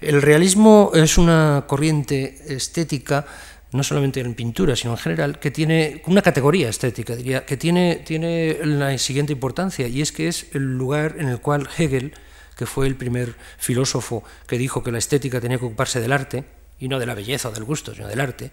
El 0.00 0.22
realismo 0.22 0.92
es 0.94 1.18
una 1.18 1.64
corriente 1.66 2.38
estética, 2.48 3.26
no 3.72 3.82
solamente 3.82 4.20
en 4.20 4.34
pintura, 4.34 4.76
sino 4.76 4.92
en 4.92 4.98
general, 4.98 5.38
que 5.38 5.50
tiene 5.50 6.02
una 6.06 6.22
categoría 6.22 6.68
estética, 6.68 7.14
diría, 7.16 7.44
que 7.44 7.56
tiene, 7.56 7.96
tiene 8.06 8.58
la 8.64 8.96
siguiente 8.98 9.32
importancia, 9.32 9.88
y 9.88 10.00
es 10.00 10.12
que 10.12 10.28
es 10.28 10.46
el 10.54 10.78
lugar 10.78 11.16
en 11.18 11.28
el 11.28 11.40
cual 11.40 11.68
Hegel, 11.76 12.14
que 12.56 12.66
fue 12.66 12.86
el 12.86 12.96
primer 12.96 13.34
filósofo 13.58 14.24
que 14.46 14.58
dijo 14.58 14.82
que 14.82 14.90
la 14.90 14.98
estética 14.98 15.40
tenía 15.40 15.58
que 15.58 15.66
ocuparse 15.66 16.00
del 16.00 16.12
arte, 16.12 16.44
y 16.80 16.88
no 16.88 16.98
de 16.98 17.06
la 17.06 17.14
belleza 17.14 17.48
o 17.48 17.52
del 17.52 17.64
gusto, 17.64 17.94
sino 17.94 18.06
del 18.06 18.20
arte, 18.20 18.52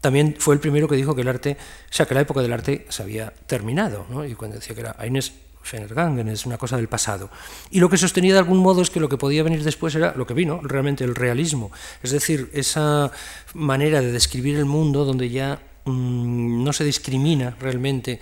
también 0.00 0.36
fue 0.38 0.54
el 0.54 0.60
primero 0.60 0.88
que 0.88 0.94
dijo 0.94 1.14
que 1.14 1.22
el 1.22 1.28
arte, 1.28 1.56
o 1.90 1.92
sea, 1.92 2.06
que 2.06 2.14
la 2.14 2.20
época 2.20 2.40
del 2.40 2.52
arte 2.52 2.86
se 2.88 3.02
había 3.02 3.32
terminado, 3.46 4.06
y 4.24 4.34
cuando 4.34 4.56
decía 4.56 4.74
que 4.74 4.82
era 4.82 4.96
Inés 5.04 5.32
Fenergangen, 5.66 6.28
es 6.28 6.46
una 6.46 6.58
cosa 6.58 6.76
del 6.76 6.88
pasado. 6.88 7.30
Y 7.70 7.80
lo 7.80 7.90
que 7.90 7.96
sostenía 7.96 8.32
de 8.32 8.38
algún 8.38 8.58
modo 8.58 8.82
es 8.82 8.90
que 8.90 9.00
lo 9.00 9.08
que 9.08 9.18
podía 9.18 9.42
venir 9.42 9.62
después 9.64 9.94
era 9.94 10.14
lo 10.16 10.26
que 10.26 10.34
vino, 10.34 10.60
realmente 10.62 11.04
el 11.04 11.14
realismo, 11.14 11.70
es 12.02 12.12
decir, 12.12 12.50
esa 12.52 13.10
manera 13.54 14.00
de 14.00 14.12
describir 14.12 14.56
el 14.56 14.64
mundo 14.64 15.04
donde 15.04 15.28
ya 15.28 15.60
mmm, 15.84 16.62
no 16.64 16.72
se 16.72 16.84
discrimina 16.84 17.56
realmente 17.60 18.20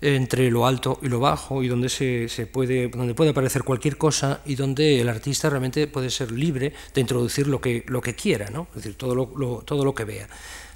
entre 0.00 0.50
lo 0.50 0.66
alto 0.66 0.98
y 1.02 1.08
lo 1.08 1.18
bajo 1.18 1.62
y 1.62 1.68
donde 1.68 1.88
se, 1.88 2.28
se, 2.28 2.46
puede 2.46 2.88
donde 2.88 3.14
puede 3.14 3.30
aparecer 3.30 3.62
cualquier 3.62 3.96
cosa 3.96 4.40
y 4.44 4.54
donde 4.54 5.00
el 5.00 5.08
artista 5.08 5.48
realmente 5.48 5.86
puede 5.86 6.10
ser 6.10 6.30
libre 6.30 6.74
de 6.92 7.00
introducir 7.00 7.46
lo 7.46 7.60
que 7.60 7.84
lo 7.86 8.02
que 8.02 8.14
quiera 8.14 8.50
no 8.50 8.66
es 8.70 8.82
decir 8.82 8.96
todo 8.96 9.14
lo, 9.14 9.32
lo, 9.36 9.62
todo 9.62 9.84
lo 9.84 9.94
que 9.94 10.04
vea. 10.04 10.28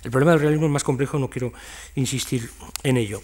El 0.03 0.11
problema 0.11 0.33
del 0.33 0.41
realismo 0.41 0.67
es 0.67 0.73
más 0.73 0.85
complejo 0.85 1.19
no 1.19 1.29
quiero 1.29 1.53
insistir 1.95 2.49
en 2.83 2.97
ello 2.97 3.21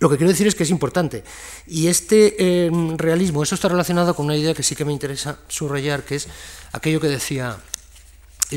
lo 0.00 0.08
que 0.08 0.16
quiero 0.16 0.30
decir 0.30 0.46
es 0.46 0.54
que 0.54 0.62
es 0.62 0.70
importante. 0.70 1.24
Y 1.66 1.88
este 1.88 2.36
eh, 2.38 2.70
realismo, 2.96 3.42
eso 3.42 3.54
está 3.54 3.68
relacionado 3.68 4.14
con 4.14 4.26
una 4.26 4.36
idea 4.36 4.54
que 4.54 4.62
sí 4.62 4.76
que 4.76 4.84
me 4.84 4.92
interesa 4.92 5.38
subrayar, 5.48 6.04
que 6.04 6.16
es 6.16 6.28
aquello 6.72 7.00
que 7.00 7.08
decía 7.08 7.56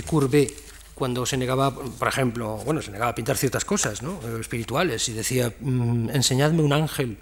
Courbet 0.06 0.54
cuando 0.96 1.26
se 1.26 1.36
negaba, 1.36 1.74
por 1.74 2.08
ejemplo, 2.08 2.58
bueno, 2.58 2.82
se 2.82 2.92
negaba 2.92 3.12
a 3.12 3.16
pintar 3.16 3.36
ciertas 3.36 3.66
cosas 3.66 4.04
¿no? 4.04 4.20
Espirituales 4.40 5.10
y 5.10 5.14
decía, 5.14 5.52
mmm, 5.60 6.10
enseñadme 6.10 6.62
un 6.62 6.74
ángel 6.74 7.18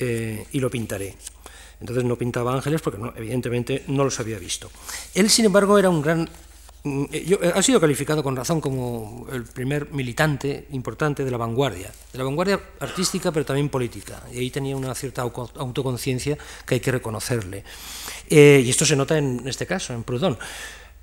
eh, 0.00 0.46
y 0.50 0.58
lo 0.58 0.68
pintaré. 0.68 1.14
Entonces 1.80 2.04
no 2.04 2.16
pintaba 2.16 2.52
ángeles 2.52 2.80
porque 2.80 2.98
no, 2.98 3.12
evidentemente 3.14 3.84
no 3.86 4.04
los 4.04 4.18
había 4.18 4.38
visto. 4.38 4.70
Él, 5.14 5.30
sin 5.30 5.44
embargo, 5.44 5.78
era 5.78 5.90
un 5.90 6.02
gran 6.02 6.28
Mm, 6.28 6.53
yo, 6.84 7.38
eh, 7.42 7.52
ha 7.54 7.62
sido 7.62 7.80
calificado 7.80 8.22
con 8.22 8.36
razón 8.36 8.60
como 8.60 9.26
el 9.32 9.44
primer 9.44 9.90
militante 9.90 10.66
importante 10.72 11.24
de 11.24 11.30
la 11.30 11.38
vanguardia, 11.38 11.90
de 12.12 12.18
la 12.18 12.24
vanguardia 12.24 12.60
artística 12.80 13.32
pero 13.32 13.46
también 13.46 13.70
política, 13.70 14.22
y 14.30 14.38
ahí 14.38 14.50
tenía 14.50 14.76
una 14.76 14.94
cierta 14.94 15.22
autoconciencia 15.22 16.36
que 16.66 16.74
hay 16.74 16.80
que 16.80 16.92
reconocerle. 16.92 17.64
Eh, 18.28 18.62
y 18.64 18.68
esto 18.68 18.84
se 18.84 18.96
nota 18.96 19.16
en 19.16 19.48
este 19.48 19.66
caso, 19.66 19.94
en 19.94 20.02
Proudhon. 20.02 20.38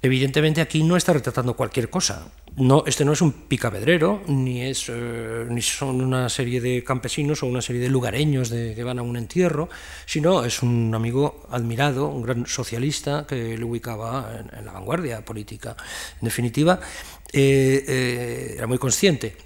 Evidentemente 0.04 0.62
aquí 0.62 0.82
no 0.82 0.98
está 0.98 1.14
retratando 1.14 1.56
cualquier 1.56 1.90
cosa. 1.90 2.28
No, 2.56 2.84
este 2.88 3.06
no 3.06 3.14
es 3.14 3.22
un 3.22 3.32
picapedrero, 3.32 4.24
ni, 4.28 4.64
es, 4.64 4.90
eh, 4.90 5.46
ni 5.48 5.62
son 5.62 6.02
una 6.02 6.28
serie 6.28 6.60
de 6.60 6.84
campesinos 6.84 7.44
o 7.44 7.46
una 7.46 7.62
serie 7.62 7.82
de 7.82 7.90
lugareños 7.90 8.50
de, 8.50 8.74
que 8.74 8.84
van 8.84 8.98
a 8.98 9.04
un 9.04 9.16
entierro, 9.16 9.70
sino 10.08 10.44
es 10.44 10.64
un 10.64 10.94
amigo 10.96 11.46
admirado, 11.52 12.08
un 12.08 12.24
gran 12.24 12.48
socialista 12.48 13.26
que 13.28 13.58
le 13.58 13.64
ubicaba 13.64 14.44
en, 14.58 14.66
la 14.66 14.72
vanguardia 14.72 15.24
política. 15.24 15.78
En 16.20 16.26
definitiva, 16.26 16.80
eh, 17.32 17.86
eh, 17.88 18.56
era 18.58 18.66
muy 18.66 18.80
consciente 18.80 19.38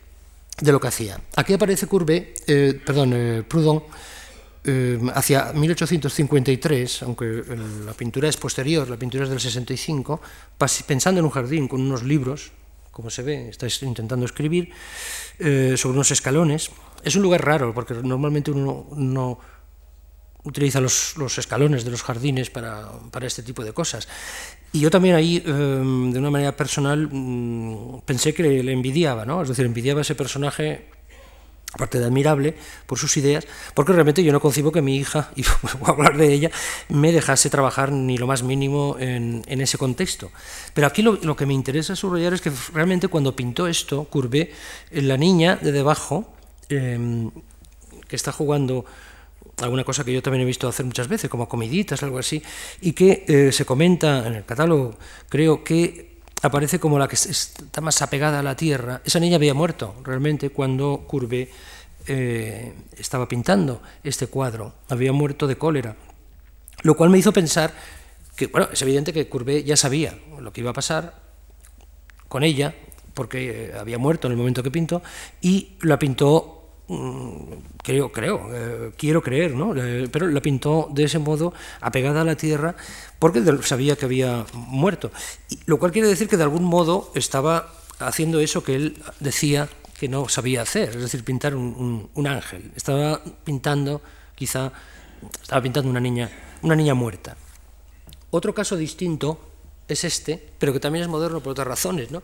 de 0.62 0.72
lo 0.72 0.80
que 0.80 0.88
hacía. 0.88 1.20
Aquí 1.36 1.53
aparece 1.53 1.88
Courbet, 1.88 2.45
perdón, 2.86 3.45
Proudhon, 3.49 3.84
eh, 4.68 4.99
hacia 5.13 5.53
1853, 5.53 7.03
aunque 7.03 7.43
la 7.86 7.93
pintura 7.93 8.28
es 8.28 8.38
posterior, 8.38 8.89
la 8.89 8.97
pintura 8.97 9.24
es 9.24 9.30
del 9.30 9.39
65, 9.39 10.20
pensando 10.88 11.20
en 11.20 11.26
un 11.26 11.32
jardín 11.32 11.68
con 11.68 11.82
unos 11.82 12.03
libros, 12.03 12.51
como 12.91 13.09
se 13.09 13.24
ve, 13.24 13.49
está 13.49 13.68
intentando 13.86 14.26
escribir, 14.26 14.72
eh, 15.39 15.76
sobre 15.78 15.95
unos 15.95 16.11
escalones. 16.11 16.72
Es 17.03 17.16
un 17.16 17.22
lugar 17.22 17.45
raro, 17.45 17.74
porque 17.74 17.93
normalmente 17.93 18.51
uno 18.51 18.88
no 18.95 19.38
utiliza 20.45 20.80
los, 20.80 21.38
escalones 21.38 21.84
de 21.84 21.91
los 21.91 22.03
jardines 22.03 22.49
para, 22.49 22.89
este 23.22 23.43
tipo 23.43 23.63
de 23.63 23.74
cosas. 23.74 24.07
Y 24.72 24.80
yo 24.80 24.89
también 24.89 25.16
ahí, 25.16 25.43
eh, 25.45 25.49
de 25.49 26.20
una 26.20 26.32
manera 26.32 26.55
personal, 26.55 27.07
mmm, 27.11 28.01
pensé 28.05 28.34
que 28.34 28.63
le, 28.63 28.72
envidiaba, 28.72 29.26
¿no? 29.26 29.41
es 29.41 29.49
decir, 29.49 29.66
envidiaba 29.66 30.01
ese 30.01 30.16
personaje 30.16 30.94
aparte 31.74 31.99
de 31.99 32.05
admirable 32.05 32.55
por 32.86 32.97
sus 32.97 33.18
ideas, 33.18 33.45
porque 33.74 33.91
realmente 33.91 34.24
yo 34.24 34.32
no 34.32 34.39
concibo 34.39 34.72
que 34.72 34.82
mi 34.82 34.95
hija, 34.95 35.32
y 35.36 35.43
voy 35.80 35.89
a 35.89 35.91
hablar 35.91 36.18
de 36.18 36.34
ella, 36.34 36.51
me 36.89 37.11
dejase 37.11 37.49
trabajar 37.49 37.91
ni 37.91 38.18
lo 38.18 38.28
más 38.28 38.43
mínimo 38.43 38.95
en, 38.99 39.43
ese 39.47 39.78
contexto. 39.78 40.32
Pero 40.74 40.88
aquí 40.88 41.01
lo, 41.01 41.36
que 41.36 41.45
me 41.45 41.53
interesa 41.53 41.95
subrayar 41.95 42.34
es 42.34 42.41
que 42.41 42.51
realmente 42.74 43.07
cuando 43.07 43.36
pintó 43.36 43.68
esto, 43.68 44.05
Courbet, 44.05 44.51
la 44.91 45.18
niña 45.18 45.57
de 45.57 45.72
debajo, 45.72 46.34
eh, 46.70 47.30
que 48.07 48.16
está 48.16 48.32
jugando 48.32 48.86
alguna 49.61 49.84
cosa 49.84 50.03
que 50.03 50.13
yo 50.13 50.22
también 50.22 50.41
he 50.41 50.45
visto 50.45 50.68
hacer 50.68 50.86
muchas 50.86 51.07
veces, 51.07 51.30
como 51.30 51.47
comiditas, 51.47 52.03
algo 52.03 52.20
así, 52.20 52.41
y 52.82 52.93
que 52.93 53.26
eh, 53.28 53.51
se 53.51 53.66
comenta 53.66 54.28
en 54.28 54.36
el 54.36 54.45
catálogo, 54.45 54.97
creo 55.30 55.63
que 55.63 56.14
aparece 56.45 56.79
como 56.79 56.99
la 56.99 57.07
que 57.07 57.15
está 57.15 57.81
más 57.81 58.01
apegada 58.01 58.39
a 58.39 58.43
la 58.43 58.55
tierra. 58.55 59.01
Esa 59.05 59.19
niña 59.19 59.35
había 59.35 59.53
muerto 59.53 59.95
realmente 60.03 60.49
cuando 60.49 61.05
Courbet 61.07 61.49
eh, 62.07 62.73
estaba 62.97 63.27
pintando 63.27 63.81
este 64.03 64.27
cuadro. 64.27 64.73
Había 64.89 65.11
muerto 65.11 65.47
de 65.47 65.57
cólera. 65.57 65.95
Lo 66.83 66.95
cual 66.95 67.09
me 67.09 67.17
hizo 67.17 67.33
pensar 67.33 67.73
que, 68.35 68.47
bueno, 68.47 68.69
es 68.71 68.81
evidente 68.81 69.13
que 69.13 69.27
Courbet 69.29 69.65
ya 69.65 69.77
sabía 69.77 70.17
lo 70.39 70.51
que 70.51 70.61
iba 70.61 70.71
a 70.71 70.73
pasar 70.73 71.21
con 72.27 72.43
ella, 72.43 72.75
porque 73.13 73.69
eh, 73.69 73.73
había 73.79 73.97
muerto 73.97 74.27
en 74.27 74.33
el 74.33 74.37
momento 74.37 74.61
que 74.61 74.71
pintó, 74.71 75.01
y 75.41 75.77
la 75.81 75.97
pintó 75.97 76.55
Mm, 76.87 77.53
creo, 77.86 78.11
creo, 78.11 78.49
eh, 78.51 78.91
quiero 78.97 79.21
creer, 79.21 79.53
¿no? 79.53 79.75
Eh, 79.75 80.09
pero 80.11 80.27
la 80.27 80.41
pintó 80.41 80.89
de 80.91 81.03
ese 81.03 81.19
modo, 81.19 81.53
apegada 81.81 82.21
a 82.21 82.23
la 82.23 82.36
tierra, 82.36 82.75
porque 83.19 83.43
sabía 83.61 83.95
que 83.95 84.05
había 84.05 84.45
muerto. 84.53 85.11
Y, 85.49 85.59
lo 85.67 85.77
cual 85.77 85.91
quiere 85.91 86.07
decir 86.07 86.27
que 86.27 86.36
de 86.36 86.43
algún 86.43 86.63
modo 86.63 87.11
estaba 87.13 87.71
haciendo 87.99 88.39
eso 88.39 88.63
que 88.63 88.75
él 88.75 89.03
decía 89.19 89.69
que 89.99 90.09
no 90.09 90.27
sabía 90.27 90.63
hacer, 90.63 90.89
es 90.89 91.01
decir, 91.01 91.23
pintar 91.23 91.55
un, 91.55 91.67
un, 91.77 92.09
un 92.15 92.27
ángel. 92.27 92.71
Estaba 92.75 93.21
pintando, 93.43 94.01
quizá, 94.33 94.73
estaba 95.41 95.61
pintando 95.61 95.89
una 95.89 95.99
niña, 95.99 96.29
una 96.63 96.75
niña 96.75 96.95
muerta. 96.95 97.38
Otro 98.31 98.53
caso 98.55 98.75
distinto 98.75 99.39
es 99.88 100.03
este, 100.03 100.43
pero 100.57 100.73
que 100.73 100.79
también 100.79 101.03
es 101.03 101.09
moderno 101.09 101.39
por 101.39 101.51
otras 101.51 101.67
razones, 101.67 102.09
¿no? 102.09 102.23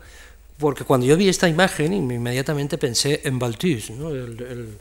Porque 0.62 0.86
cuando 0.86 1.06
yo 1.06 1.18
vi 1.18 1.28
esta 1.28 1.50
imagen 1.50 1.92
inmediatamente 1.92 2.78
pensé 2.78 3.22
en 3.26 3.40
Balthus, 3.40 3.90
¿no? 3.90 4.12
el, 4.12 4.78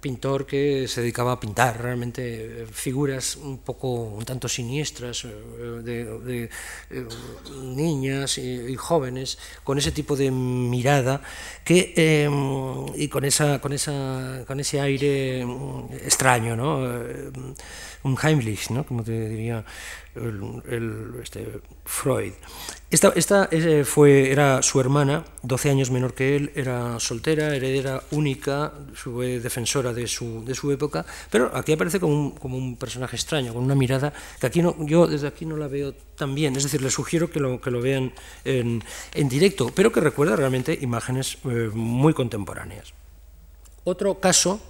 pintor 0.00 0.44
que 0.44 0.88
se 0.88 1.02
dedicaba 1.02 1.32
a 1.32 1.38
pintar 1.38 1.80
realmente 1.80 2.66
figuras 2.72 3.36
un 3.36 3.58
poco 3.58 3.88
un 4.02 4.24
tanto 4.24 4.48
siniestras 4.48 5.24
eh, 5.24 5.28
de, 5.84 6.50
eh, 6.90 7.06
niñas 7.62 8.38
y, 8.38 8.74
jóvenes 8.74 9.38
con 9.62 9.78
ese 9.78 9.92
tipo 9.92 10.16
de 10.16 10.32
mirada 10.32 11.22
que 11.64 11.92
eh, 11.96 12.28
y 12.96 13.08
con 13.08 13.24
esa 13.24 13.60
con 13.60 13.72
esa 13.72 14.44
con 14.46 14.58
ese 14.58 14.80
aire 14.80 15.42
extraño, 16.04 16.56
¿no? 16.56 16.86
Eh, 16.86 17.30
un 18.02 18.16
Heimlich, 18.20 18.70
¿no? 18.70 18.84
Como 18.84 19.04
te 19.04 19.28
diría 19.28 19.64
este, 20.14 21.60
Freud. 21.84 22.32
Esta, 22.90 23.12
esta 23.14 23.48
fue, 23.84 24.32
era 24.32 24.62
su 24.62 24.80
hermana, 24.80 25.24
12 25.42 25.70
años 25.70 25.90
menor 25.90 26.14
que 26.14 26.36
él, 26.36 26.50
era 26.56 26.98
soltera, 26.98 27.54
heredera 27.54 28.02
única, 28.10 28.72
fue 28.94 29.38
defensora 29.38 29.92
de 29.92 30.08
su, 30.08 30.44
de 30.44 30.54
su 30.54 30.72
época, 30.72 31.06
pero 31.30 31.50
aquí 31.54 31.72
aparece 31.72 32.00
como 32.00 32.12
un, 32.12 32.30
como 32.32 32.56
un 32.56 32.76
personaje 32.76 33.14
extraño, 33.14 33.54
con 33.54 33.62
una 33.62 33.76
mirada 33.76 34.12
que 34.40 34.46
aquí 34.46 34.60
no, 34.60 34.74
yo 34.86 35.06
desde 35.06 35.28
aquí 35.28 35.46
no 35.46 35.56
la 35.56 35.68
veo 35.68 35.94
tan 36.16 36.34
bien, 36.34 36.56
es 36.56 36.64
decir, 36.64 36.82
les 36.82 36.92
sugiero 36.92 37.30
que 37.30 37.38
lo, 37.38 37.60
que 37.60 37.70
lo 37.70 37.80
vean 37.80 38.12
en, 38.44 38.82
en 39.14 39.28
directo, 39.28 39.70
pero 39.74 39.92
que 39.92 40.00
recuerda 40.00 40.34
realmente 40.34 40.76
imágenes 40.80 41.38
eh, 41.44 41.70
muy 41.72 42.12
contemporáneas. 42.12 42.92
Otro 43.84 44.18
caso 44.18 44.60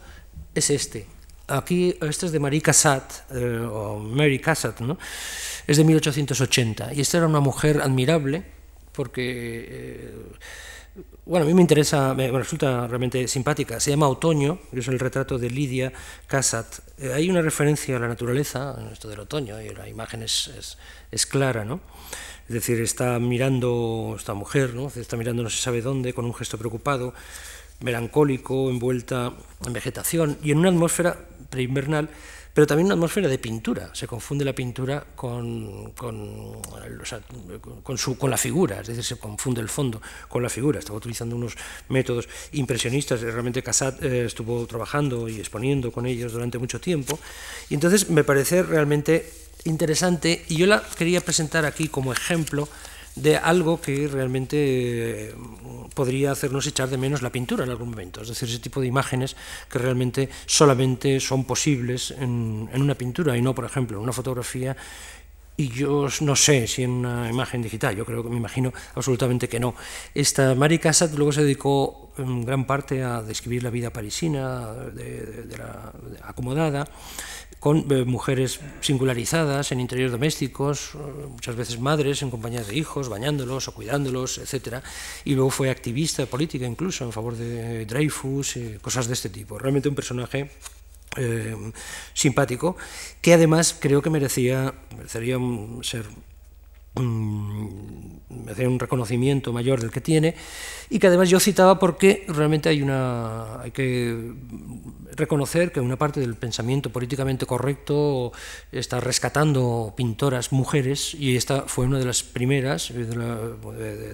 es 0.54 0.70
este, 0.70 1.06
aquí, 1.50 1.96
este 2.00 2.26
es 2.26 2.32
de 2.32 2.38
Marie 2.38 2.60
Cassatt, 2.60 3.30
eh, 3.32 3.68
o 3.70 3.98
Mary 3.98 4.38
Cassatt, 4.38 4.80
¿no? 4.80 4.98
es 5.66 5.76
de 5.76 5.84
1880, 5.84 6.94
y 6.94 7.00
esta 7.00 7.18
era 7.18 7.26
una 7.26 7.40
mujer 7.40 7.80
admirable, 7.80 8.42
porque, 8.92 9.66
eh, 9.70 10.14
bueno, 11.24 11.44
a 11.44 11.48
mí 11.48 11.54
me 11.54 11.60
interesa, 11.60 12.12
me, 12.14 12.30
resulta 12.30 12.86
realmente 12.86 13.28
simpática, 13.28 13.78
se 13.78 13.90
llama 13.90 14.08
Otoño, 14.08 14.58
es 14.72 14.88
el 14.88 14.98
retrato 14.98 15.38
de 15.38 15.48
Lidia 15.48 15.92
Cassatt. 16.26 16.80
Eh, 16.98 17.12
hay 17.12 17.30
una 17.30 17.40
referencia 17.40 17.96
a 17.96 18.00
la 18.00 18.08
naturaleza, 18.08 18.76
esto 18.92 19.08
del 19.08 19.20
otoño, 19.20 19.60
y 19.60 19.68
la 19.70 19.88
imagen 19.88 20.22
es, 20.22 20.48
es, 20.58 20.78
es 21.10 21.26
clara, 21.26 21.64
¿no? 21.64 21.80
Es 22.50 22.54
decir, 22.54 22.80
está 22.80 23.16
mirando 23.20 24.16
esta 24.18 24.34
mujer, 24.34 24.74
¿no? 24.74 24.88
está 24.88 25.16
mirando 25.16 25.44
no 25.44 25.50
se 25.50 25.62
sabe 25.62 25.82
dónde, 25.82 26.12
con 26.12 26.24
un 26.24 26.34
gesto 26.34 26.58
preocupado, 26.58 27.14
melancólico, 27.78 28.68
envuelta 28.68 29.32
en 29.64 29.72
vegetación 29.72 30.36
y 30.42 30.50
en 30.50 30.58
una 30.58 30.70
atmósfera 30.70 31.16
preinvernal, 31.50 32.08
pero 32.54 32.66
también 32.66 32.86
una 32.86 32.94
atmósfera 32.94 33.28
de 33.28 33.38
pintura. 33.38 33.94
Se 33.94 34.06
confunde 34.06 34.44
la 34.44 34.52
pintura 34.52 35.04
con, 35.14 35.92
con, 35.92 36.60
con, 37.82 37.98
su, 37.98 38.18
con 38.18 38.30
la 38.30 38.36
figura, 38.36 38.80
es 38.80 38.88
decir, 38.88 39.04
se 39.04 39.18
confunde 39.18 39.60
el 39.60 39.68
fondo 39.68 40.00
con 40.28 40.42
la 40.42 40.48
figura. 40.48 40.78
Estaba 40.78 40.98
utilizando 40.98 41.36
unos 41.36 41.54
métodos 41.88 42.28
impresionistas, 42.52 43.20
realmente 43.20 43.62
Cassatt 43.62 44.02
eh, 44.02 44.24
estuvo 44.24 44.66
trabajando 44.66 45.28
y 45.28 45.38
exponiendo 45.38 45.92
con 45.92 46.06
ellos 46.06 46.32
durante 46.32 46.58
mucho 46.58 46.80
tiempo, 46.80 47.18
y 47.68 47.74
entonces 47.74 48.10
me 48.10 48.24
parece 48.24 48.62
realmente 48.62 49.30
interesante, 49.64 50.44
y 50.48 50.56
yo 50.56 50.66
la 50.66 50.82
quería 50.96 51.20
presentar 51.20 51.66
aquí 51.66 51.88
como 51.88 52.12
ejemplo 52.12 52.68
de 53.22 53.36
algo 53.36 53.80
que 53.80 54.08
realmente 54.08 55.34
podría 55.94 56.32
hacernos 56.32 56.66
echar 56.66 56.88
de 56.88 56.96
menos 56.96 57.22
la 57.22 57.30
pintura 57.30 57.64
en 57.64 57.70
algún 57.70 57.90
momento, 57.90 58.22
es 58.22 58.28
decir, 58.28 58.48
ese 58.48 58.58
tipo 58.58 58.80
de 58.80 58.86
imágenes 58.86 59.36
que 59.70 59.78
realmente 59.78 60.28
solamente 60.46 61.20
son 61.20 61.44
posibles 61.44 62.12
en, 62.12 62.68
en 62.72 62.82
una 62.82 62.94
pintura 62.94 63.36
y 63.36 63.42
no, 63.42 63.54
por 63.54 63.64
ejemplo, 63.64 63.98
en 63.98 64.04
una 64.04 64.12
fotografía 64.12 64.76
y 65.60 65.68
yo 65.68 66.08
no 66.22 66.36
sé 66.36 66.66
si 66.66 66.84
en 66.84 66.90
una 66.90 67.28
imagen 67.28 67.60
digital, 67.60 67.94
yo 67.94 68.06
creo 68.06 68.22
que 68.22 68.30
me 68.30 68.38
imagino 68.38 68.72
absolutamente 68.94 69.46
que 69.46 69.60
no. 69.60 69.74
Esta 70.14 70.54
Marie 70.54 70.80
Cassatt 70.80 71.12
luego 71.14 71.32
se 71.32 71.42
dedicó 71.42 72.12
en 72.16 72.46
gran 72.46 72.66
parte 72.66 73.02
a 73.02 73.20
describir 73.20 73.62
la 73.62 73.68
vida 73.68 73.92
parisina, 73.92 74.72
de, 74.72 75.44
la, 75.58 75.92
acomodada, 76.22 76.88
con 77.60 77.86
eh, 77.92 78.04
mujeres 78.04 78.58
singularizadas 78.80 79.70
en 79.70 79.80
interiores 79.80 80.12
domésticos, 80.12 80.94
eh, 80.94 80.98
muchas 81.28 81.54
veces 81.54 81.78
madres 81.78 82.22
en 82.22 82.30
compañía 82.30 82.64
de 82.64 82.74
hijos, 82.74 83.10
bañándolos 83.10 83.68
o 83.68 83.74
cuidándolos, 83.74 84.38
etc. 84.38 84.82
Y 85.24 85.34
luego 85.34 85.50
fue 85.50 85.68
activista 85.68 86.24
política 86.24 86.66
incluso 86.66 87.04
en 87.04 87.12
favor 87.12 87.36
de 87.36 87.84
Dreyfus, 87.84 88.56
y 88.56 88.78
cosas 88.80 89.06
de 89.06 89.12
este 89.12 89.28
tipo. 89.28 89.58
Realmente 89.58 89.90
un 89.90 89.94
personaje 89.94 90.50
eh, 91.16 91.54
simpático, 92.14 92.76
que 93.20 93.34
además 93.34 93.76
creo 93.78 94.00
que 94.00 94.08
merecía, 94.08 94.72
merecería 94.96 95.36
ser 95.82 96.06
merecía 96.94 98.68
un 98.68 98.78
reconocimiento 98.78 99.52
mayor 99.52 99.80
del 99.80 99.90
que 99.90 100.00
tiene 100.00 100.34
y 100.88 100.98
que 100.98 101.06
además 101.06 101.28
yo 101.30 101.38
citaba 101.38 101.78
porque 101.78 102.24
realmente 102.28 102.68
hay 102.68 102.82
una 102.82 103.60
hay 103.60 103.70
que 103.70 104.34
reconocer 105.14 105.70
que 105.70 105.80
una 105.80 105.96
parte 105.96 106.20
del 106.20 106.34
pensamiento 106.34 106.90
políticamente 106.90 107.46
correcto 107.46 108.32
está 108.72 109.00
rescatando 109.00 109.94
pintoras 109.96 110.52
mujeres 110.52 111.14
y 111.14 111.36
esta 111.36 111.62
fue 111.62 111.86
una 111.86 111.98
de 111.98 112.04
las 112.04 112.22
primeras 112.22 112.92
de 112.92 113.16
la, 113.16 113.36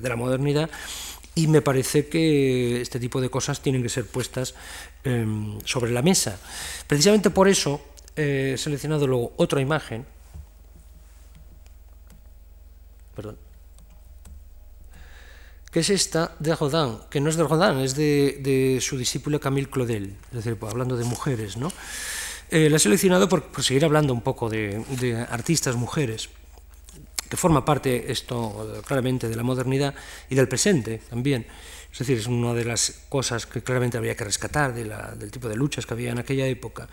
de 0.01 0.09
la 0.09 0.17
modernidad 0.17 0.71
y 1.37 1.47
me 1.47 1.61
parece 1.63 2.09
que 2.09 2.81
este 2.81 2.99
tipo 2.99 3.21
de 3.21 3.29
cosas 3.29 3.61
tienen 3.61 3.83
que 3.83 3.91
ser 3.91 4.07
puestas 4.07 4.55
em, 5.05 5.61
sobre 5.65 5.93
la 5.93 6.03
mesa. 6.03 6.41
Precisamente 6.89 7.29
por 7.31 7.47
eso 7.47 7.81
eh, 8.17 8.53
he 8.55 8.59
seleccionado 8.59 9.07
luego 9.07 9.35
otra 9.37 9.61
imagen. 9.61 10.07
Perdón. 13.17 13.39
Que 15.73 15.81
es 15.81 15.91
esta 15.91 16.37
de 16.39 16.55
Rodin, 16.55 16.99
que 17.11 17.21
no 17.21 17.29
es 17.29 17.37
de 17.37 17.43
Rodin, 17.43 17.81
es 17.81 17.97
de, 17.97 18.79
su 18.81 18.97
discípulo 18.97 19.41
Camille 19.41 19.69
Claudel, 19.69 20.17
es 20.29 20.45
decir, 20.45 20.57
hablando 20.63 20.97
de 20.97 21.05
mujeres. 21.05 21.57
¿no? 21.57 21.73
Eh, 22.51 22.71
la 22.71 22.77
he 22.77 22.79
seleccionado 22.79 23.29
por, 23.29 23.51
seguir 23.63 23.85
hablando 23.85 24.13
un 24.13 24.23
poco 24.23 24.49
de, 24.49 25.27
artistas 25.31 25.75
mujeres 25.75 26.29
que 27.29 27.37
forma 27.37 27.65
parte 27.65 28.13
esto 28.13 28.83
claramente 28.87 29.29
de 29.29 29.35
la 29.35 29.43
modernidad 29.43 29.95
y 30.31 30.37
del 30.37 30.47
presente 30.47 31.03
también. 31.11 31.45
Es 31.91 31.99
decir, 31.99 32.19
es 32.19 32.27
una 32.29 32.55
de 32.55 32.65
las 32.65 33.03
cosas 33.09 33.47
que 33.47 33.63
claramente 33.63 33.97
habría 33.97 34.15
que 34.15 34.23
rescatar 34.23 34.73
del 34.75 35.31
tipo 35.33 35.49
de 35.49 35.57
luchas 35.57 35.87
que 35.87 35.95
había 35.95 36.13
en 36.13 36.19
aquella 36.19 36.47
época. 36.47 36.89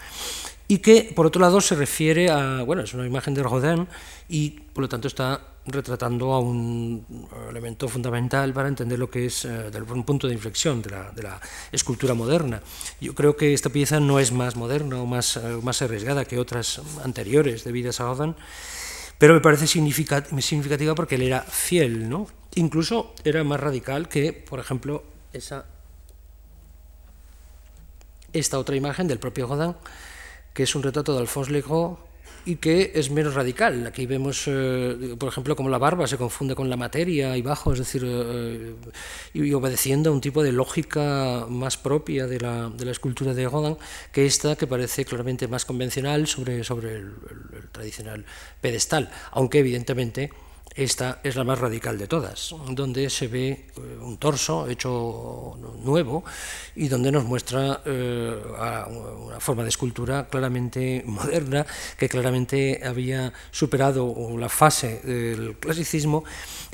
Y 0.67 0.80
que, 0.80 1.11
por 1.15 1.26
otro 1.26 1.41
lado, 1.41 1.61
se 1.61 1.76
refiere 1.76 2.32
a, 2.32 2.63
bueno, 2.63 2.82
es 2.82 2.93
una 2.93 3.05
imagen 3.05 3.34
de 3.34 3.43
Rodin 3.43 3.88
y, 4.28 4.51
por 4.74 4.82
lo 4.82 4.89
tanto, 4.89 5.07
está 5.07 5.52
retratando 5.66 6.34
a 6.34 6.39
un 6.39 7.05
elemento 7.49 7.88
fundamental 7.88 8.53
para 8.53 8.68
entender 8.68 8.99
lo 8.99 9.09
que 9.09 9.26
es 9.28 9.45
eh, 9.45 9.72
un 9.89 10.03
punto 10.03 10.28
de 10.28 10.34
inflexión 10.34 10.82
de 10.82 10.89
la, 10.89 11.11
de 11.11 11.24
la, 11.24 11.39
escultura 11.72 12.14
moderna. 12.14 12.61
Yo 12.99 13.16
creo 13.16 13.38
que 13.38 13.53
esta 13.53 13.70
pieza 13.70 13.99
no 13.99 14.20
es 14.20 14.32
más 14.32 14.55
moderna 14.55 15.01
o 15.01 15.05
más, 15.05 15.38
eh, 15.38 15.59
más 15.61 15.82
arriesgada 15.82 16.26
que 16.26 16.38
otras 16.38 16.82
anteriores 17.03 17.64
debidas 17.64 17.99
a 18.01 18.05
Rodin, 18.05 18.36
pero 19.18 19.34
me 19.34 19.41
parece 19.41 19.68
significativa 19.68 20.95
porque 20.95 21.16
él 21.16 21.24
era 21.24 21.41
fiel, 21.41 22.09
¿no? 22.09 22.28
Incluso 22.55 23.14
era 23.24 23.43
más 23.43 23.59
radical 23.59 24.09
que, 24.09 24.34
por 24.34 24.59
ejemplo, 24.59 25.03
esa, 25.32 25.66
esta 28.34 28.59
otra 28.59 28.76
imagen 28.76 29.07
del 29.07 29.20
propio 29.20 29.47
Godin, 29.47 29.76
que 30.53 30.64
es 30.64 30.76
un 30.76 30.84
retrato 30.84 31.14
de 31.14 31.20
Alphonse 31.20 31.51
Legros 31.51 31.97
y 32.45 32.57
que 32.57 32.91
es 32.95 33.09
menos 33.11 33.33
radical. 33.33 33.85
Aquí 33.87 34.05
vemos, 34.05 34.43
eh, 34.47 35.15
por 35.17 35.29
ejemplo, 35.29 35.55
cómo 35.55 35.69
la 35.69 35.77
barba 35.77 36.07
se 36.07 36.17
confunde 36.17 36.55
con 36.55 36.69
la 36.69 36.77
materia 36.77 37.31
ahí 37.33 37.41
abajo, 37.41 37.73
es 37.73 37.79
decir, 37.79 38.03
eh, 38.05 38.75
y 39.33 39.53
obedeciendo 39.53 40.09
a 40.09 40.13
un 40.13 40.21
tipo 40.21 40.43
de 40.43 40.51
lógica 40.51 41.45
más 41.49 41.77
propia 41.77 42.27
de 42.27 42.39
la, 42.39 42.69
de 42.69 42.85
la 42.85 42.91
escultura 42.91 43.33
de 43.33 43.47
Rodin 43.47 43.77
que 44.11 44.25
esta, 44.25 44.55
que 44.55 44.67
parece 44.67 45.05
claramente 45.05 45.47
más 45.47 45.65
convencional 45.65 46.27
sobre, 46.27 46.63
sobre 46.63 46.97
el 46.97 47.13
tradicional 47.71 48.25
pedestal, 48.61 49.09
aunque 49.31 49.59
evidentemente 49.59 50.31
esta 50.76 51.19
es 51.24 51.36
la 51.36 51.43
más 51.43 51.59
radical 51.59 51.97
de 51.97 52.07
todas, 52.07 52.55
donde 52.69 53.09
se 53.09 53.28
ve 53.28 53.49
eh, 53.49 53.63
un 54.01 54.17
torso 54.17 54.67
hecho 54.67 55.55
nuevo 55.84 56.24
y 56.76 56.88
donde 56.88 57.11
nos 57.11 57.26
muestra 57.26 57.82
eh, 57.86 58.36
una 58.47 59.39
forma 59.39 59.61
de 59.63 59.69
escultura 59.69 60.28
claramente 60.28 61.03
moderna, 61.05 61.65
que 61.97 62.09
claramente 62.09 62.82
había 62.84 63.32
superado 63.51 64.15
la 64.38 64.49
fase 64.49 64.99
del 65.03 65.57
clasicismo 65.57 66.24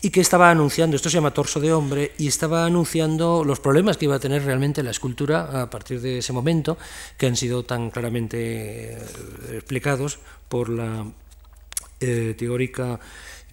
y 0.01 0.11
que 0.11 0.21
estaba 0.21 0.49
anunciando, 0.49 0.95
esto 0.95 1.09
se 1.09 1.15
llama 1.15 1.33
torso 1.33 1.59
de 1.59 1.73
hombre, 1.73 2.13
y 2.17 2.27
estaba 2.27 2.65
anunciando 2.65 3.43
los 3.43 3.59
problemas 3.59 3.97
que 3.97 4.05
iba 4.05 4.15
a 4.15 4.19
tener 4.19 4.45
realmente 4.45 4.81
la 4.81 4.91
escultura 4.91 5.61
a 5.61 5.69
partir 5.69 5.99
de 5.99 6.19
ese 6.19 6.31
momento, 6.31 6.77
que 7.17 7.27
han 7.27 7.35
sido 7.35 7.63
tan 7.63 7.89
claramente 7.89 8.93
eh, 8.93 8.97
explicados 9.51 10.19
por 10.47 10.69
la 10.69 11.05
teórica 11.99 12.97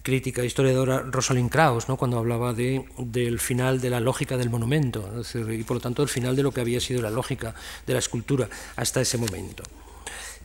crítica 0.07 0.41
historiadora 0.41 1.03
Rosalind 1.05 1.51
Krauss, 1.51 1.89
¿no? 1.89 1.97
cuando 1.97 2.17
hablaba 2.17 2.53
de, 2.53 2.85
del 2.97 3.41
final 3.41 3.81
de 3.81 3.89
la 3.89 3.99
lógica 3.99 4.37
del 4.37 4.49
monumento, 4.49 5.03
y 5.35 5.63
por 5.65 5.75
lo 5.75 5.81
tanto 5.81 6.01
el 6.01 6.07
final 6.07 6.33
de 6.33 6.43
lo 6.43 6.53
que 6.53 6.61
había 6.61 6.79
sido 6.79 7.01
la 7.01 7.09
lógica 7.09 7.53
de 7.85 7.91
la 7.91 7.99
escultura 7.99 8.47
hasta 8.77 9.01
ese 9.01 9.17
momento. 9.17 9.63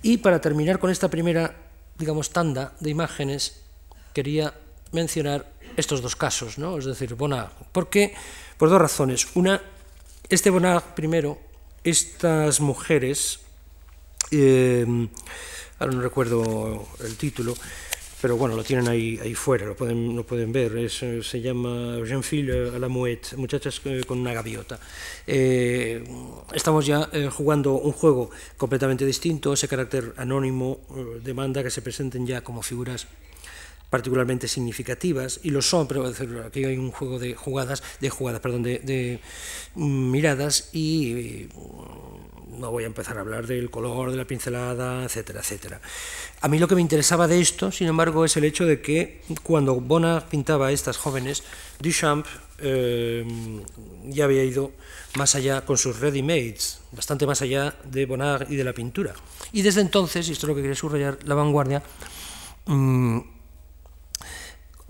Y 0.02 0.16
para 0.16 0.40
terminar 0.40 0.80
con 0.80 0.90
esta 0.90 1.08
primera, 1.08 1.54
digamos, 1.96 2.30
tanda 2.30 2.74
de 2.80 2.90
imágenes, 2.90 3.62
quería 4.12 4.52
mencionar 4.90 5.46
estos 5.76 6.02
dos 6.02 6.16
casos, 6.16 6.58
¿no? 6.58 6.76
es 6.76 6.84
decir, 6.84 7.14
Bonnard. 7.14 7.52
¿Por 7.70 7.88
qué? 7.88 8.14
Por 8.58 8.68
dos 8.68 8.80
razones. 8.80 9.28
Una, 9.36 9.62
este 10.28 10.50
Bonnard, 10.50 10.82
primero, 10.96 11.38
estas 11.84 12.58
mujeres, 12.58 13.38
eh, 14.32 14.84
ahora 15.78 15.92
no 15.92 16.02
recuerdo 16.02 16.84
el 16.98 17.14
título, 17.16 17.54
pero 18.22 18.36
bueno, 18.36 18.54
lo 18.54 18.62
tienen 18.62 18.86
ahí, 18.88 19.18
ahí 19.20 19.34
fuera, 19.34 19.66
lo 19.66 19.74
pueden, 19.74 20.14
lo 20.14 20.24
pueden 20.24 20.52
ver. 20.52 20.76
Es, 20.78 21.02
eh, 21.02 21.24
se 21.24 21.40
llama 21.40 21.98
Jean 22.06 22.22
Fille 22.22 22.70
à 22.72 22.78
la 22.78 22.88
Mouette, 22.88 23.34
muchachas 23.36 23.80
eh, 23.84 24.04
con 24.06 24.20
una 24.20 24.32
gaviota. 24.32 24.78
Eh, 25.26 26.04
estamos 26.54 26.86
ya 26.86 27.08
eh, 27.12 27.28
jugando 27.28 27.72
un 27.72 27.90
juego 27.90 28.30
completamente 28.56 29.04
distinto, 29.04 29.52
ese 29.52 29.66
carácter 29.66 30.14
anónimo 30.16 30.78
eh, 30.96 31.20
demanda 31.24 31.64
que 31.64 31.70
se 31.70 31.82
presenten 31.82 32.24
ya 32.24 32.42
como 32.42 32.62
figuras 32.62 33.08
particularmente 33.90 34.46
significativas 34.46 35.40
y 35.42 35.50
lo 35.50 35.60
son, 35.60 35.88
pero 35.88 36.06
aquí 36.46 36.64
hay 36.64 36.78
un 36.78 36.92
juego 36.92 37.18
de 37.18 37.34
jugadas, 37.34 37.82
de 38.00 38.08
jugadas, 38.08 38.40
perdón, 38.40 38.62
de, 38.62 38.78
de 38.78 39.18
mm, 39.74 40.10
miradas 40.12 40.70
y 40.72 41.48
no 42.59 42.70
voy 42.70 42.84
a 42.84 42.86
empezar 42.86 43.16
a 43.18 43.20
hablar 43.20 43.46
del 43.46 43.70
color, 43.70 44.11
de 44.11 44.16
la 44.16 44.24
pincelada, 44.24 45.05
etcétera, 45.05 45.40
etcétera. 45.40 45.80
A 46.40 46.48
mí 46.48 46.59
lo 46.59 46.68
que 46.68 46.74
me 46.74 46.80
interesaba 46.80 47.28
de 47.28 47.40
esto, 47.40 47.72
sin 47.72 47.88
embargo, 47.88 48.24
es 48.24 48.36
el 48.36 48.44
hecho 48.44 48.66
de 48.66 48.80
que 48.80 49.22
cuando 49.42 49.80
Bona 49.80 50.24
pintaba 50.28 50.68
a 50.68 50.72
estas 50.72 50.96
jóvenes, 50.96 51.42
Duchamp 51.80 52.26
eh, 52.59 53.24
ya 54.07 54.24
había 54.24 54.44
ido 54.44 54.72
más 55.16 55.34
allá 55.34 55.64
con 55.64 55.76
sus 55.76 56.00
ready-mades, 56.00 56.80
bastante 56.92 57.26
más 57.26 57.42
allá 57.42 57.74
de 57.84 58.07
Bonnard 58.07 58.50
y 58.50 58.57
de 58.57 58.64
la 58.64 58.72
pintura. 58.72 59.14
Y 59.53 59.62
desde 59.62 59.80
entonces, 59.80 60.28
y 60.28 60.32
esto 60.32 60.46
es 60.46 60.48
lo 60.48 60.55
que 60.55 60.62
quería 60.62 60.76
subrayar, 60.76 61.18
la 61.24 61.34
vanguardia 61.34 61.82
mmm, 62.66 63.18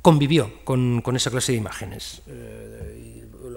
convivió 0.02 0.52
con, 0.64 1.00
con, 1.00 1.16
esa 1.16 1.30
clase 1.30 1.52
de 1.52 1.58
imágenes. 1.58 2.22
Eh, 2.26 3.01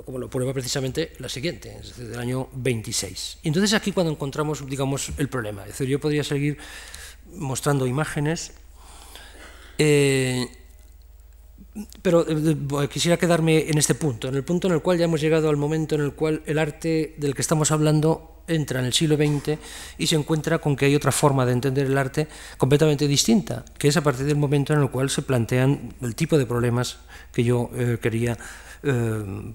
como 0.06 0.20
lo 0.20 0.30
prueba 0.30 0.54
precisamente 0.54 1.14
la 1.20 1.30
siguiente, 1.30 1.76
es 1.80 1.90
decir, 1.90 2.08
del 2.08 2.20
año 2.20 2.48
26. 2.54 3.40
Y 3.44 3.48
entonces 3.48 3.74
aquí 3.74 3.92
cuando 3.92 4.12
encontramos, 4.12 4.68
digamos, 4.70 5.12
el 5.18 5.28
problema. 5.28 5.64
Es 5.64 5.70
decir, 5.70 5.88
yo 5.88 6.00
podría 6.00 6.24
seguir 6.24 6.58
mostrando 7.34 7.88
imágenes, 7.88 8.54
eh, 9.78 10.48
pero 12.02 12.26
eh, 12.28 12.88
quisiera 12.90 13.18
quedarme 13.18 13.70
en 13.70 13.78
este 13.78 13.96
punto, 13.96 14.30
en 14.30 14.36
el 14.36 14.44
punto 14.44 14.68
en 14.68 14.74
el 14.76 14.82
cual 14.82 14.98
ya 14.98 15.06
hemos 15.06 15.20
llegado 15.20 15.50
al 15.50 15.58
momento 15.58 15.96
en 15.96 16.02
el 16.02 16.14
cual 16.14 16.44
el 16.46 16.60
arte 16.60 17.16
del 17.18 17.34
que 17.34 17.42
estamos 17.42 17.72
hablando 17.72 18.44
entra 18.48 18.80
en 18.80 18.86
el 18.86 18.94
siglo 18.94 19.18
XX 19.18 19.58
y 19.98 20.08
se 20.08 20.16
encuentra 20.16 20.60
con 20.60 20.76
que 20.76 20.86
hay 20.86 20.96
otra 20.96 21.12
forma 21.12 21.46
de 21.46 21.54
entender 21.54 21.88
el 21.88 21.98
arte 21.98 22.28
completamente 22.58 23.08
distinta, 23.08 23.66
que 23.78 23.88
es 23.88 23.98
a 23.98 24.02
partir 24.02 24.26
del 24.26 24.38
momento 24.38 24.74
en 24.74 24.82
el 24.82 24.90
cual 24.90 25.10
se 25.10 25.24
plantean 25.24 25.94
el 26.02 26.16
tipo 26.16 26.38
de 26.38 26.46
problemas 26.46 26.98
que 27.34 27.44
yo 27.44 27.70
eh, 27.76 27.98
quería 28.02 28.38
eh, 28.84 29.54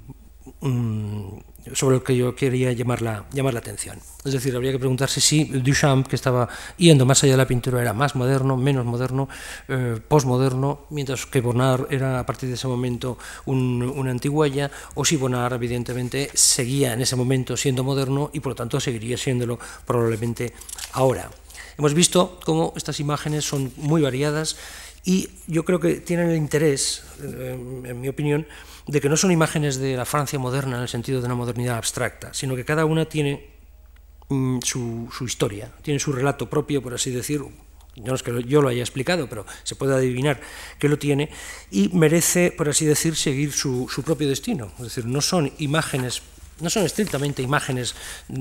sobre 1.75 1.97
el 1.97 2.03
que 2.03 2.17
yo 2.17 2.35
quería 2.35 2.73
llamar 2.73 3.03
la, 3.03 3.27
llamar 3.33 3.55
la 3.55 3.61
atención. 3.61 3.99
Es 4.25 4.33
decir, 4.33 4.55
habría 4.55 4.73
que 4.73 4.79
preguntarse 4.79 5.21
si 5.21 5.45
Duchamp, 5.45 6.07
que 6.07 6.17
estaba 6.17 6.49
yendo 6.77 7.07
más 7.07 7.23
allá 7.23 7.35
de 7.35 7.37
la 7.39 7.47
pintura, 7.47 7.81
era 7.81 7.93
más 7.93 8.15
moderno, 8.17 8.57
menos 8.57 8.85
moderno, 8.85 9.29
eh, 9.69 9.99
postmoderno, 10.07 10.87
mientras 10.91 11.27
que 11.27 11.41
Bonnard 11.41 11.87
era 11.93 12.19
a 12.21 12.27
partir 12.27 12.49
de 12.49 12.55
ese 12.55 12.69
momento 12.69 13.19
un, 13.47 13.83
una 13.83 14.11
antiguaya, 14.11 14.71
o 14.95 15.05
si 15.05 15.17
Bonnard, 15.17 15.55
evidentemente, 15.55 16.31
seguía 16.35 16.93
en 16.93 17.03
ese 17.03 17.17
momento 17.17 17.57
siendo 17.57 17.85
moderno 17.85 18.31
y 18.33 18.41
por 18.41 18.53
lo 18.53 18.57
tanto 18.57 18.81
seguiría 18.81 19.17
siéndolo 19.17 19.59
probablemente 19.87 20.53
ahora. 20.93 21.31
Hemos 21.79 21.95
visto 21.95 22.39
cómo 22.45 22.75
estas 22.77 23.01
imágenes 23.01 23.45
son 23.47 23.73
muy 23.77 24.03
variadas 24.03 24.57
y 25.05 25.29
yo 25.47 25.65
creo 25.65 25.81
que 25.81 25.95
tienen 26.01 26.31
el 26.31 26.37
interés, 26.37 27.03
eh, 27.23 27.59
en 27.85 28.01
mi 28.01 28.09
opinión, 28.09 28.47
de 28.87 29.01
que 29.01 29.09
no 29.09 29.17
son 29.17 29.31
imágenes 29.31 29.79
de 29.79 29.97
la 29.97 30.05
Francia 30.05 30.39
moderna 30.39 30.77
en 30.77 30.83
el 30.83 30.89
sentido 30.89 31.21
de 31.21 31.27
una 31.27 31.35
modernidad 31.35 31.77
abstracta, 31.77 32.35
sino 32.35 32.55
que 32.55 32.65
cada 32.65 32.85
una 32.85 33.07
tiene 33.07 33.51
mm, 34.29 34.59
su, 34.63 35.09
historia, 35.25 35.73
tiene 35.83 36.01
su 36.01 36.13
relato 36.13 36.51
propio, 36.51 36.83
por 36.83 36.95
así 36.95 37.11
decirlo. 37.11 37.51
No 37.97 38.15
es 38.15 38.23
que 38.23 38.45
yo 38.45 38.63
lo 38.63 38.69
haya 38.69 38.83
explicado, 38.83 39.29
pero 39.29 39.45
se 39.65 39.75
puede 39.75 39.95
adivinar 39.95 40.41
que 40.79 40.89
lo 40.89 40.99
tiene 40.99 41.29
y 41.71 41.89
merece, 41.89 42.53
por 42.53 42.69
así 42.69 42.87
decir, 42.87 43.17
seguir 43.17 43.53
su, 43.53 43.89
su 43.89 44.03
propio 44.03 44.29
destino. 44.29 44.73
Es 44.79 44.85
decir, 44.85 45.07
no 45.07 45.21
son 45.21 45.53
imágenes 45.59 46.23
no 46.61 46.71
son 46.71 46.85
estrictamente 46.85 47.43
imágenes 47.43 47.95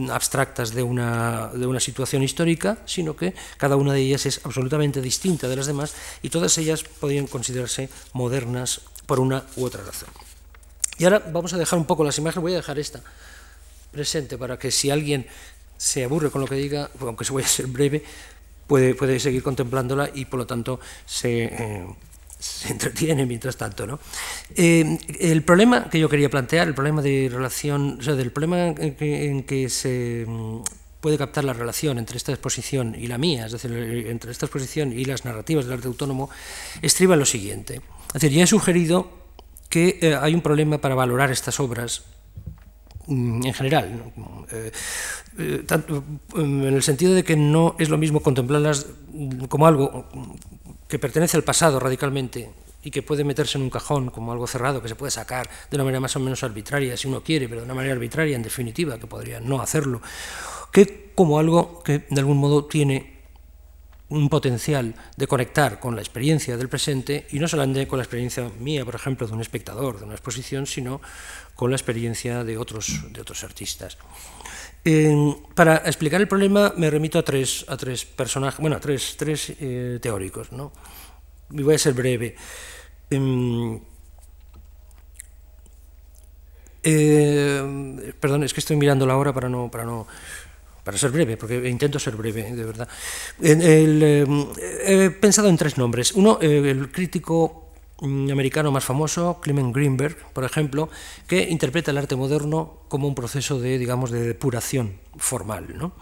abstractas 0.09 0.73
de 0.73 0.83
una, 0.83 1.47
de 1.53 1.65
una, 1.65 1.79
situación 1.79 2.23
histórica, 2.23 2.77
sino 2.85 3.15
que 3.15 3.33
cada 3.57 3.75
una 3.75 3.93
de 3.93 4.01
ellas 4.01 4.25
es 4.25 4.41
absolutamente 4.43 5.01
distinta 5.01 5.47
de 5.47 5.55
las 5.55 5.67
demás 5.67 5.93
y 6.21 6.29
todas 6.29 6.57
ellas 6.57 6.83
podrían 6.83 7.27
considerarse 7.27 7.89
modernas 8.13 8.81
por 9.05 9.19
una 9.19 9.43
u 9.55 9.65
otra 9.65 9.83
razón. 9.83 10.09
Y 10.97 11.05
ahora 11.05 11.19
vamos 11.31 11.53
a 11.53 11.57
dejar 11.57 11.79
un 11.79 11.85
poco 11.85 12.03
las 12.03 12.17
imágenes, 12.17 12.41
voy 12.41 12.53
a 12.53 12.57
dejar 12.57 12.77
esta 12.77 13.01
presente 13.91 14.37
para 14.37 14.59
que 14.59 14.71
si 14.71 14.91
alguien 14.91 15.25
se 15.77 16.03
aburre 16.03 16.29
con 16.29 16.41
lo 16.41 16.47
que 16.47 16.55
diga, 16.55 16.89
aunque 16.99 17.23
se 17.23 17.31
voy 17.31 17.43
a 17.43 17.47
ser 17.47 17.67
breve, 17.67 18.03
puede, 18.67 18.93
puede 18.95 19.19
seguir 19.19 19.41
contemplándola 19.41 20.11
y 20.13 20.25
por 20.25 20.39
lo 20.39 20.45
tanto 20.45 20.79
se, 21.05 21.45
eh, 21.45 21.87
se 22.39 22.71
entretiene 22.71 23.25
mientras 23.25 23.57
tanto. 23.57 23.85
¿no? 23.85 23.99
Eh, 24.55 24.97
el 25.19 25.43
problema 25.43 25.89
que 25.89 25.99
yo 25.99 26.09
quería 26.09 26.29
plantear, 26.29 26.67
el 26.67 26.73
problema 26.73 27.01
de 27.01 27.29
relación, 27.31 27.97
o 27.99 28.03
sea, 28.03 28.15
del 28.15 28.31
problema 28.31 28.67
en 28.67 28.95
que, 28.95 29.61
en 29.61 29.69
se 29.69 30.25
mm, 30.25 30.61
puede 31.01 31.17
captar 31.17 31.43
la 31.43 31.53
relación 31.53 31.97
entre 31.97 32.17
esta 32.17 32.31
exposición 32.31 32.95
y 32.95 33.07
la 33.07 33.17
mía, 33.17 33.45
es 33.45 33.51
decir, 33.51 33.71
entre 34.07 34.31
esta 34.31 34.45
exposición 34.45 34.93
y 34.93 35.05
las 35.05 35.25
narrativas 35.25 35.65
del 35.65 35.75
arte 35.75 35.87
autónomo, 35.87 36.29
estriba 36.81 37.15
lo 37.15 37.25
siguiente. 37.25 37.81
Es 38.07 38.13
decir, 38.13 38.31
ya 38.31 38.43
he 38.43 38.47
sugerido 38.47 39.11
que 39.69 39.99
eh, 40.01 40.15
hay 40.15 40.33
un 40.33 40.41
problema 40.41 40.79
para 40.79 40.95
valorar 40.95 41.31
estas 41.31 41.59
obras 41.59 42.03
mm, 43.07 43.45
en 43.45 43.53
general, 43.53 44.03
eh, 44.51 44.71
eh, 45.37 45.63
tanto, 45.65 46.03
mm, 46.35 46.63
en 46.65 46.73
el 46.73 46.83
sentido 46.83 47.13
de 47.13 47.23
que 47.23 47.35
no 47.35 47.75
es 47.79 47.89
lo 47.89 47.97
mismo 47.97 48.21
contemplarlas 48.21 48.87
como 49.47 49.67
algo 49.67 50.07
que 50.89 50.99
pertenece 50.99 51.37
al 51.37 51.43
pasado 51.43 51.79
radicalmente 51.79 52.49
y 52.83 52.91
que 52.91 53.03
puede 53.03 53.23
meterse 53.23 53.57
en 53.57 53.63
un 53.63 53.69
cajón 53.69 54.09
como 54.09 54.31
algo 54.31 54.47
cerrado 54.47 54.81
que 54.81 54.89
se 54.89 54.95
puede 54.95 55.11
sacar 55.11 55.49
de 55.69 55.77
una 55.77 55.83
manera 55.83 55.99
más 55.99 56.15
o 56.15 56.19
menos 56.19 56.43
arbitraria 56.43 56.97
si 56.97 57.07
uno 57.07 57.21
quiere, 57.21 57.47
pero 57.47 57.61
de 57.61 57.65
una 57.65 57.75
manera 57.75 57.93
arbitraria 57.93 58.35
en 58.35 58.41
definitiva, 58.41 58.97
que 58.97 59.05
podría 59.05 59.39
no 59.39 59.61
hacerlo, 59.61 60.01
que 60.71 61.11
como 61.13 61.39
algo 61.39 61.83
que 61.83 62.05
de 62.09 62.19
algún 62.19 62.37
modo 62.37 62.65
tiene 62.65 63.18
un 64.09 64.27
potencial 64.27 64.95
de 65.17 65.27
conectar 65.27 65.79
con 65.79 65.95
la 65.95 66.01
experiencia 66.01 66.57
del 66.57 66.67
presente 66.67 67.27
y 67.31 67.39
no 67.39 67.47
solamente 67.47 67.87
con 67.87 67.97
la 67.97 68.03
experiencia 68.03 68.49
mía, 68.59 68.83
por 68.83 68.95
ejemplo, 68.95 69.27
de 69.27 69.33
un 69.33 69.41
espectador 69.41 69.99
de 69.99 70.05
una 70.05 70.15
exposición, 70.15 70.65
sino 70.65 70.99
con 71.55 71.69
la 71.69 71.75
experiencia 71.75 72.43
de 72.43 72.57
otros, 72.57 73.05
de 73.11 73.21
otros 73.21 73.43
artistas. 73.43 73.97
para 75.53 75.77
explicar 75.85 76.21
el 76.21 76.27
problema 76.27 76.73
me 76.77 76.89
remito 76.89 77.19
a 77.19 77.23
tres, 77.23 77.65
a 77.67 77.77
tres 77.77 78.05
personajes, 78.05 78.59
bueno, 78.59 78.79
tres, 78.79 79.15
tres 79.17 79.53
eh, 79.59 79.99
teóricos. 80.01 80.51
¿no? 80.51 80.71
Voy 81.49 81.75
a 81.75 81.77
ser 81.77 81.93
breve. 81.93 82.35
Em, 83.11 83.79
eh, 86.81 88.13
perdón, 88.19 88.43
es 88.43 88.53
que 88.53 88.61
estoy 88.61 88.77
mirando 88.77 89.05
la 89.05 89.17
hora 89.17 89.33
para 89.33 89.49
no, 89.49 89.69
para 89.69 89.83
no 89.83 90.07
para 90.89 90.97
ser 90.97 91.11
breve, 91.11 91.37
porque 91.37 91.69
intento 91.69 91.99
ser 91.99 92.15
breve, 92.15 92.49
de 92.51 92.65
verdad. 92.65 92.89
Eh, 93.43 94.25
he 94.83 95.11
pensado 95.11 95.47
en 95.47 95.55
tres 95.55 95.77
nombres. 95.77 96.13
Uno, 96.13 96.39
eh, 96.41 96.65
el 96.65 96.89
crítico 96.89 97.69
mm, 98.01 98.31
americano 98.31 98.71
más 98.71 98.83
famoso, 98.83 99.39
Clement 99.39 99.71
Greenberg, 99.71 100.17
por 100.33 100.45
ejemplo, 100.45 100.89
que 101.27 101.43
interpreta 101.47 101.91
el 101.91 101.99
arte 101.99 102.15
moderno 102.15 102.81
como 102.87 103.07
un 103.07 103.13
proceso 103.13 103.59
de, 103.59 103.77
digamos, 103.77 104.09
de 104.09 104.33
depuración 104.33 104.97
formal. 105.15 105.77
¿no? 105.77 105.93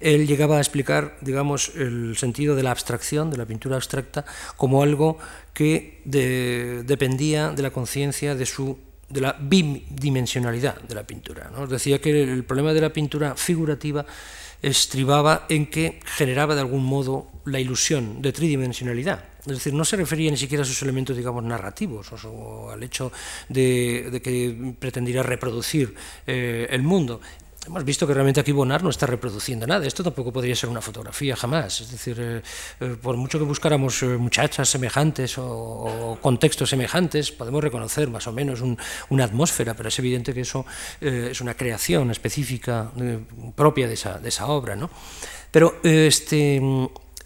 Él 0.00 0.26
llegaba 0.26 0.56
a 0.56 0.58
explicar, 0.58 1.18
digamos, 1.20 1.70
el 1.76 2.16
sentido 2.16 2.56
de 2.56 2.64
la 2.64 2.72
abstracción, 2.72 3.30
de 3.30 3.36
la 3.36 3.46
pintura 3.46 3.76
abstracta, 3.76 4.24
como 4.56 4.82
algo 4.82 5.18
que 5.54 6.02
dependía 6.04 7.50
de 7.50 7.62
la 7.62 7.70
conciencia 7.70 8.34
de 8.34 8.44
su 8.44 8.76
de 9.08 9.20
la 9.20 9.36
bidimensionalidad 9.38 10.80
de 10.82 10.94
la 10.94 11.04
pintura. 11.04 11.50
¿no? 11.52 11.62
Os 11.62 11.70
decía 11.70 12.00
que 12.00 12.22
el 12.22 12.44
problema 12.44 12.72
de 12.72 12.80
la 12.80 12.92
pintura 12.92 13.36
figurativa 13.36 14.04
estribaba 14.62 15.46
en 15.48 15.66
que 15.66 16.00
generaba 16.04 16.54
de 16.54 16.62
algún 16.62 16.84
modo 16.84 17.28
la 17.44 17.60
ilusión 17.60 18.20
de 18.22 18.32
tridimensionalidad. 18.32 19.24
Es 19.40 19.52
decir, 19.52 19.74
no 19.74 19.84
se 19.84 19.96
refería 19.96 20.30
ni 20.30 20.36
siquiera 20.36 20.62
a 20.62 20.66
sus 20.66 20.82
elementos, 20.82 21.16
digamos, 21.16 21.44
narrativos 21.44 22.12
o, 22.12 22.28
o 22.28 22.70
al 22.70 22.82
hecho 22.82 23.12
de, 23.48 24.08
de, 24.10 24.20
que 24.20 24.74
pretendiera 24.78 25.22
reproducir 25.22 25.94
eh, 26.26 26.66
el 26.70 26.82
mundo. 26.82 27.20
Hemos 27.66 27.84
visto 27.84 28.06
que 28.06 28.14
realmente 28.14 28.38
aquí 28.38 28.52
Bonar 28.52 28.84
no 28.84 28.90
está 28.90 29.06
reproduciendo 29.06 29.66
nada. 29.66 29.84
Esto 29.84 30.04
tampoco 30.04 30.32
podría 30.32 30.54
ser 30.54 30.68
una 30.70 30.80
fotografía 30.80 31.34
jamás. 31.34 31.80
Es 31.80 31.90
decir, 31.90 32.16
eh, 32.20 32.42
eh, 32.80 32.96
por 33.02 33.16
mucho 33.16 33.40
que 33.40 33.44
buscáramos 33.44 34.02
eh, 34.04 34.06
muchachas 34.06 34.68
semejantes 34.68 35.36
o, 35.36 36.16
contextos 36.22 36.70
semejantes, 36.70 37.32
podemos 37.32 37.62
reconocer 37.64 38.08
más 38.08 38.26
o 38.28 38.32
menos 38.32 38.62
una 39.08 39.24
atmósfera, 39.24 39.74
pero 39.74 39.88
es 39.88 39.98
evidente 39.98 40.32
que 40.32 40.42
eso 40.42 40.64
es 41.00 41.40
una 41.40 41.54
creación 41.54 42.10
específica 42.10 42.92
propia 43.54 43.88
de 43.88 43.94
esa, 43.94 44.18
de 44.18 44.28
esa 44.28 44.46
obra. 44.46 44.76
¿no? 44.76 44.88
Pero 45.50 45.80
este 45.82 46.60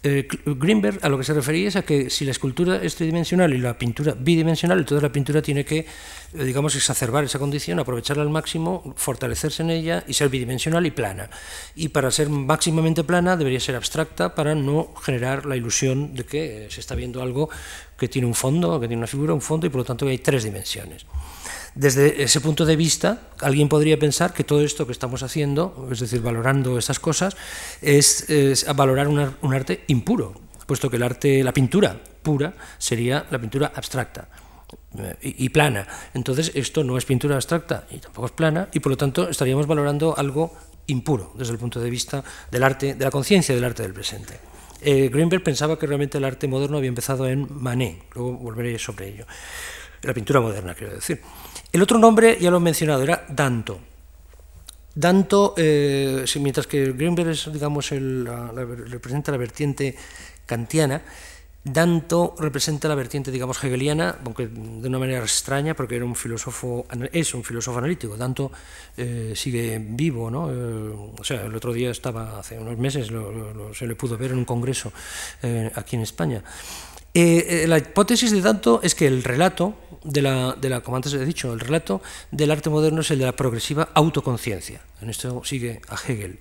eh, 0.03 0.27
Greenberg 0.45 0.97
a 1.03 1.09
lo 1.09 1.17
que 1.17 1.23
se 1.23 1.33
refería 1.33 1.67
es 1.67 1.75
a 1.75 1.83
que 1.83 2.09
si 2.09 2.25
la 2.25 2.31
escultura 2.31 2.77
es 2.77 2.95
tridimensional 2.95 3.53
y 3.53 3.59
la 3.59 3.77
pintura 3.77 4.15
bidimensional, 4.17 4.79
entonces 4.79 5.03
la 5.03 5.11
pintura 5.11 5.43
tiene 5.43 5.63
que, 5.63 5.79
eh, 5.79 6.43
digamos, 6.43 6.75
exacerbar 6.75 7.23
esa 7.23 7.37
condición, 7.37 7.79
aprovecharla 7.79 8.23
al 8.23 8.31
máximo, 8.31 8.95
fortalecerse 8.97 9.61
en 9.61 9.69
ella 9.69 10.03
y 10.07 10.13
ser 10.15 10.29
bidimensional 10.29 10.85
y 10.87 10.91
plana. 10.91 11.29
Y 11.75 11.89
para 11.89 12.09
ser 12.09 12.29
máximamente 12.29 13.03
plana 13.03 13.37
debería 13.37 13.59
ser 13.59 13.75
abstracta 13.75 14.33
para 14.33 14.55
no 14.55 14.91
generar 14.95 15.45
la 15.45 15.55
ilusión 15.55 16.15
de 16.15 16.23
que 16.23 16.67
se 16.71 16.79
está 16.79 16.95
viendo 16.95 17.21
algo 17.21 17.49
que 17.95 18.07
tiene 18.07 18.27
un 18.27 18.33
fondo, 18.33 18.79
que 18.79 18.87
tiene 18.87 19.01
una 19.01 19.07
figura, 19.07 19.33
un 19.35 19.41
fondo 19.41 19.67
y 19.67 19.69
por 19.69 19.79
lo 19.79 19.85
tanto 19.85 20.07
hay 20.07 20.17
tres 20.17 20.43
dimensiones. 20.43 21.05
Desde 21.73 22.23
ese 22.23 22.41
punto 22.41 22.65
de 22.65 22.75
vista, 22.75 23.29
alguien 23.39 23.69
podría 23.69 23.97
pensar 23.97 24.33
que 24.33 24.43
todo 24.43 24.61
esto 24.61 24.85
que 24.85 24.91
estamos 24.91 25.23
haciendo, 25.23 25.87
es 25.91 25.99
decir, 25.99 26.21
valorando 26.21 26.77
estas 26.77 26.99
cosas, 26.99 27.37
es, 27.81 28.27
valorar 28.75 29.07
un 29.07 29.53
arte 29.53 29.85
impuro, 29.87 30.33
puesto 30.65 30.89
que 30.89 30.97
el 30.97 31.03
arte, 31.03 31.43
la 31.43 31.53
pintura 31.53 31.99
pura 32.21 32.53
sería 32.77 33.25
la 33.29 33.39
pintura 33.39 33.71
abstracta 33.75 34.27
eh, 34.97 35.15
y, 35.21 35.49
plana. 35.49 35.87
Entonces, 36.13 36.51
esto 36.55 36.83
no 36.83 36.97
es 36.97 37.05
pintura 37.05 37.35
abstracta 37.35 37.85
y 37.89 37.97
tampoco 37.97 38.27
es 38.27 38.31
plana, 38.31 38.69
y 38.73 38.79
por 38.79 38.91
lo 38.91 38.97
tanto 38.97 39.29
estaríamos 39.29 39.67
valorando 39.67 40.17
algo 40.17 40.53
impuro 40.87 41.33
desde 41.35 41.53
el 41.53 41.59
punto 41.59 41.79
de 41.79 41.89
vista 41.89 42.23
del 42.49 42.63
arte, 42.63 42.95
de 42.95 43.05
la 43.05 43.11
conciencia 43.11 43.55
del 43.55 43.63
arte 43.63 43.83
del 43.83 43.93
presente. 43.93 44.39
Eh, 44.81 45.09
Greenberg 45.09 45.43
pensaba 45.43 45.77
que 45.77 45.85
realmente 45.85 46.17
el 46.17 46.23
arte 46.23 46.47
moderno 46.47 46.77
había 46.77 46.89
empezado 46.89 47.27
en 47.27 47.47
Manet, 47.49 48.03
luego 48.15 48.33
volveré 48.33 48.79
sobre 48.79 49.09
ello. 49.09 49.25
La 50.03 50.13
pintura 50.13 50.41
moderna, 50.41 50.73
quiero 50.73 50.93
decir. 50.95 51.21
El 51.71 51.81
otro 51.81 51.97
nombre, 51.99 52.37
ya 52.39 52.49
lo 52.49 52.57
he 52.57 52.59
mencionado, 52.59 53.03
era 53.03 53.25
Danto. 53.29 53.79
Danto, 54.93 55.53
eh, 55.57 56.25
mientras 56.39 56.67
que 56.67 56.91
Greenberg 56.91 57.29
es, 57.29 57.51
digamos, 57.51 57.91
el, 57.91 58.27
representa 58.89 59.31
la 59.31 59.37
vertiente 59.37 59.95
kantiana, 60.45 61.01
Danto 61.63 62.33
representa 62.39 62.87
la 62.89 62.95
vertiente, 62.95 63.29
digamos, 63.29 63.63
hegeliana, 63.63 64.17
aunque 64.25 64.47
de 64.47 64.87
una 64.87 64.97
manera 64.97 65.21
extraña, 65.21 65.75
porque 65.75 65.95
era 65.95 66.05
un 66.05 66.15
filósofo, 66.15 66.87
es 67.13 67.33
un 67.35 67.43
filósofo 67.43 67.77
analítico. 67.77 68.17
Danto 68.17 68.51
eh, 68.97 69.33
sigue 69.35 69.79
vivo, 69.79 70.31
¿no? 70.31 70.51
Eh, 70.51 71.13
o 71.19 71.23
sea, 71.23 71.45
el 71.45 71.55
otro 71.55 71.71
día 71.71 71.91
estaba, 71.91 72.39
hace 72.39 72.57
unos 72.57 72.79
meses, 72.79 73.11
se 73.73 73.87
le 73.87 73.95
pudo 73.95 74.17
ver 74.17 74.31
en 74.31 74.39
un 74.39 74.45
congreso 74.45 74.91
aquí 75.75 75.95
en 75.95 76.01
España. 76.01 76.43
La 77.13 77.77
hipótesis 77.77 78.31
de 78.31 78.41
Danto 78.41 78.79
es 78.83 78.95
que 78.95 79.07
el 79.07 79.23
relato, 79.23 79.75
de 80.03 80.21
la, 80.21 80.55
de 80.59 80.69
la, 80.69 80.81
como 80.81 80.97
antes 80.97 81.13
he 81.13 81.25
dicho, 81.25 81.53
el 81.53 81.59
relato 81.59 82.01
del 82.31 82.51
arte 82.51 82.69
moderno 82.69 83.01
es 83.01 83.11
el 83.11 83.19
de 83.19 83.25
la 83.25 83.35
progresiva 83.35 83.89
autoconciencia. 83.93 84.81
En 85.01 85.09
esto 85.09 85.43
sigue 85.43 85.81
a 85.89 85.95
Hegel. 85.95 86.39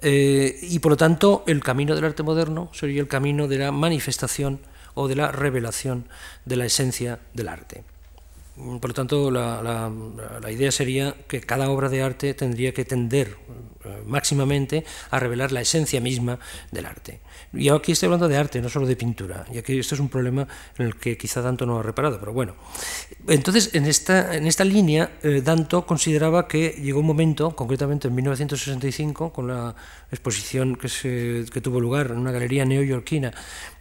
Eh, 0.00 0.58
y 0.62 0.78
por 0.78 0.92
lo 0.92 0.96
tanto, 0.96 1.44
el 1.46 1.62
camino 1.62 1.94
del 1.94 2.04
arte 2.04 2.22
moderno 2.22 2.70
sería 2.72 3.00
el 3.00 3.08
camino 3.08 3.48
de 3.48 3.58
la 3.58 3.72
manifestación 3.72 4.60
o 4.94 5.08
de 5.08 5.16
la 5.16 5.32
revelación 5.32 6.08
de 6.44 6.56
la 6.56 6.66
esencia 6.66 7.18
del 7.34 7.48
arte. 7.48 7.84
Por 8.56 8.90
lo 8.90 8.94
tanto, 8.94 9.30
la, 9.30 9.90
idea 10.50 10.72
sería 10.72 11.14
que 11.28 11.40
cada 11.40 11.70
obra 11.70 11.88
de 11.88 12.02
arte 12.02 12.34
tendría 12.34 12.72
que 12.74 12.84
tender 12.84 13.36
eh, 13.84 14.02
máximamente 14.04 14.84
a 15.10 15.20
revelar 15.20 15.52
la 15.52 15.60
esencia 15.60 16.00
misma 16.00 16.40
del 16.72 16.86
arte. 16.86 17.20
Y 17.52 17.68
aquí 17.68 17.92
estoy 17.92 18.06
hablando 18.06 18.28
de 18.28 18.36
arte, 18.36 18.60
no 18.60 18.68
solo 18.68 18.86
de 18.86 18.96
pintura, 18.96 19.46
y 19.52 19.58
aquí 19.58 19.78
esto 19.78 19.94
es 19.94 20.00
un 20.00 20.08
problema 20.08 20.46
en 20.76 20.86
el 20.86 20.96
que 20.96 21.16
quizá 21.16 21.40
Danto 21.40 21.64
no 21.64 21.78
ha 21.78 21.82
reparado, 21.82 22.18
pero 22.20 22.32
bueno. 22.32 22.54
Entonces, 23.26 23.74
en 23.74 23.86
esta, 23.86 24.36
en 24.36 24.46
esta 24.46 24.64
línea, 24.64 25.12
eh, 25.22 25.40
Danto 25.42 25.86
consideraba 25.86 26.46
que 26.46 26.76
llegó 26.80 27.00
un 27.00 27.06
momento, 27.06 27.56
concretamente 27.56 28.08
en 28.08 28.14
1965, 28.14 29.32
con 29.32 29.48
la 29.48 29.74
exposición 30.10 30.76
que, 30.76 30.88
se, 30.88 31.44
que 31.52 31.60
tuvo 31.60 31.80
lugar 31.80 32.08
en 32.10 32.18
una 32.18 32.32
galería 32.32 32.64
neoyorquina, 32.64 33.32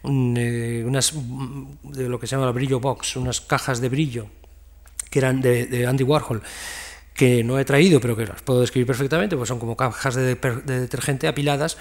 eh, 0.03 0.83
unas, 0.85 1.13
de 1.83 2.07
lo 2.07 2.19
que 2.19 2.27
se 2.27 2.35
llama 2.35 2.47
el 2.47 2.53
brillo 2.53 2.79
box, 2.79 3.17
unas 3.17 3.41
cajas 3.41 3.81
de 3.81 3.89
brillo 3.89 4.27
que 5.09 5.19
eran 5.19 5.41
de, 5.41 5.85
Andy 5.87 6.03
Warhol, 6.03 6.41
que 7.13 7.43
no 7.43 7.59
he 7.59 7.65
traído, 7.65 7.99
pero 7.99 8.15
que 8.15 8.25
las 8.25 8.41
puedo 8.41 8.61
describir 8.61 8.87
perfectamente, 8.87 9.35
pues 9.35 9.49
son 9.49 9.59
como 9.59 9.75
cajas 9.75 10.15
de, 10.15 10.35
detergente 10.35 11.27
apiladas, 11.27 11.77